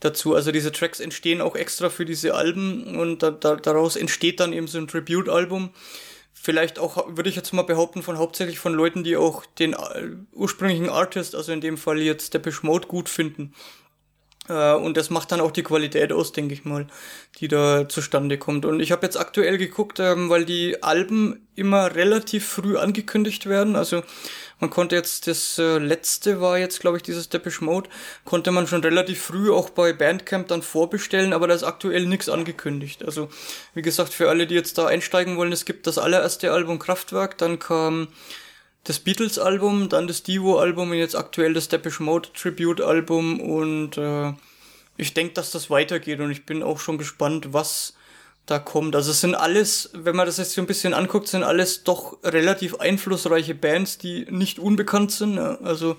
[0.00, 0.34] dazu.
[0.34, 4.52] Also diese Tracks entstehen auch extra für diese Alben und da, da, daraus entsteht dann
[4.52, 5.70] eben so ein Tribute-Album
[6.32, 10.10] vielleicht auch, würde ich jetzt mal behaupten, von hauptsächlich von Leuten, die auch den äh,
[10.32, 13.54] ursprünglichen Artist, also in dem Fall jetzt Depeche Mode, gut finden.
[14.50, 16.86] Äh, und das macht dann auch die Qualität aus, denke ich mal,
[17.38, 18.64] die da zustande kommt.
[18.64, 23.76] Und ich habe jetzt aktuell geguckt, ähm, weil die Alben immer relativ früh angekündigt werden.
[23.76, 24.02] Also
[24.58, 27.88] man konnte jetzt, das äh, letzte war jetzt, glaube ich, dieses Depeche Mode,
[28.24, 32.28] konnte man schon relativ früh auch bei Bandcamp dann vorbestellen, aber da ist aktuell nichts
[32.28, 33.04] angekündigt.
[33.04, 33.28] Also,
[33.74, 37.38] wie gesagt, für alle, die jetzt da einsteigen wollen, es gibt das allererste Album Kraftwerk,
[37.38, 38.08] dann kam
[38.84, 44.32] das Beatles-Album, dann das Divo-Album und jetzt aktuell das Depeche Mode Tribute-Album und äh,
[44.96, 47.94] ich denke, dass das weitergeht und ich bin auch schon gespannt, was
[48.46, 48.96] da kommt.
[48.96, 52.18] Also es sind alles, wenn man das jetzt so ein bisschen anguckt, sind alles doch
[52.24, 55.36] relativ einflussreiche Bands, die nicht unbekannt sind.
[55.36, 55.58] Ja.
[55.60, 55.96] Also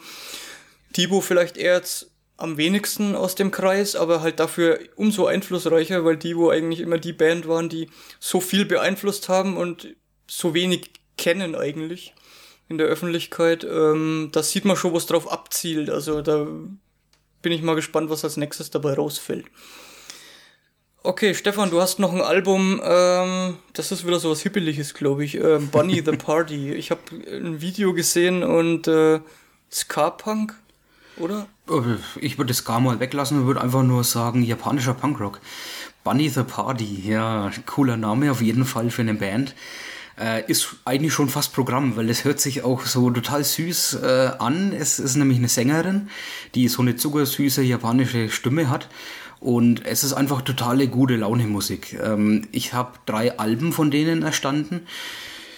[0.91, 6.17] Tibo vielleicht eher jetzt am wenigsten aus dem Kreis, aber halt dafür umso einflussreicher, weil
[6.17, 7.89] Divo eigentlich immer die Band waren, die
[8.19, 9.95] so viel beeinflusst haben und
[10.27, 12.13] so wenig kennen eigentlich
[12.71, 13.63] in der Öffentlichkeit.
[13.63, 15.89] Ähm, da sieht man schon, was drauf abzielt.
[15.89, 16.47] Also da
[17.41, 19.45] bin ich mal gespannt, was als nächstes dabei rausfällt.
[21.03, 25.25] Okay, Stefan, du hast noch ein Album, ähm, das ist wieder so was Hippeliges, glaube
[25.25, 25.35] ich.
[25.35, 26.73] Äh, Bunny the Party.
[26.73, 29.19] Ich habe ein Video gesehen und äh,
[29.71, 30.55] Ska-Punk
[31.17, 31.47] oder?
[31.69, 35.39] Äh, ich würde das gar mal weglassen und würde einfach nur sagen, japanischer Punkrock.
[36.03, 39.55] Bunny the Party, ja, cooler Name auf jeden Fall für eine Band.
[40.21, 44.31] Äh, ist eigentlich schon fast Programm, weil es hört sich auch so total süß äh,
[44.37, 44.71] an.
[44.71, 46.09] Es ist nämlich eine Sängerin,
[46.53, 48.87] die so eine zuckersüße japanische Stimme hat.
[49.39, 51.97] Und es ist einfach totale gute Laune Musik.
[51.99, 54.81] Ähm, ich habe drei Alben von denen erstanden.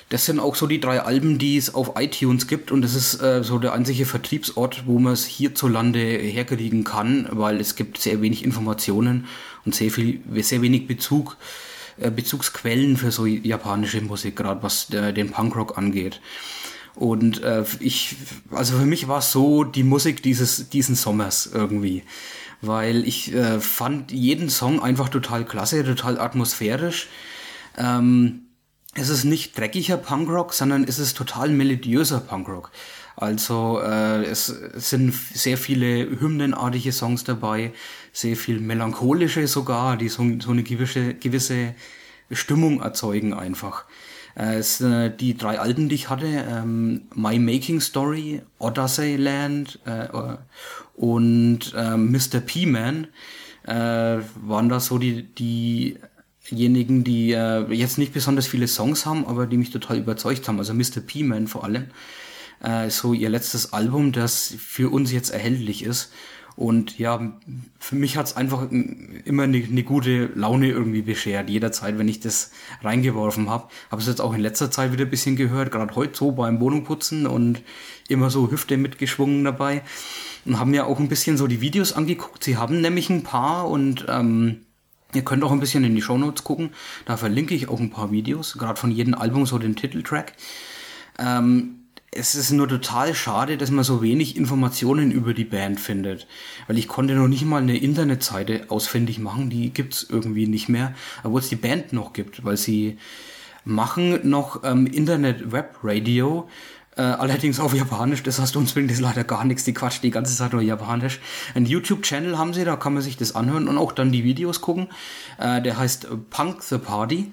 [0.08, 3.22] Das sind auch so die drei Alben, die es auf iTunes gibt und das ist
[3.22, 8.22] äh, so der einzige Vertriebsort, wo man es hierzulande herkriegen kann, weil es gibt sehr
[8.22, 9.26] wenig Informationen
[9.66, 15.12] und sehr viel, sehr wenig Bezug, äh, Bezugsquellen für so japanische Musik, gerade was der,
[15.12, 16.22] den Punkrock angeht.
[16.96, 18.16] Und äh, ich,
[18.52, 22.04] also für mich war es so die Musik dieses diesen Sommers irgendwie,
[22.62, 27.08] weil ich äh, fand jeden Song einfach total klasse, total atmosphärisch.
[27.78, 28.42] Ähm,
[28.96, 32.72] es ist nicht dreckiger Punkrock, sondern es ist total melodiöser Punkrock.
[33.16, 37.74] Also äh, es sind sehr viele hymnenartige Songs dabei,
[38.14, 41.76] sehr viel melancholische sogar, die so, so eine gewisse, gewisse
[42.32, 43.86] Stimmung erzeugen einfach.
[44.36, 49.80] Äh, es, äh, die drei Alben, die ich hatte, ähm, My Making Story, Odyssey Land
[49.86, 50.08] äh,
[50.96, 52.40] und äh, Mr.
[52.40, 53.08] P-Man,
[53.66, 55.98] äh, waren da so die
[56.52, 60.60] diejenigen, die äh, jetzt nicht besonders viele Songs haben, aber die mich total überzeugt haben.
[60.60, 61.02] Also Mr.
[61.06, 61.88] P-Man vor allem.
[62.62, 66.12] Äh, so ihr letztes Album, das für uns jetzt erhältlich ist.
[66.56, 67.34] Und ja,
[67.80, 71.50] für mich hat's einfach immer eine, eine gute Laune irgendwie beschert.
[71.50, 72.52] Jederzeit, wenn ich das
[72.82, 73.70] reingeworfen habe.
[73.90, 76.60] Habe es jetzt auch in letzter Zeit wieder ein bisschen gehört, gerade heute so beim
[76.60, 77.64] Wohnungputzen und
[78.08, 79.82] immer so Hüfte mitgeschwungen dabei.
[80.46, 82.44] Und haben mir auch ein bisschen so die Videos angeguckt.
[82.44, 84.62] Sie haben nämlich ein paar und ähm,
[85.16, 86.72] Ihr könnt auch ein bisschen in die Shownotes gucken.
[87.06, 90.34] Da verlinke ich auch ein paar Videos, gerade von jedem Album so den Titeltrack.
[91.20, 91.83] Ähm,
[92.16, 96.28] es ist nur total schade, dass man so wenig Informationen über die Band findet.
[96.68, 100.94] Weil ich konnte noch nicht mal eine Internetseite ausfindig machen, die gibt's irgendwie nicht mehr,
[101.24, 102.98] obwohl es die Band noch gibt, weil sie
[103.66, 106.50] machen noch ähm, Internet-Web-Radio,
[106.96, 110.12] äh, allerdings auf Japanisch, das heißt, uns bringt das leider gar nichts, die quatschen die
[110.12, 111.20] ganze Zeit nur Japanisch.
[111.56, 114.62] Ein YouTube-Channel haben sie, da kann man sich das anhören und auch dann die Videos
[114.62, 114.88] gucken.
[115.40, 117.32] Äh, der heißt Punk the Party.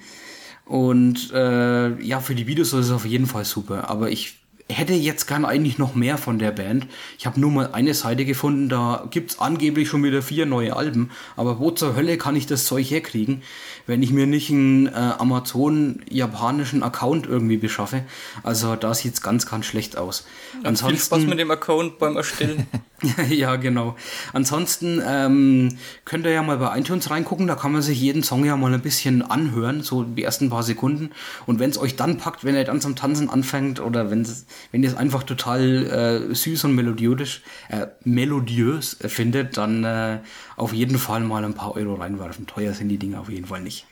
[0.64, 3.90] Und äh, ja, für die Videos ist es auf jeden Fall super.
[3.90, 4.39] Aber ich
[4.70, 6.86] hätte jetzt gern eigentlich noch mehr von der Band.
[7.18, 11.10] Ich habe nur mal eine Seite gefunden, da gibt's angeblich schon wieder vier neue Alben.
[11.36, 13.42] Aber wo zur Hölle kann ich das Zeug herkriegen,
[13.86, 18.04] wenn ich mir nicht einen äh, Amazon-japanischen Account irgendwie beschaffe?
[18.42, 20.26] Also da sieht's ganz, ganz schlecht aus.
[20.54, 22.66] Ja, Ansonsten, viel Spaß mit dem Account beim Erstellen.
[23.30, 23.96] ja, genau.
[24.32, 28.44] Ansonsten ähm, könnt ihr ja mal bei iTunes reingucken, da kann man sich jeden Song
[28.44, 31.10] ja mal ein bisschen anhören, so die ersten paar Sekunden.
[31.46, 34.26] Und wenn es euch dann packt, wenn ihr dann zum Tanzen anfängt oder wenn
[34.70, 40.18] wenn ihr es einfach total äh, süß und melodiös, äh, melodiös findet, dann äh,
[40.56, 42.46] auf jeden Fall mal ein paar Euro reinwerfen.
[42.46, 43.86] Teuer sind die Dinge auf jeden Fall nicht.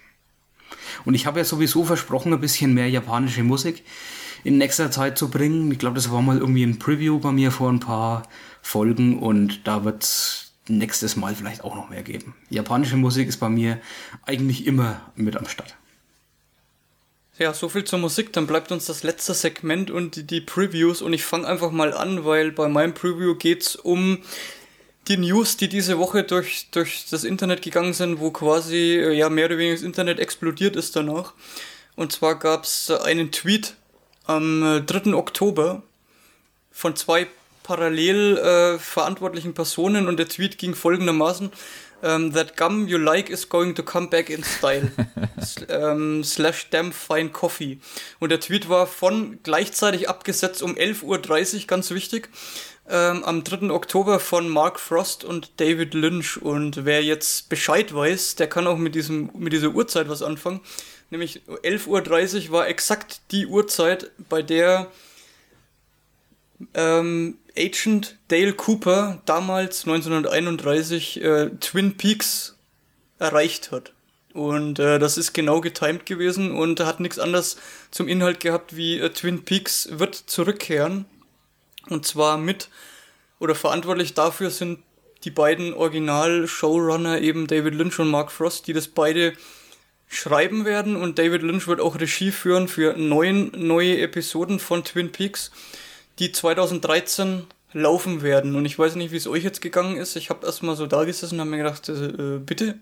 [1.04, 3.84] Und ich habe ja sowieso versprochen, ein bisschen mehr japanische Musik
[4.44, 5.70] in nächster Zeit zu bringen.
[5.72, 8.24] Ich glaube, das war mal irgendwie ein Preview bei mir vor ein paar
[8.68, 12.34] Folgen und da wird es nächstes Mal vielleicht auch noch mehr geben.
[12.50, 13.80] Japanische Musik ist bei mir
[14.26, 15.74] eigentlich immer mit am Start.
[17.38, 18.30] Ja, so viel zur Musik.
[18.34, 21.00] Dann bleibt uns das letzte Segment und die, die Previews.
[21.00, 24.18] Und ich fange einfach mal an, weil bei meinem Preview geht's um
[25.06, 29.30] die News, die diese Woche durch, durch das Internet gegangen sind, wo quasi äh, ja
[29.30, 31.32] mehr oder weniger das Internet explodiert ist danach.
[31.96, 33.76] Und zwar gab's einen Tweet
[34.26, 35.10] am 3.
[35.10, 35.82] Äh, Oktober
[36.70, 37.28] von zwei
[37.68, 41.50] parallel äh, verantwortlichen Personen und der Tweet ging folgendermaßen
[42.00, 44.90] um, ähm, that gum you like is going to come back in style.
[45.68, 47.78] um, ähm, slash damn fine coffee.
[48.20, 51.02] Und der Tweet war von gleichzeitig abgesetzt um 11.30
[51.56, 52.30] Uhr, ganz wichtig,
[52.88, 53.70] ähm, am 3.
[53.70, 56.40] Oktober von Mark Frost und David Lynch.
[56.40, 60.60] Und wer jetzt Bescheid weiß, der kann auch mit, diesem, mit dieser Uhrzeit was anfangen.
[61.10, 64.86] Nämlich 11.30 Uhr war exakt die Uhrzeit, bei der
[66.74, 72.56] ähm, Agent Dale Cooper damals 1931 äh, Twin Peaks
[73.18, 73.92] erreicht hat.
[74.34, 77.56] Und äh, das ist genau getimed gewesen und hat nichts anderes
[77.90, 81.06] zum Inhalt gehabt wie äh, Twin Peaks wird zurückkehren.
[81.88, 82.68] Und zwar mit
[83.40, 84.80] oder verantwortlich dafür sind
[85.24, 89.32] die beiden Original-Showrunner eben David Lynch und Mark Frost, die das beide
[90.06, 95.12] schreiben werden und David Lynch wird auch Regie führen für neun neue Episoden von Twin
[95.12, 95.50] Peaks,
[96.18, 98.56] die 2013 laufen werden.
[98.56, 100.16] Und ich weiß nicht, wie es euch jetzt gegangen ist.
[100.16, 102.78] Ich habe erstmal so da gesessen und habe mir gedacht, äh, bitte,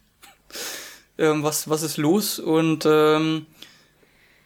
[1.19, 2.39] ähm, was, was ist los?
[2.39, 3.47] Und ähm,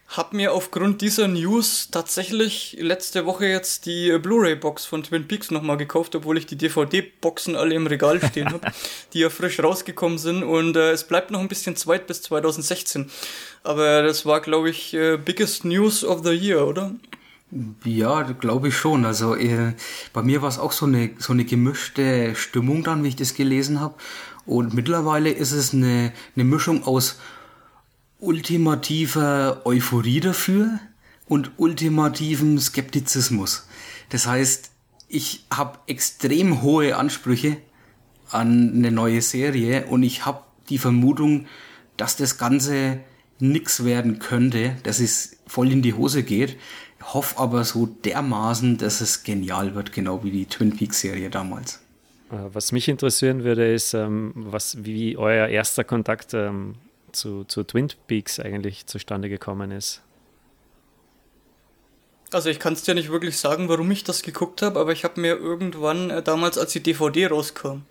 [0.08, 5.76] habe mir aufgrund dieser News tatsächlich letzte Woche jetzt die Blu-ray-Box von Twin Peaks nochmal
[5.76, 8.72] gekauft, obwohl ich die DVD-Boxen alle im Regal stehen habe,
[9.12, 10.42] die ja frisch rausgekommen sind.
[10.42, 13.08] Und äh, es bleibt noch ein bisschen zweit bis 2016.
[13.62, 16.92] Aber das war, glaube ich, äh, biggest news of the year, oder?
[17.84, 19.04] Ja, glaube ich schon.
[19.04, 19.74] Also äh,
[20.12, 23.34] bei mir war es auch so eine, so eine gemischte Stimmung dann, wie ich das
[23.34, 23.94] gelesen habe.
[24.46, 27.18] Und mittlerweile ist es eine, eine Mischung aus
[28.20, 30.78] ultimativer Euphorie dafür
[31.26, 33.66] und ultimativem Skeptizismus.
[34.10, 34.70] Das heißt,
[35.08, 37.56] ich habe extrem hohe Ansprüche
[38.30, 41.46] an eine neue Serie und ich habe die Vermutung,
[41.96, 43.00] dass das Ganze
[43.40, 46.56] nix werden könnte, dass es voll in die Hose geht.
[47.02, 51.80] Hoffe aber so dermaßen, dass es genial wird, genau wie die Twin Peaks Serie damals.
[52.30, 56.76] Äh, was mich interessieren würde, ist, ähm, was, wie euer erster Kontakt ähm,
[57.12, 60.02] zu, zu Twin Peaks eigentlich zustande gekommen ist.
[62.32, 65.02] Also ich kann es dir nicht wirklich sagen, warum ich das geguckt habe, aber ich
[65.02, 67.82] habe mir irgendwann, äh, damals als die DVD rauskam,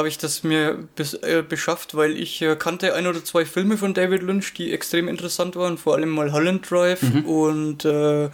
[0.00, 3.76] habe ich das mir bis, äh, beschafft, weil ich äh, kannte ein oder zwei Filme
[3.76, 7.24] von David Lynch, die extrem interessant waren, vor allem mal Holland Drive mhm.
[7.26, 8.30] und äh, äh,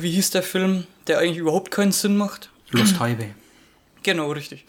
[0.00, 2.50] wie hieß der Film, der eigentlich überhaupt keinen Sinn macht?
[2.70, 3.34] Lost Highway.
[4.02, 4.64] Genau, richtig.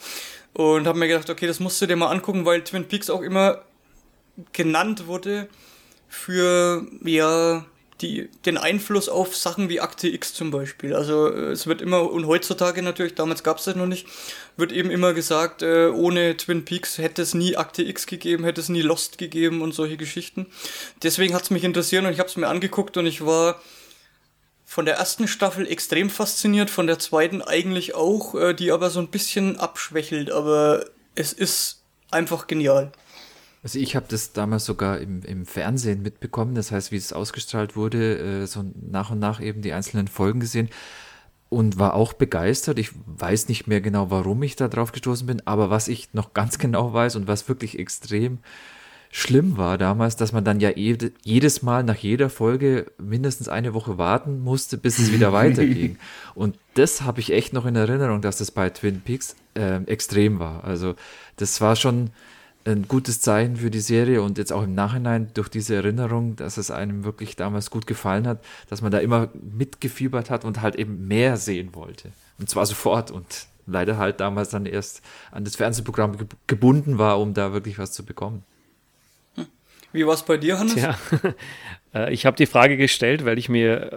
[0.52, 3.22] Und habe mir gedacht, okay, das musst du dir mal angucken, weil Twin Peaks auch
[3.22, 3.62] immer
[4.52, 5.48] genannt wurde
[6.10, 7.66] für, ja,
[8.02, 10.95] die, den Einfluss auf Sachen wie Akte X zum Beispiel.
[10.95, 14.07] Also äh, es wird immer, und heutzutage natürlich, damals gab es das noch nicht,
[14.57, 18.61] wird eben immer gesagt, äh, ohne Twin Peaks hätte es nie Akte X gegeben, hätte
[18.61, 20.48] es nie Lost gegeben und solche Geschichten.
[21.03, 23.61] Deswegen hat es mich interessiert und ich habe es mir angeguckt und ich war
[24.65, 28.99] von der ersten Staffel extrem fasziniert, von der zweiten eigentlich auch, äh, die aber so
[28.99, 32.91] ein bisschen abschwächelt, aber es ist einfach genial.
[33.64, 37.76] Also ich habe das damals sogar im, im Fernsehen mitbekommen, das heißt, wie es ausgestrahlt
[37.76, 40.70] wurde, äh, so nach und nach eben die einzelnen Folgen gesehen
[41.50, 42.80] und war auch begeistert.
[42.80, 46.34] Ich weiß nicht mehr genau, warum ich da drauf gestoßen bin, aber was ich noch
[46.34, 48.40] ganz genau weiß und was wirklich extrem
[49.14, 53.98] schlimm war damals, dass man dann ja jedes Mal nach jeder Folge mindestens eine Woche
[53.98, 55.98] warten musste, bis es wieder weiterging.
[56.34, 60.40] Und das habe ich echt noch in Erinnerung, dass das bei Twin Peaks äh, extrem
[60.40, 60.64] war.
[60.64, 60.96] Also
[61.36, 62.12] das war schon
[62.66, 66.58] ein gutes Zeichen für die Serie und jetzt auch im Nachhinein durch diese Erinnerung, dass
[66.58, 70.76] es einem wirklich damals gut gefallen hat, dass man da immer mitgefiebert hat und halt
[70.76, 72.12] eben mehr sehen wollte.
[72.40, 75.02] Und zwar sofort und leider halt damals dann erst
[75.32, 76.18] an das Fernsehprogramm
[76.48, 78.44] gebunden war, um da wirklich was zu bekommen.
[79.94, 80.76] Wie war es bei dir, Hannes?
[80.76, 80.98] Ja,
[81.94, 83.92] äh, ich habe die Frage gestellt, weil ich mir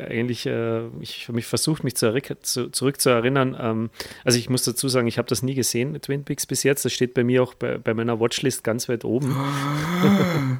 [0.00, 2.06] äh, eigentlich, äh, ich habe mich versucht, mich zu.
[2.06, 3.90] Ähm,
[4.24, 6.84] also ich muss dazu sagen, ich habe das nie gesehen, Twin Peaks bis jetzt.
[6.86, 9.36] Das steht bei mir auch bei, bei meiner Watchlist ganz weit oben.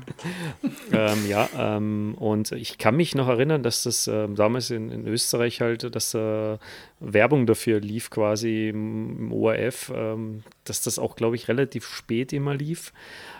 [0.93, 5.07] ähm, ja, ähm, und ich kann mich noch erinnern, dass das ähm, damals in, in,
[5.07, 6.59] Österreich halt, dass äh,
[7.01, 12.35] Werbung dafür lief quasi im, im ORF, ähm, dass das auch, glaube ich, relativ spät
[12.35, 12.93] immer lief.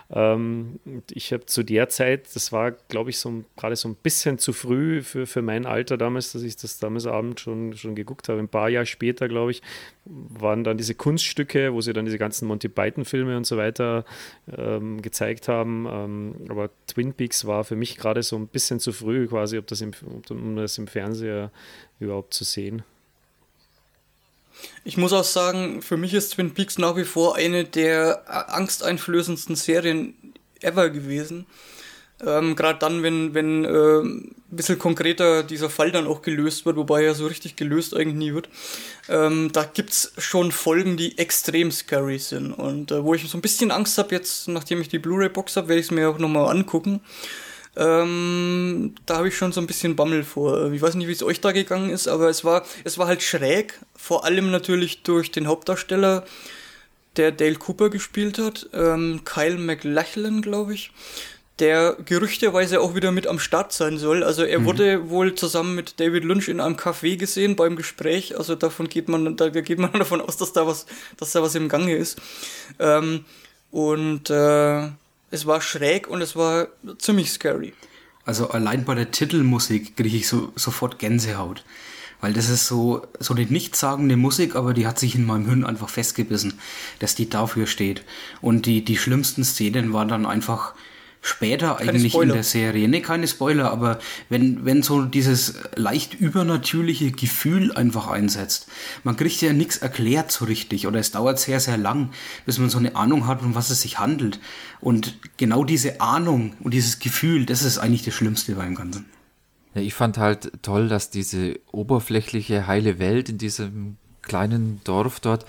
[0.09, 0.79] Ähm,
[1.11, 4.53] ich habe zu der Zeit, das war, glaube ich, so gerade so ein bisschen zu
[4.53, 8.39] früh für, für mein Alter damals, dass ich das damals abends schon, schon geguckt habe.
[8.39, 9.61] Ein paar Jahre später, glaube ich,
[10.05, 14.05] waren dann diese Kunststücke, wo sie dann diese ganzen Monty Python-Filme und so weiter
[14.55, 15.85] ähm, gezeigt haben.
[15.89, 19.67] Ähm, aber Twin Peaks war für mich gerade so ein bisschen zu früh, quasi, ob
[19.67, 19.91] das im,
[20.29, 21.51] um das im Fernseher
[21.99, 22.83] überhaupt zu sehen.
[24.83, 28.23] Ich muss auch sagen, für mich ist Twin Peaks nach wie vor eine der
[28.53, 30.15] angsteinflößendsten Serien
[30.61, 31.45] ever gewesen.
[32.25, 36.77] Ähm, Gerade dann, wenn, wenn äh, ein bisschen konkreter dieser Fall dann auch gelöst wird,
[36.77, 38.49] wobei er so richtig gelöst eigentlich nie wird.
[39.07, 42.53] Ähm, da gibt's schon Folgen, die extrem scary sind.
[42.53, 45.67] Und äh, wo ich so ein bisschen Angst habe, jetzt, nachdem ich die Blu-ray-Box habe,
[45.67, 47.01] werde ich es mir auch nochmal angucken.
[47.77, 50.71] Ähm, da habe ich schon so ein bisschen Bammel vor.
[50.71, 53.21] Ich weiß nicht, wie es euch da gegangen ist, aber es war, es war halt
[53.21, 53.79] schräg.
[53.95, 56.25] Vor allem natürlich durch den Hauptdarsteller,
[57.17, 60.91] der Dale Cooper gespielt hat, ähm, Kyle McLachlan, glaube ich,
[61.59, 64.23] der gerüchteweise auch wieder mit am Start sein soll.
[64.23, 64.65] Also er mhm.
[64.65, 68.37] wurde wohl zusammen mit David Lynch in einem Café gesehen beim Gespräch.
[68.37, 70.87] Also davon geht man, da geht man davon aus, dass da was,
[71.17, 72.19] dass da was im Gange ist.
[72.79, 73.25] Ähm,
[73.69, 74.89] und äh,
[75.37, 77.73] es war schräg und es war ziemlich scary.
[78.25, 81.63] Also allein bei der Titelmusik kriege ich so, sofort Gänsehaut.
[82.19, 85.63] Weil das ist so, so eine nichtssagende Musik, aber die hat sich in meinem Hirn
[85.63, 86.59] einfach festgebissen,
[86.99, 88.03] dass die dafür steht.
[88.41, 90.73] Und die, die schlimmsten Szenen waren dann einfach
[91.27, 92.29] später keine eigentlich Spoiler.
[92.29, 92.87] in der Serie.
[92.87, 93.99] Ne, keine Spoiler, aber
[94.29, 98.67] wenn, wenn so dieses leicht übernatürliche Gefühl einfach einsetzt.
[99.03, 102.11] Man kriegt ja nichts erklärt so richtig oder es dauert sehr, sehr lang,
[102.45, 104.39] bis man so eine Ahnung hat, um was es sich handelt.
[104.79, 109.05] Und genau diese Ahnung und dieses Gefühl, das ist eigentlich das Schlimmste beim Ganzen.
[109.73, 115.45] Ja, ich fand halt toll, dass diese oberflächliche heile Welt in diesem kleinen Dorf dort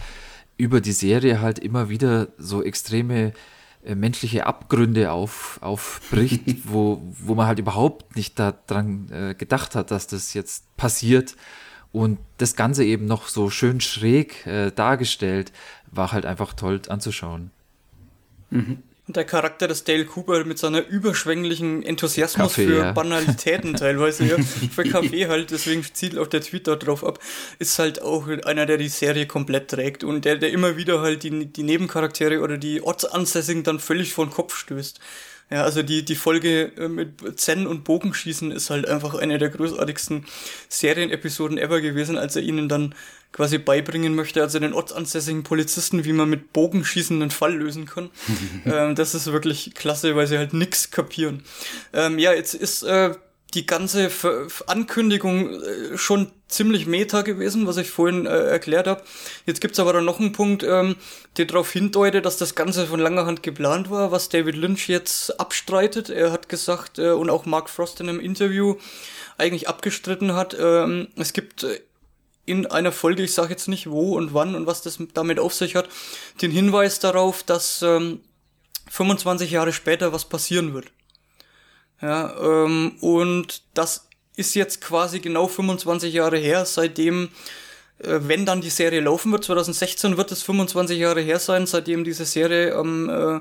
[0.56, 3.32] über die Serie halt immer wieder so extreme
[3.88, 9.90] äh, menschliche Abgründe auf, aufbricht, wo, wo man halt überhaupt nicht daran äh, gedacht hat,
[9.90, 11.36] dass das jetzt passiert.
[11.90, 15.52] Und das Ganze eben noch so schön schräg äh, dargestellt,
[15.90, 17.50] war halt einfach toll anzuschauen.
[18.50, 18.82] Mhm.
[19.08, 22.92] Und der Charakter des Dale Cooper mit seiner überschwänglichen Enthusiasmus Kaffee, für ja.
[22.92, 27.18] Banalitäten teilweise, ja, für Kaffee halt, deswegen zielt auch der Tweet da drauf ab,
[27.58, 31.22] ist halt auch einer, der die Serie komplett trägt und der, der immer wieder halt
[31.22, 35.00] die, die Nebencharaktere oder die Ortsansässigen dann völlig vor den Kopf stößt.
[35.50, 39.48] Ja, also die, die Folge äh, mit Zen und Bogenschießen ist halt einfach eine der
[39.48, 40.26] großartigsten
[40.68, 42.94] Serienepisoden ever gewesen, als er ihnen dann
[43.32, 48.10] quasi beibringen möchte, also den ortsansässigen Polizisten, wie man mit Bogenschießen einen Fall lösen kann.
[48.64, 51.42] ähm, das ist wirklich klasse, weil sie halt nix kapieren.
[51.92, 53.14] Ähm, ja, jetzt ist äh,
[53.54, 54.10] die ganze
[54.66, 59.02] Ankündigung äh, schon ziemlich meta gewesen, was ich vorhin äh, erklärt habe.
[59.46, 60.96] Jetzt gibt's aber dann noch einen Punkt, ähm,
[61.36, 65.38] der darauf hindeutet, dass das Ganze von langer Hand geplant war, was David Lynch jetzt
[65.40, 66.10] abstreitet.
[66.10, 68.76] Er hat gesagt, äh, und auch Mark Frost in einem Interview
[69.38, 71.80] eigentlich abgestritten hat, ähm, es gibt äh,
[72.48, 75.54] in einer Folge, ich sage jetzt nicht wo und wann und was das damit auf
[75.54, 75.88] sich hat,
[76.40, 78.20] den Hinweis darauf, dass ähm,
[78.90, 80.86] 25 Jahre später was passieren wird.
[82.00, 87.28] Ja, ähm, und das ist jetzt quasi genau 25 Jahre her, seitdem,
[87.98, 92.04] äh, wenn dann die Serie laufen wird, 2016 wird es 25 Jahre her sein, seitdem
[92.04, 93.40] diese Serie am äh,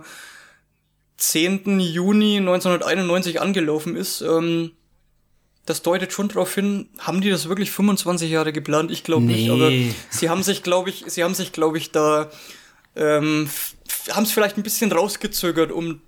[1.18, 1.80] 10.
[1.80, 4.22] Juni 1991 angelaufen ist.
[4.22, 4.72] Ähm,
[5.68, 8.90] das deutet schon darauf hin, haben die das wirklich 25 Jahre geplant?
[8.90, 9.34] Ich glaube nee.
[9.34, 9.70] nicht, aber
[10.10, 12.30] sie haben sich, glaube ich, sie haben sich, glaube ich, da
[12.96, 13.50] ähm,
[14.12, 16.02] haben es vielleicht ein bisschen rausgezögert, um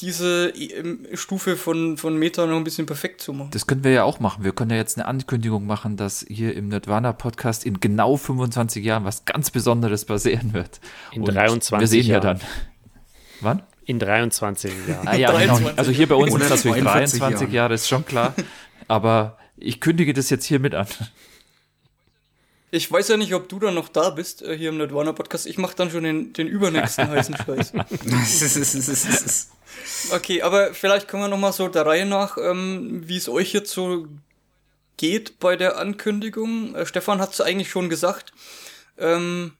[0.00, 3.50] diese ähm, Stufe von, von Meta noch ein bisschen perfekt zu machen.
[3.50, 4.44] Das können wir ja auch machen.
[4.44, 9.04] Wir können ja jetzt eine Ankündigung machen, dass hier im Nerdwana-Podcast in genau 25 Jahren
[9.04, 10.80] was ganz Besonderes passieren wird.
[11.12, 12.22] In Und 23 Wir sehen Jahren.
[12.22, 12.40] ja dann.
[13.40, 13.62] Wann?
[13.90, 15.08] In 23 Jahren.
[15.08, 15.58] Ah, ja, genau.
[15.74, 17.52] Also hier bei uns sind es natürlich 23 Jahre.
[17.52, 18.34] Jahre, ist schon klar.
[18.86, 20.86] Aber ich kündige das jetzt hiermit an.
[22.70, 25.44] Ich weiß ja nicht, ob du dann noch da bist, äh, hier im Nerdwana Podcast.
[25.46, 27.72] Ich mache dann schon den, den übernächsten heißen Scheiß.
[30.12, 33.52] okay, aber vielleicht können wir noch mal so der Reihe nach, ähm, wie es euch
[33.52, 34.06] jetzt so
[34.98, 36.76] geht bei der Ankündigung.
[36.76, 38.32] Äh, Stefan hat es eigentlich schon gesagt.
[38.98, 39.54] Ähm,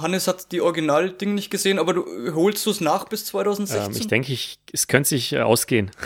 [0.00, 3.92] Hannes hat die Originalding nicht gesehen, aber du holst du es nach bis 2016?
[3.92, 5.90] Ähm, ich denke, ich, es könnte sich äh, ausgehen.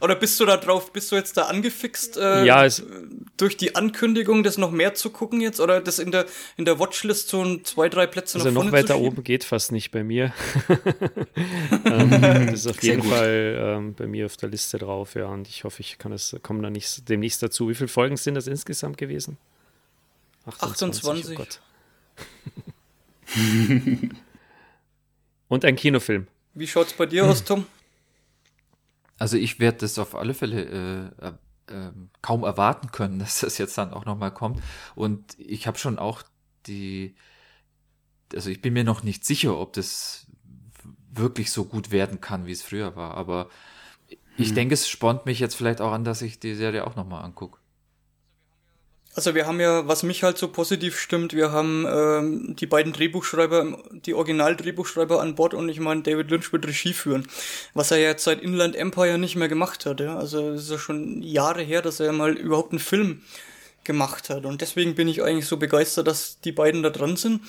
[0.00, 2.84] Oder bist du da drauf, bist du jetzt da angefixt, äh, ja, es,
[3.36, 5.60] durch die Ankündigung, das noch mehr zu gucken jetzt?
[5.60, 6.26] Oder das in der,
[6.56, 9.90] in der Watchlist so ein, zwei, drei Plätze also noch weiter oben geht fast nicht
[9.90, 10.32] bei mir.
[11.84, 15.26] ähm, das ist auf jeden Fall ähm, bei mir auf der Liste drauf, ja.
[15.26, 17.68] Und ich hoffe, ich kann es, komme da nicht demnächst dazu.
[17.68, 19.38] Wie viele Folgen sind das insgesamt gewesen?
[20.46, 21.04] 28.
[21.04, 21.30] 28.
[21.30, 21.60] Oh Gott.
[25.48, 26.26] Und ein Kinofilm.
[26.54, 27.66] Wie schaut's bei dir aus, Tom?
[29.18, 31.92] Also ich werde das auf alle Fälle äh, äh,
[32.22, 34.62] kaum erwarten können, dass das jetzt dann auch nochmal kommt.
[34.94, 36.22] Und ich habe schon auch
[36.66, 37.14] die,
[38.34, 40.26] also ich bin mir noch nicht sicher, ob das
[41.12, 43.14] wirklich so gut werden kann, wie es früher war.
[43.14, 43.48] Aber
[44.36, 44.54] ich hm.
[44.54, 47.58] denke, es spornt mich jetzt vielleicht auch an, dass ich die Serie auch nochmal angucke.
[49.14, 52.94] Also wir haben ja, was mich halt so positiv stimmt, wir haben ähm, die beiden
[52.94, 57.28] Drehbuchschreiber, die Original-Drehbuchschreiber an Bord und ich meine, David Lynch wird Regie führen,
[57.74, 60.00] was er ja jetzt seit Inland Empire nicht mehr gemacht hat.
[60.00, 60.16] Ja?
[60.16, 63.20] Also es ist ja schon Jahre her, dass er mal überhaupt einen Film
[63.84, 67.42] gemacht hat und deswegen bin ich eigentlich so begeistert, dass die beiden da dran sind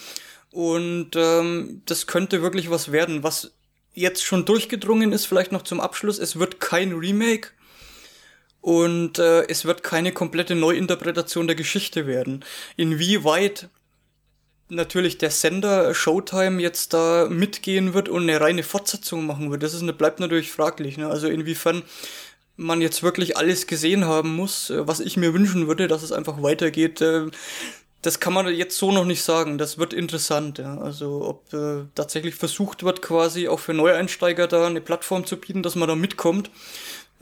[0.52, 3.53] und ähm, das könnte wirklich was werden, was
[3.94, 7.52] jetzt schon durchgedrungen ist, vielleicht noch zum Abschluss, es wird kein Remake,
[8.64, 12.45] und äh, es wird keine komplette Neuinterpretation der Geschichte werden.
[12.77, 13.68] Inwieweit
[14.69, 19.64] natürlich der Sender Showtime jetzt da mitgehen wird und eine reine Fortsetzung machen wird.
[19.64, 20.98] Das ist, bleibt natürlich fraglich.
[20.98, 21.10] Ne?
[21.10, 21.84] Also inwiefern
[22.56, 26.14] man jetzt wirklich alles gesehen haben muss, äh, was ich mir wünschen würde, dass es
[26.14, 27.02] einfach weitergeht.
[27.02, 27.31] Äh,
[28.02, 29.57] das kann man jetzt so noch nicht sagen.
[29.57, 30.57] Das wird interessant.
[30.57, 30.77] Ja.
[30.77, 35.64] Also ob äh, tatsächlich versucht wird, quasi auch für Neueinsteiger da eine Plattform zu bieten,
[35.64, 36.49] dass man da mitkommt.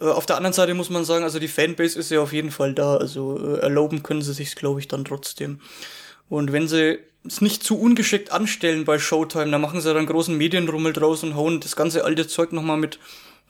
[0.01, 2.51] Äh, auf der anderen Seite muss man sagen, also die Fanbase ist ja auf jeden
[2.51, 2.97] Fall da.
[2.97, 5.61] Also äh, erlauben können sie sich, glaube ich, dann trotzdem.
[6.27, 10.35] Und wenn sie es nicht zu ungeschickt anstellen bei Showtime, dann machen sie dann großen
[10.35, 12.99] Medienrummel draus und hauen das ganze alte Zeug nochmal mit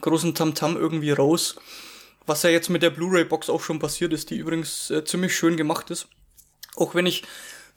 [0.01, 1.55] großen Tamtam -Tam irgendwie raus.
[2.25, 5.57] Was ja jetzt mit der Blu-ray-Box auch schon passiert ist, die übrigens äh, ziemlich schön
[5.57, 6.07] gemacht ist.
[6.75, 7.23] Auch wenn ich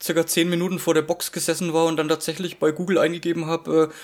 [0.03, 3.91] circa zehn Minuten vor der Box gesessen war und dann tatsächlich bei Google eingegeben habe,
[3.91, 3.95] äh,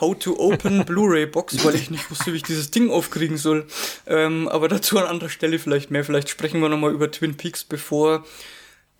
[0.00, 3.66] How to open Blu-ray Box, weil ich nicht wusste, wie ich dieses Ding aufkriegen soll.
[4.06, 6.04] Ähm, aber dazu an anderer Stelle vielleicht mehr.
[6.04, 8.24] Vielleicht sprechen wir nochmal über Twin Peaks, bevor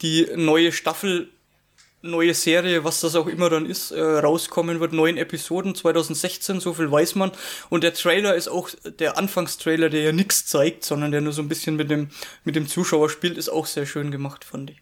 [0.02, 1.28] die neue Staffel
[2.02, 4.92] neue Serie, was das auch immer dann ist, äh, rauskommen wird.
[4.92, 7.32] Neun Episoden 2016, so viel weiß man.
[7.68, 11.42] Und der Trailer ist auch der Anfangstrailer, der ja nichts zeigt, sondern der nur so
[11.42, 12.08] ein bisschen mit dem,
[12.44, 14.76] mit dem Zuschauer spielt, ist auch sehr schön gemacht, fand ich.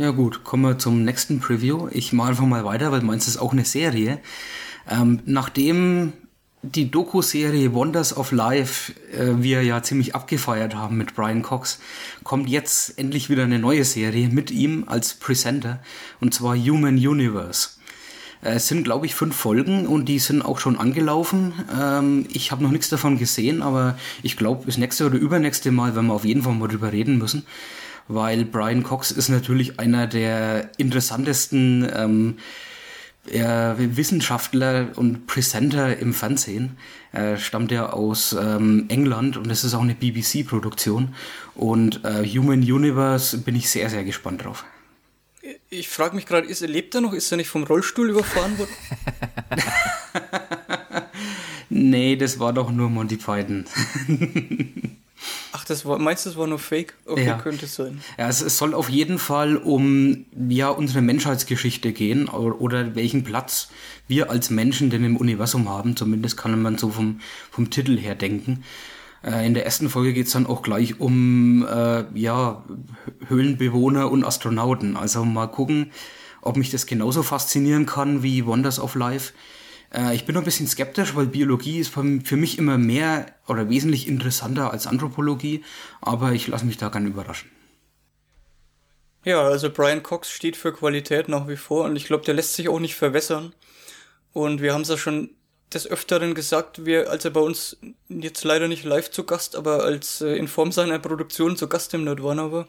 [0.00, 1.88] Ja gut, kommen wir zum nächsten Preview.
[1.90, 4.18] Ich mache einfach mal weiter, weil meins ist auch eine Serie.
[4.88, 6.14] Ähm, nachdem
[6.62, 11.80] die Doku-Serie Wonders of Life äh, wir ja ziemlich abgefeiert haben mit Brian Cox,
[12.24, 15.80] kommt jetzt endlich wieder eine neue Serie mit ihm als Presenter
[16.18, 17.72] und zwar Human Universe.
[18.42, 21.52] Äh, es sind, glaube ich, fünf Folgen und die sind auch schon angelaufen.
[21.78, 25.94] Ähm, ich habe noch nichts davon gesehen, aber ich glaube, bis nächste oder übernächste Mal
[25.94, 27.44] werden wir auf jeden Fall mal drüber reden müssen,
[28.12, 32.38] weil Brian Cox ist natürlich einer der interessantesten ähm,
[33.26, 36.78] er Wissenschaftler und Presenter im Fernsehen.
[37.12, 41.14] Er stammt ja aus ähm, England und es ist auch eine BBC-Produktion.
[41.54, 44.64] Und äh, Human Universe bin ich sehr, sehr gespannt drauf.
[45.68, 47.12] Ich frage mich gerade, ist er lebt er noch?
[47.12, 48.70] Ist er nicht vom Rollstuhl überfahren worden?
[51.68, 53.64] nee, das war doch nur Monty Python.
[55.52, 56.94] Ach, das war, meinst du, das war nur Fake?
[57.06, 57.38] Okay, ja.
[57.38, 58.00] könnte es sein.
[58.18, 63.24] Ja, es, es, soll auf jeden Fall um ja, unsere Menschheitsgeschichte gehen oder, oder, welchen
[63.24, 63.68] Platz
[64.08, 65.96] wir als Menschen denn im Universum haben.
[65.96, 67.20] Zumindest kann man so vom,
[67.50, 68.64] vom Titel her denken.
[69.22, 72.64] Äh, in der ersten Folge geht es dann auch gleich um äh, ja,
[73.28, 74.96] Höhlenbewohner und Astronauten.
[74.96, 75.92] Also mal gucken,
[76.40, 79.32] ob mich das genauso faszinieren kann wie Wonders of Life.
[79.92, 82.02] Äh, ich bin noch ein bisschen skeptisch, weil Biologie ist für
[82.36, 85.64] mich immer mehr oder wesentlich interessanter als Anthropologie,
[86.00, 87.50] aber ich lasse mich da gerne überraschen.
[89.24, 92.54] Ja, also Brian Cox steht für Qualität nach wie vor und ich glaube, der lässt
[92.54, 93.52] sich auch nicht verwässern.
[94.32, 95.30] Und wir haben es ja schon
[95.72, 97.76] des Öfteren gesagt, wir, als er bei uns
[98.08, 101.94] jetzt leider nicht live zu Gast, aber als äh, in Form seiner Produktion zu Gast
[101.94, 102.66] im Nerdwana war,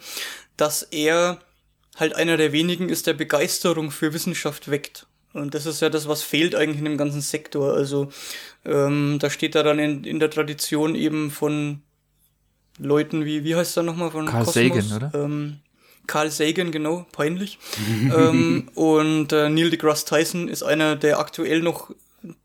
[0.57, 1.39] dass er
[1.95, 5.07] halt einer der wenigen ist, der Begeisterung für Wissenschaft weckt.
[5.33, 7.73] Und das ist ja das, was fehlt eigentlich in dem ganzen Sektor.
[7.73, 8.09] Also
[8.65, 11.81] ähm, da steht da dann in, in der Tradition eben von
[12.77, 14.89] Leuten wie, wie heißt er nochmal von Carl Kosmos?
[14.89, 15.11] Sagan, oder?
[15.13, 15.59] Ähm,
[16.07, 17.59] Carl Sagan, genau, peinlich.
[18.15, 21.91] ähm, und äh, Neil deGrasse Tyson ist einer, der aktuell noch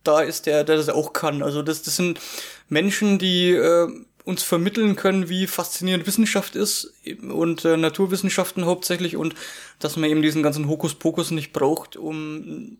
[0.04, 1.42] da ist, der, der das auch kann.
[1.42, 2.20] Also das, das sind
[2.68, 3.88] Menschen, die äh,
[4.26, 6.92] uns vermitteln können, wie faszinierend Wissenschaft ist
[7.22, 9.36] und äh, Naturwissenschaften hauptsächlich und
[9.78, 12.76] dass man eben diesen ganzen Hokuspokus nicht braucht, um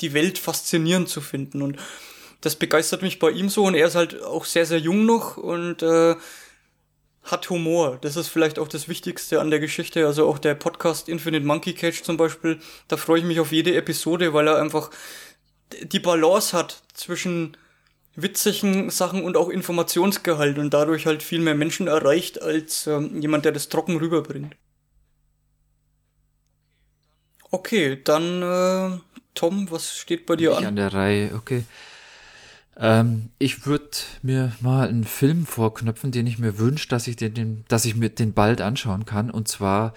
[0.00, 1.62] die Welt faszinierend zu finden.
[1.62, 1.78] Und
[2.40, 5.36] das begeistert mich bei ihm so und er ist halt auch sehr, sehr jung noch
[5.36, 6.16] und äh,
[7.22, 7.98] hat Humor.
[8.00, 10.04] Das ist vielleicht auch das Wichtigste an der Geschichte.
[10.04, 12.58] Also auch der Podcast Infinite Monkey Cage zum Beispiel,
[12.88, 14.90] da freue ich mich auf jede Episode, weil er einfach
[15.80, 17.56] die Balance hat zwischen
[18.22, 23.44] witzigen Sachen und auch Informationsgehalt und dadurch halt viel mehr Menschen erreicht als ähm, jemand,
[23.44, 24.56] der das trocken rüberbringt.
[27.50, 28.98] Okay, dann äh,
[29.34, 30.66] Tom, was steht bei dir ich an?
[30.66, 31.64] An der Reihe, okay.
[32.76, 33.88] Ähm, ich würde
[34.22, 37.96] mir mal einen Film vorknöpfen, den ich mir wünsche, dass ich den, den, dass ich
[37.96, 39.30] mir den bald anschauen kann.
[39.30, 39.94] Und zwar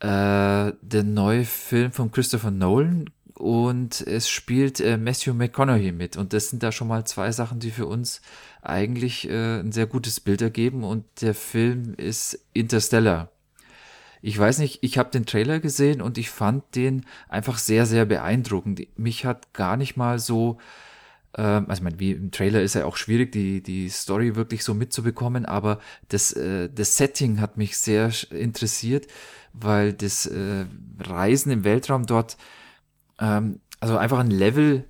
[0.00, 6.16] äh, der neue Film von Christopher Nolan, und es spielt äh, Matthew McConaughey mit.
[6.16, 8.20] Und das sind da schon mal zwei Sachen, die für uns
[8.62, 10.84] eigentlich äh, ein sehr gutes Bild ergeben.
[10.84, 13.30] Und der Film ist Interstellar.
[14.22, 18.06] Ich weiß nicht, ich habe den Trailer gesehen und ich fand den einfach sehr, sehr
[18.06, 18.86] beeindruckend.
[18.96, 20.58] Mich hat gar nicht mal so,
[21.36, 24.64] ähm, also ich meine, wie im Trailer ist ja auch schwierig, die, die Story wirklich
[24.64, 25.78] so mitzubekommen, aber
[26.08, 29.08] das, äh, das Setting hat mich sehr interessiert,
[29.52, 30.64] weil das äh,
[31.00, 32.38] Reisen im Weltraum dort
[33.20, 34.84] ähm, also einfach ein Level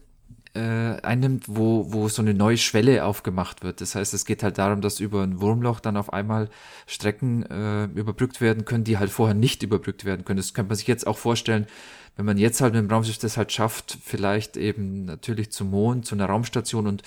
[0.54, 3.80] äh, einnimmt, wo, wo so eine neue Schwelle aufgemacht wird.
[3.80, 6.48] Das heißt, es geht halt darum, dass über ein Wurmloch dann auf einmal
[6.86, 10.36] Strecken äh, überbrückt werden können, die halt vorher nicht überbrückt werden können.
[10.36, 11.66] Das könnte man sich jetzt auch vorstellen,
[12.16, 16.06] wenn man jetzt halt mit dem Raumschiff das halt schafft, vielleicht eben natürlich zum Mond,
[16.06, 17.02] zu einer Raumstation und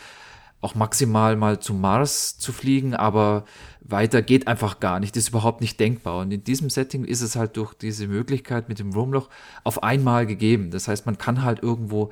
[0.67, 3.45] auch maximal mal zum Mars zu fliegen, aber
[3.79, 6.19] weiter geht einfach gar nicht, ist überhaupt nicht denkbar.
[6.19, 9.29] Und in diesem Setting ist es halt durch diese Möglichkeit mit dem Wurmloch
[9.63, 10.69] auf einmal gegeben.
[10.71, 12.11] Das heißt, man kann halt irgendwo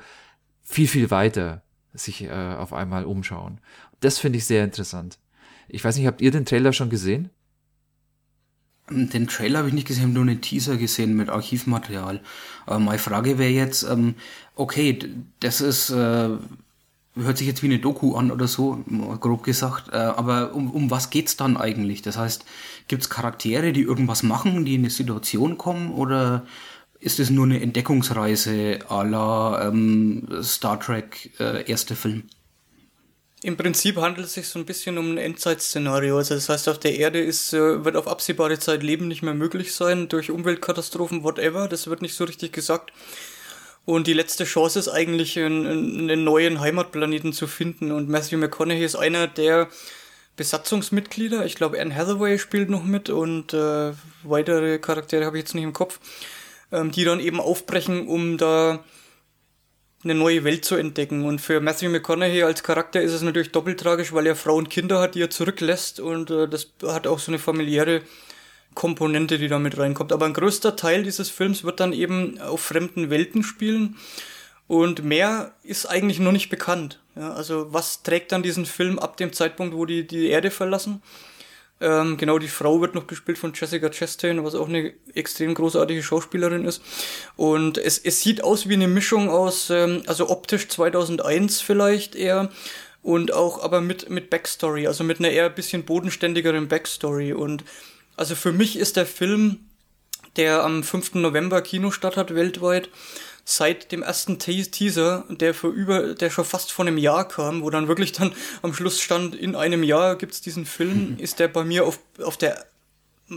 [0.62, 1.62] viel, viel weiter
[1.92, 3.60] sich äh, auf einmal umschauen.
[4.00, 5.18] Das finde ich sehr interessant.
[5.68, 7.28] Ich weiß nicht, habt ihr den Trailer schon gesehen?
[8.88, 12.22] Den Trailer habe ich nicht gesehen, nur einen Teaser gesehen mit Archivmaterial.
[12.64, 14.14] Aber meine Frage wäre jetzt, ähm,
[14.54, 14.98] okay,
[15.40, 16.30] das ist äh,
[17.16, 18.84] hört sich jetzt wie eine Doku an oder so,
[19.20, 19.92] grob gesagt.
[19.92, 22.02] Äh, aber um, um was geht's dann eigentlich?
[22.02, 22.44] Das heißt,
[22.88, 26.46] gibt's Charaktere, die irgendwas machen, die in eine Situation kommen, oder
[27.00, 32.24] ist es nur eine Entdeckungsreise à la ähm, Star Trek äh, erste Film?
[33.42, 36.16] Im Prinzip handelt es sich so ein bisschen um ein Endzeitszenario.
[36.16, 39.34] Also das heißt, auf der Erde ist, äh, wird auf absehbare Zeit Leben nicht mehr
[39.34, 41.68] möglich sein, durch Umweltkatastrophen, whatever.
[41.68, 42.92] Das wird nicht so richtig gesagt.
[43.86, 47.92] Und die letzte Chance ist eigentlich, einen, neuen Heimatplaneten zu finden.
[47.92, 49.68] Und Matthew McConaughey ist einer der
[50.34, 51.46] Besatzungsmitglieder.
[51.46, 53.92] Ich glaube, Anne Hathaway spielt noch mit und äh,
[54.24, 56.00] weitere Charaktere habe ich jetzt nicht im Kopf,
[56.72, 58.84] ähm, die dann eben aufbrechen, um da
[60.02, 61.24] eine neue Welt zu entdecken.
[61.24, 64.68] Und für Matthew McConaughey als Charakter ist es natürlich doppelt tragisch, weil er Frau und
[64.68, 66.00] Kinder hat, die er zurücklässt.
[66.00, 68.02] Und äh, das hat auch so eine familiäre
[68.76, 70.12] Komponente, die da mit reinkommt.
[70.12, 73.96] Aber ein größter Teil dieses Films wird dann eben auf fremden Welten spielen.
[74.68, 77.00] Und mehr ist eigentlich noch nicht bekannt.
[77.16, 81.02] Ja, also was trägt dann diesen Film ab dem Zeitpunkt, wo die die Erde verlassen?
[81.80, 86.02] Ähm, genau, die Frau wird noch gespielt von Jessica Chastain, was auch eine extrem großartige
[86.02, 86.82] Schauspielerin ist.
[87.36, 92.50] Und es, es sieht aus wie eine Mischung aus, ähm, also optisch 2001 vielleicht eher,
[93.02, 97.34] und auch aber mit, mit Backstory, also mit einer eher bisschen bodenständigeren Backstory.
[97.34, 97.62] Und
[98.16, 99.60] also für mich ist der Film,
[100.36, 101.14] der am 5.
[101.14, 102.88] November Kinostart hat weltweit,
[103.44, 107.70] seit dem ersten Teaser, der für über, der schon fast vor einem Jahr kam, wo
[107.70, 111.18] dann wirklich dann am Schluss stand, in einem Jahr gibt's diesen Film, mhm.
[111.18, 112.66] ist der bei mir auf, auf der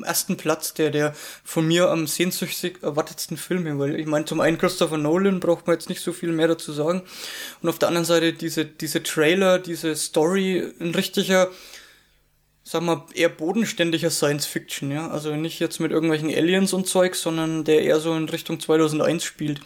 [0.04, 4.58] ersten Platz, der, der von mir am sehnsüchtig erwartetsten Filme, weil ich meine, zum einen
[4.58, 7.04] Christopher Nolan braucht man jetzt nicht so viel mehr dazu sagen
[7.62, 11.50] und auf der anderen Seite diese, diese Trailer, diese Story, ein richtiger,
[12.70, 15.08] sag mal, eher bodenständiger Science Fiction, ja.
[15.10, 19.24] Also nicht jetzt mit irgendwelchen Aliens und Zeugs, sondern der eher so in Richtung 2001
[19.24, 19.60] spielt.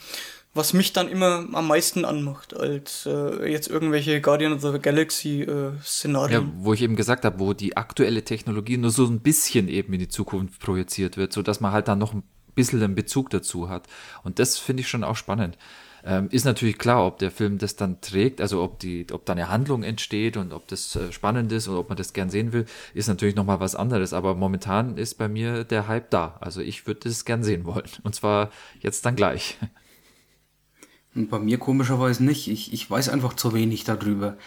[0.53, 5.41] Was mich dann immer am meisten anmacht, als äh, jetzt irgendwelche Guardian of the Galaxy
[5.41, 6.41] äh, Szenarien.
[6.41, 9.91] Ja, wo ich eben gesagt habe, wo die aktuelle Technologie nur so ein bisschen eben
[9.91, 12.23] in die Zukunft projiziert wird, so dass man halt dann noch ein
[12.55, 13.87] bisschen einen Bezug dazu hat.
[14.23, 15.57] Und das finde ich schon auch spannend.
[16.05, 19.33] Ähm, ist natürlich klar, ob der Film das dann trägt, also ob die, ob da
[19.33, 22.51] eine Handlung entsteht und ob das äh, spannend ist und ob man das gern sehen
[22.51, 24.11] will, ist natürlich nochmal was anderes.
[24.11, 26.37] Aber momentan ist bei mir der Hype da.
[26.41, 27.87] Also ich würde das gern sehen wollen.
[28.03, 28.51] Und zwar
[28.81, 29.57] jetzt dann gleich.
[31.15, 32.47] Und bei mir komischerweise nicht.
[32.47, 34.37] Ich, ich weiß einfach zu wenig darüber,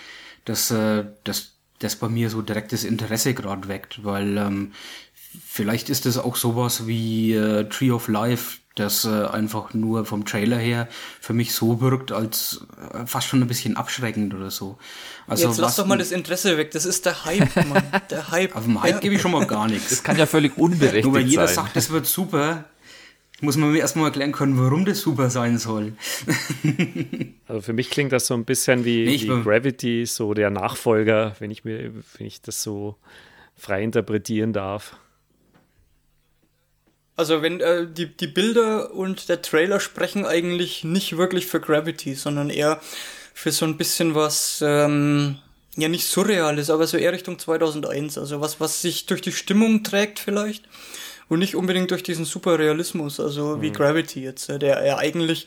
[0.44, 4.72] dass, äh, dass das bei mir so direktes Interesse gerade weckt, weil ähm,
[5.44, 10.24] vielleicht ist es auch sowas wie äh, Tree of Life, das äh, einfach nur vom
[10.24, 10.86] Trailer her
[11.20, 14.78] für mich so wirkt, als äh, fast schon ein bisschen abschreckend oder so.
[15.26, 17.82] Also Jetzt lass doch mal das Interesse weg, das ist der Hype, Mann.
[18.10, 18.54] Der Hype.
[18.54, 19.00] Auf dem Hype ja.
[19.00, 19.88] gebe ich schon mal gar nichts.
[19.90, 21.12] Das kann ja völlig unberechtigt sein.
[21.12, 21.64] Nur weil jeder sein.
[21.64, 22.66] sagt, das wird super,
[23.40, 25.94] muss man mir erstmal erklären können, warum das super sein soll.
[27.48, 31.34] also für mich klingt das so ein bisschen wie, nee, wie Gravity, so der Nachfolger,
[31.38, 32.96] wenn ich mir, wenn ich das so
[33.56, 34.96] frei interpretieren darf.
[37.16, 42.14] Also wenn äh, die, die Bilder und der Trailer sprechen eigentlich nicht wirklich für Gravity,
[42.14, 42.80] sondern eher
[43.32, 45.38] für so ein bisschen was, ähm,
[45.76, 48.18] ja nicht surreales, aber so eher Richtung 2001.
[48.18, 50.64] Also was, was sich durch die Stimmung trägt vielleicht
[51.28, 53.74] und nicht unbedingt durch diesen Superrealismus, also wie mhm.
[53.74, 55.46] Gravity jetzt, der ja eigentlich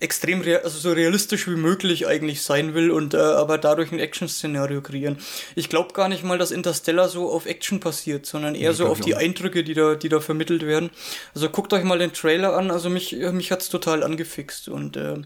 [0.00, 4.82] extrem also so realistisch wie möglich eigentlich sein will und äh, aber dadurch ein Action-Szenario
[4.82, 5.18] kreieren.
[5.54, 8.86] Ich glaube gar nicht mal, dass Interstellar so auf Action passiert, sondern eher ich so
[8.86, 10.90] auf die Eindrücke, die da, die da vermittelt werden.
[11.34, 15.22] Also guckt euch mal den Trailer an, also mich, mich hat's total angefixt und äh,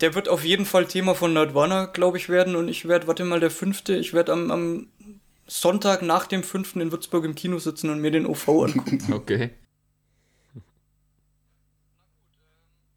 [0.00, 3.24] der wird auf jeden Fall Thema von Nerdwana, glaube ich, werden und ich werde, warte
[3.24, 4.88] mal, der fünfte, ich werde am, am
[5.46, 9.00] Sonntag nach dem fünften in Würzburg im Kino sitzen und mir den OV angucken.
[9.12, 9.50] okay.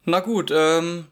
[0.08, 1.04] Na gut, ähm,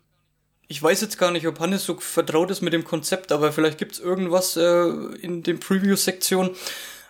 [0.68, 3.76] ich weiß jetzt gar nicht, ob Hannes so vertraut ist mit dem Konzept, aber vielleicht
[3.76, 4.88] gibt's irgendwas äh,
[5.20, 6.56] in den Preview-Sektion,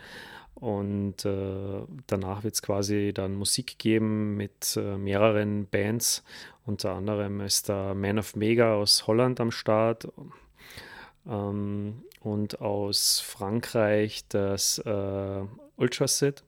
[0.55, 6.23] und äh, danach wird es quasi dann Musik geben mit äh, mehreren Bands.
[6.65, 10.07] Unter anderem ist da Man of Mega aus Holland am Start
[11.27, 15.41] ähm, und aus Frankreich das äh,
[15.75, 16.43] Ultrasit.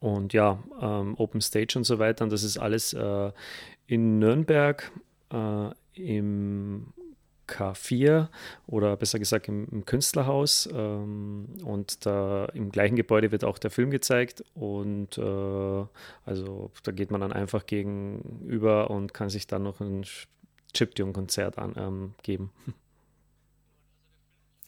[0.00, 2.24] Und ja, ähm, Open Stage und so weiter.
[2.24, 3.32] Und das ist alles äh,
[3.86, 4.90] in Nürnberg
[5.34, 6.92] äh, im
[7.48, 8.28] K4
[8.66, 10.68] oder besser gesagt im, im Künstlerhaus.
[10.72, 14.44] Ähm, und da im gleichen Gebäude wird auch der Film gezeigt.
[14.54, 15.84] Und äh,
[16.24, 20.04] also da geht man dann einfach gegenüber und kann sich dann noch ein
[20.72, 22.50] Chiptune-Konzert ähm, geben.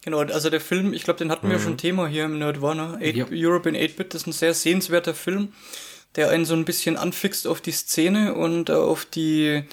[0.02, 1.62] Genau, also der Film, ich glaube, den hatten wir mhm.
[1.62, 3.02] schon Thema hier im Nerdwana.
[3.02, 3.26] Ja.
[3.32, 5.52] Europe in 8-Bit, das ist ein sehr sehenswerter Film,
[6.14, 9.64] der einen so ein bisschen anfixt auf die Szene und auf die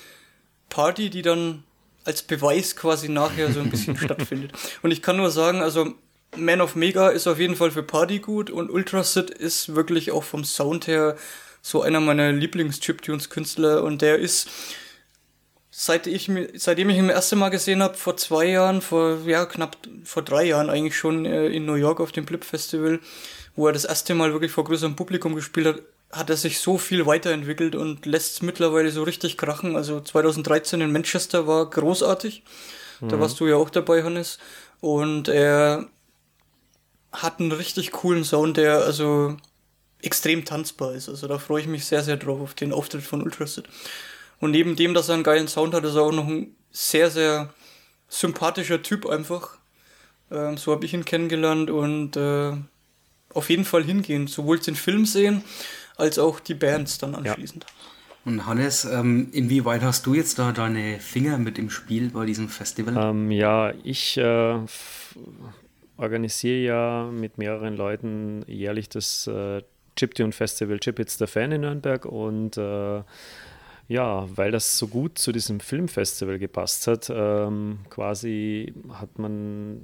[0.70, 1.64] Party, die dann
[2.06, 4.52] als Beweis quasi nachher so ein bisschen stattfindet.
[4.82, 5.94] Und ich kann nur sagen, also
[6.36, 10.24] Man of Mega ist auf jeden Fall für Party gut und Ultrasit ist wirklich auch
[10.24, 11.16] vom Sound her
[11.62, 14.50] so einer meiner Lieblings-Chiptunes-Künstler und der ist,
[15.72, 19.46] seit ich, seitdem ich ihn das erste Mal gesehen habe, vor zwei Jahren, vor, ja,
[19.46, 23.00] knapp vor drei Jahren eigentlich schon äh, in New York auf dem Blip Festival,
[23.56, 25.82] wo er das erste Mal wirklich vor größerem Publikum gespielt hat,
[26.14, 29.76] hat er sich so viel weiterentwickelt und lässt es mittlerweile so richtig krachen.
[29.76, 32.44] Also 2013 in Manchester war großartig.
[33.02, 33.10] Mhm.
[33.10, 34.38] Da warst du ja auch dabei, Hannes.
[34.80, 35.88] Und er
[37.12, 39.38] hat einen richtig coolen Sound, der also
[40.02, 41.10] extrem tanzbar ist.
[41.10, 43.66] Also da freue ich mich sehr, sehr drauf auf den Auftritt von Ultrasit.
[44.40, 47.10] Und neben dem, dass er einen geilen Sound hat, ist er auch noch ein sehr,
[47.10, 47.54] sehr
[48.08, 49.58] sympathischer Typ einfach.
[50.30, 52.52] Ähm, so habe ich ihn kennengelernt und äh,
[53.34, 54.28] auf jeden Fall hingehen.
[54.28, 55.44] Sowohl den Film sehen,
[55.98, 57.66] als auch die Bands dann anschließend.
[57.68, 57.70] Ja.
[58.26, 62.48] Und Hannes, ähm, inwieweit hast du jetzt da deine Finger mit im Spiel bei diesem
[62.48, 62.96] Festival?
[62.98, 64.60] Ähm, ja, ich äh,
[65.98, 69.62] organisiere ja mit mehreren Leuten jährlich das äh,
[69.98, 73.02] Chiptune Festival Chip It's the Fan in Nürnberg und äh,
[73.90, 79.82] ja, weil das so gut zu diesem Filmfestival gepasst hat, ähm, quasi hat man,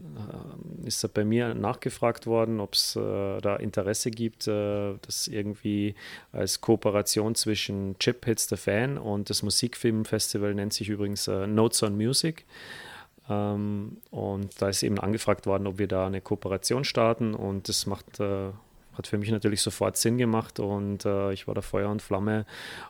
[0.84, 5.96] äh, ist bei mir nachgefragt worden, ob es äh, da Interesse gibt, äh, das irgendwie
[6.32, 11.84] als Kooperation zwischen Chip Hits the Fan und das Musikfilmfestival nennt sich übrigens äh, Notes
[11.84, 12.46] on Music.
[13.30, 17.86] Ähm, und da ist eben angefragt worden, ob wir da eine Kooperation starten und das
[17.86, 18.52] macht äh,
[19.00, 22.46] hat für mich natürlich sofort Sinn gemacht und äh, ich war da Feuer und Flamme,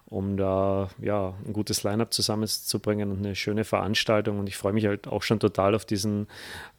[0.05, 4.39] um da ja ein gutes Line-up zusammenzubringen und eine schöne Veranstaltung.
[4.39, 6.27] Und ich freue mich halt auch schon total auf diesen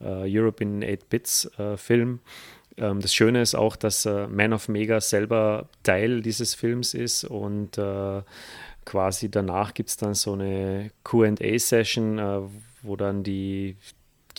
[0.00, 2.20] äh, Europe in 8 Bits äh, Film.
[2.76, 7.24] Ähm, das Schöne ist auch, dass äh, Man of Mega selber Teil dieses Films ist
[7.24, 8.22] und äh,
[8.84, 12.40] quasi danach gibt es dann so eine QA-Session, äh,
[12.82, 13.76] wo dann die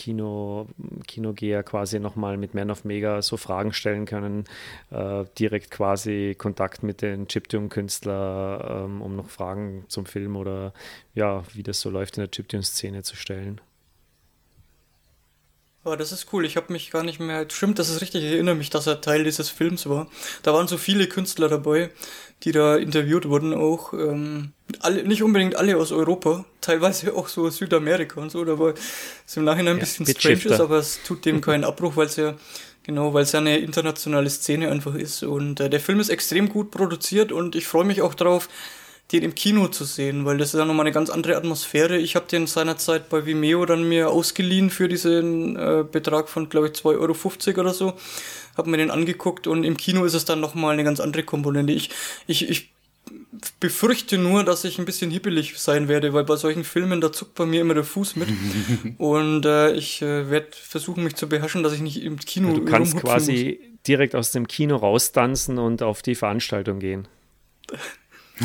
[0.01, 0.67] Kino,
[1.05, 4.45] Kinogeher quasi nochmal mit Man of Mega so Fragen stellen können,
[4.89, 10.73] äh, direkt quasi Kontakt mit den Chiptune-Künstlern, ähm, um noch Fragen zum Film oder
[11.13, 13.61] ja, wie das so läuft in der Chiptune-Szene zu stellen.
[15.83, 16.45] Oh, das ist cool.
[16.45, 17.47] Ich habe mich gar nicht mehr.
[17.49, 18.23] Stimmt, das ist richtig.
[18.23, 20.07] Ich erinnere mich, dass er Teil dieses Films war.
[20.43, 21.89] Da waren so viele Künstler dabei,
[22.43, 27.49] die da interviewt wurden, auch ähm, alle, nicht unbedingt alle aus Europa, teilweise auch so
[27.49, 28.45] Südamerika und so.
[28.45, 28.75] Da war
[29.25, 32.05] es im Nachhinein ein ja, bisschen strange ist, aber es tut dem keinen Abbruch, weil
[32.05, 32.35] es ja
[32.83, 35.23] genau, weil es ja eine internationale Szene einfach ist.
[35.23, 38.49] Und äh, der Film ist extrem gut produziert und ich freue mich auch drauf,
[39.11, 41.97] den im Kino zu sehen, weil das ist ja nochmal eine ganz andere Atmosphäre.
[41.97, 46.67] Ich habe den seinerzeit bei Vimeo dann mir ausgeliehen für diesen äh, Betrag von, glaube
[46.67, 47.93] ich, 2,50 Euro oder so.
[48.55, 51.73] Habe mir den angeguckt und im Kino ist es dann nochmal eine ganz andere Komponente.
[51.73, 51.89] Ich,
[52.27, 52.71] ich, ich
[53.59, 57.35] befürchte nur, dass ich ein bisschen hippelig sein werde, weil bei solchen Filmen, da zuckt
[57.35, 58.29] bei mir immer der Fuß mit.
[58.97, 62.53] und äh, ich äh, werde versuchen, mich zu beherrschen, dass ich nicht im Kino.
[62.53, 63.83] Du kannst quasi muss.
[63.87, 67.07] direkt aus dem Kino raustanzen und auf die Veranstaltung gehen.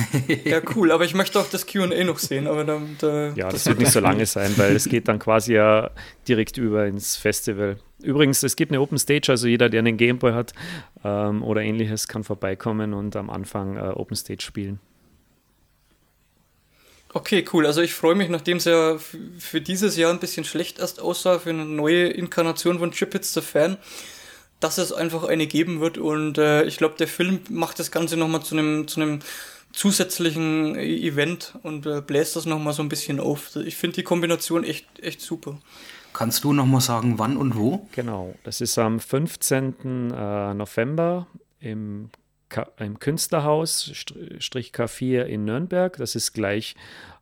[0.44, 2.46] ja, cool, aber ich möchte auch das QA noch sehen.
[2.46, 5.18] Aber da, da, ja, das, das wird nicht so lange sein, weil es geht dann
[5.18, 5.90] quasi ja
[6.28, 7.78] direkt über ins Festival.
[8.02, 10.52] Übrigens, es gibt eine Open Stage, also jeder, der einen Gameboy hat
[11.04, 14.80] ähm, oder ähnliches, kann vorbeikommen und am Anfang äh, Open Stage spielen.
[17.14, 17.64] Okay, cool.
[17.64, 18.98] Also ich freue mich, nachdem es ja
[19.38, 23.32] für dieses Jahr ein bisschen schlecht erst aussah, für eine neue Inkarnation von Chip It's
[23.32, 23.78] the Fan,
[24.60, 25.96] dass es einfach eine geben wird.
[25.96, 29.20] Und äh, ich glaube, der Film macht das Ganze nochmal zu einem zu einem
[29.76, 33.54] zusätzlichen Event und äh, bläst das nochmal so ein bisschen auf.
[33.56, 35.58] Ich finde die Kombination echt, echt super.
[36.12, 37.86] Kannst du nochmal sagen, wann und wo?
[37.92, 40.10] Genau, das ist am 15.
[40.12, 41.26] Äh, November
[41.60, 42.10] im
[42.78, 43.90] im Künstlerhaus,
[44.38, 45.96] Strich K4 in Nürnberg.
[45.96, 46.76] Das ist gleich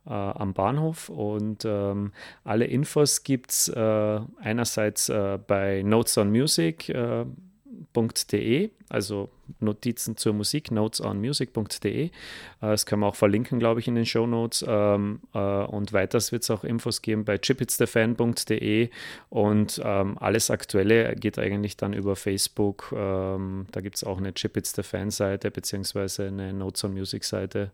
[0.07, 1.09] äh, am Bahnhof.
[1.09, 2.13] Und ähm,
[2.45, 6.95] alle Infos gibt es äh, einerseits äh, bei Notes on Music.
[7.75, 9.31] Äh, music.de, also
[9.61, 12.07] Notizen zur Musik, notesonmusic.de.
[12.07, 12.11] Äh,
[12.61, 14.65] das können wir auch verlinken, glaube ich, in den Show Notes.
[14.67, 18.91] Ähm, äh, und weiters wird es auch Infos geben bei chipitsthefan.de
[19.31, 22.93] und ähm, alles Aktuelle geht eigentlich dann über Facebook.
[22.97, 27.25] Ähm, da gibt es auch eine Chipits the Fan Seite beziehungsweise eine Notes on Music
[27.25, 27.71] Seite.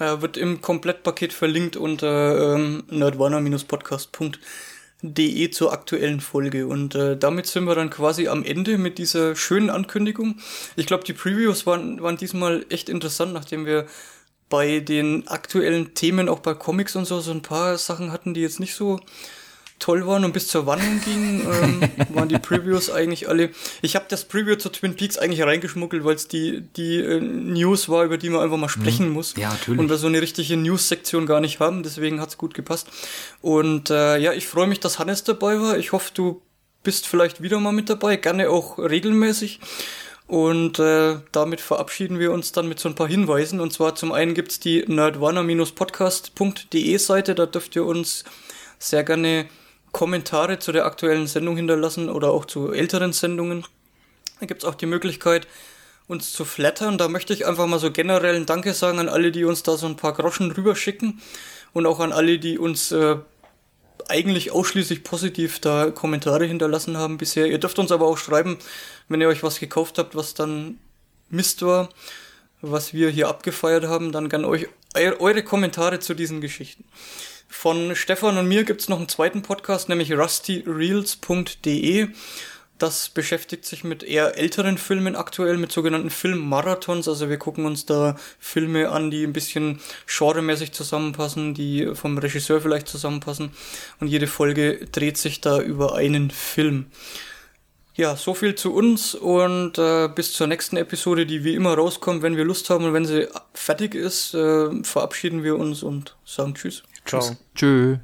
[0.00, 4.40] Ja, wird im Komplettpaket verlinkt unter ähm, nerdwarner-podcast.de
[5.12, 6.66] de zur aktuellen Folge.
[6.66, 10.36] Und äh, damit sind wir dann quasi am Ende mit dieser schönen Ankündigung.
[10.76, 13.86] Ich glaube, die Previews waren, waren diesmal echt interessant, nachdem wir
[14.48, 18.40] bei den aktuellen Themen, auch bei Comics und so, so ein paar Sachen hatten, die
[18.40, 19.00] jetzt nicht so
[19.84, 21.82] toll waren und bis zur Wandlung gingen, ähm,
[22.14, 23.50] waren die Previews eigentlich alle.
[23.82, 27.90] Ich habe das Preview zu Twin Peaks eigentlich reingeschmuggelt, weil es die, die äh, News
[27.90, 28.70] war, über die man einfach mal mhm.
[28.70, 29.34] sprechen muss.
[29.36, 29.78] Ja, natürlich.
[29.78, 32.88] Und wir so eine richtige News-Sektion gar nicht haben, deswegen hat es gut gepasst.
[33.42, 35.76] Und äh, ja, ich freue mich, dass Hannes dabei war.
[35.76, 36.40] Ich hoffe, du
[36.82, 39.60] bist vielleicht wieder mal mit dabei, gerne auch regelmäßig.
[40.26, 43.60] Und äh, damit verabschieden wir uns dann mit so ein paar Hinweisen.
[43.60, 48.24] Und zwar zum einen gibt's die nerdwarner-podcast.de Seite, da dürft ihr uns
[48.78, 49.44] sehr gerne
[49.94, 53.64] Kommentare zu der aktuellen Sendung hinterlassen oder auch zu älteren Sendungen.
[54.40, 55.46] Da gibt es auch die Möglichkeit,
[56.08, 56.98] uns zu flattern.
[56.98, 59.76] Da möchte ich einfach mal so generell ein Danke sagen an alle, die uns da
[59.76, 61.22] so ein paar Groschen rüberschicken
[61.72, 63.16] und auch an alle, die uns äh,
[64.08, 67.46] eigentlich ausschließlich positiv da Kommentare hinterlassen haben bisher.
[67.46, 68.58] Ihr dürft uns aber auch schreiben,
[69.08, 70.78] wenn ihr euch was gekauft habt, was dann
[71.30, 71.88] Mist war,
[72.60, 74.66] was wir hier abgefeiert haben, dann gern euch
[74.96, 76.84] eure Kommentare zu diesen Geschichten.
[77.48, 82.08] Von Stefan und mir gibt es noch einen zweiten Podcast, nämlich rustyreels.de.
[82.78, 87.06] Das beschäftigt sich mit eher älteren Filmen aktuell, mit sogenannten Filmmarathons.
[87.06, 92.60] Also wir gucken uns da Filme an, die ein bisschen genremäßig zusammenpassen, die vom Regisseur
[92.60, 93.52] vielleicht zusammenpassen.
[94.00, 96.86] Und jede Folge dreht sich da über einen Film.
[97.96, 102.22] Ja, so viel zu uns und äh, bis zur nächsten Episode, die wie immer rauskommt,
[102.22, 106.54] wenn wir Lust haben und wenn sie fertig ist, äh, verabschieden wir uns und sagen
[106.54, 106.82] Tschüss.
[107.04, 107.36] Ciao.
[107.54, 107.98] Tschüss.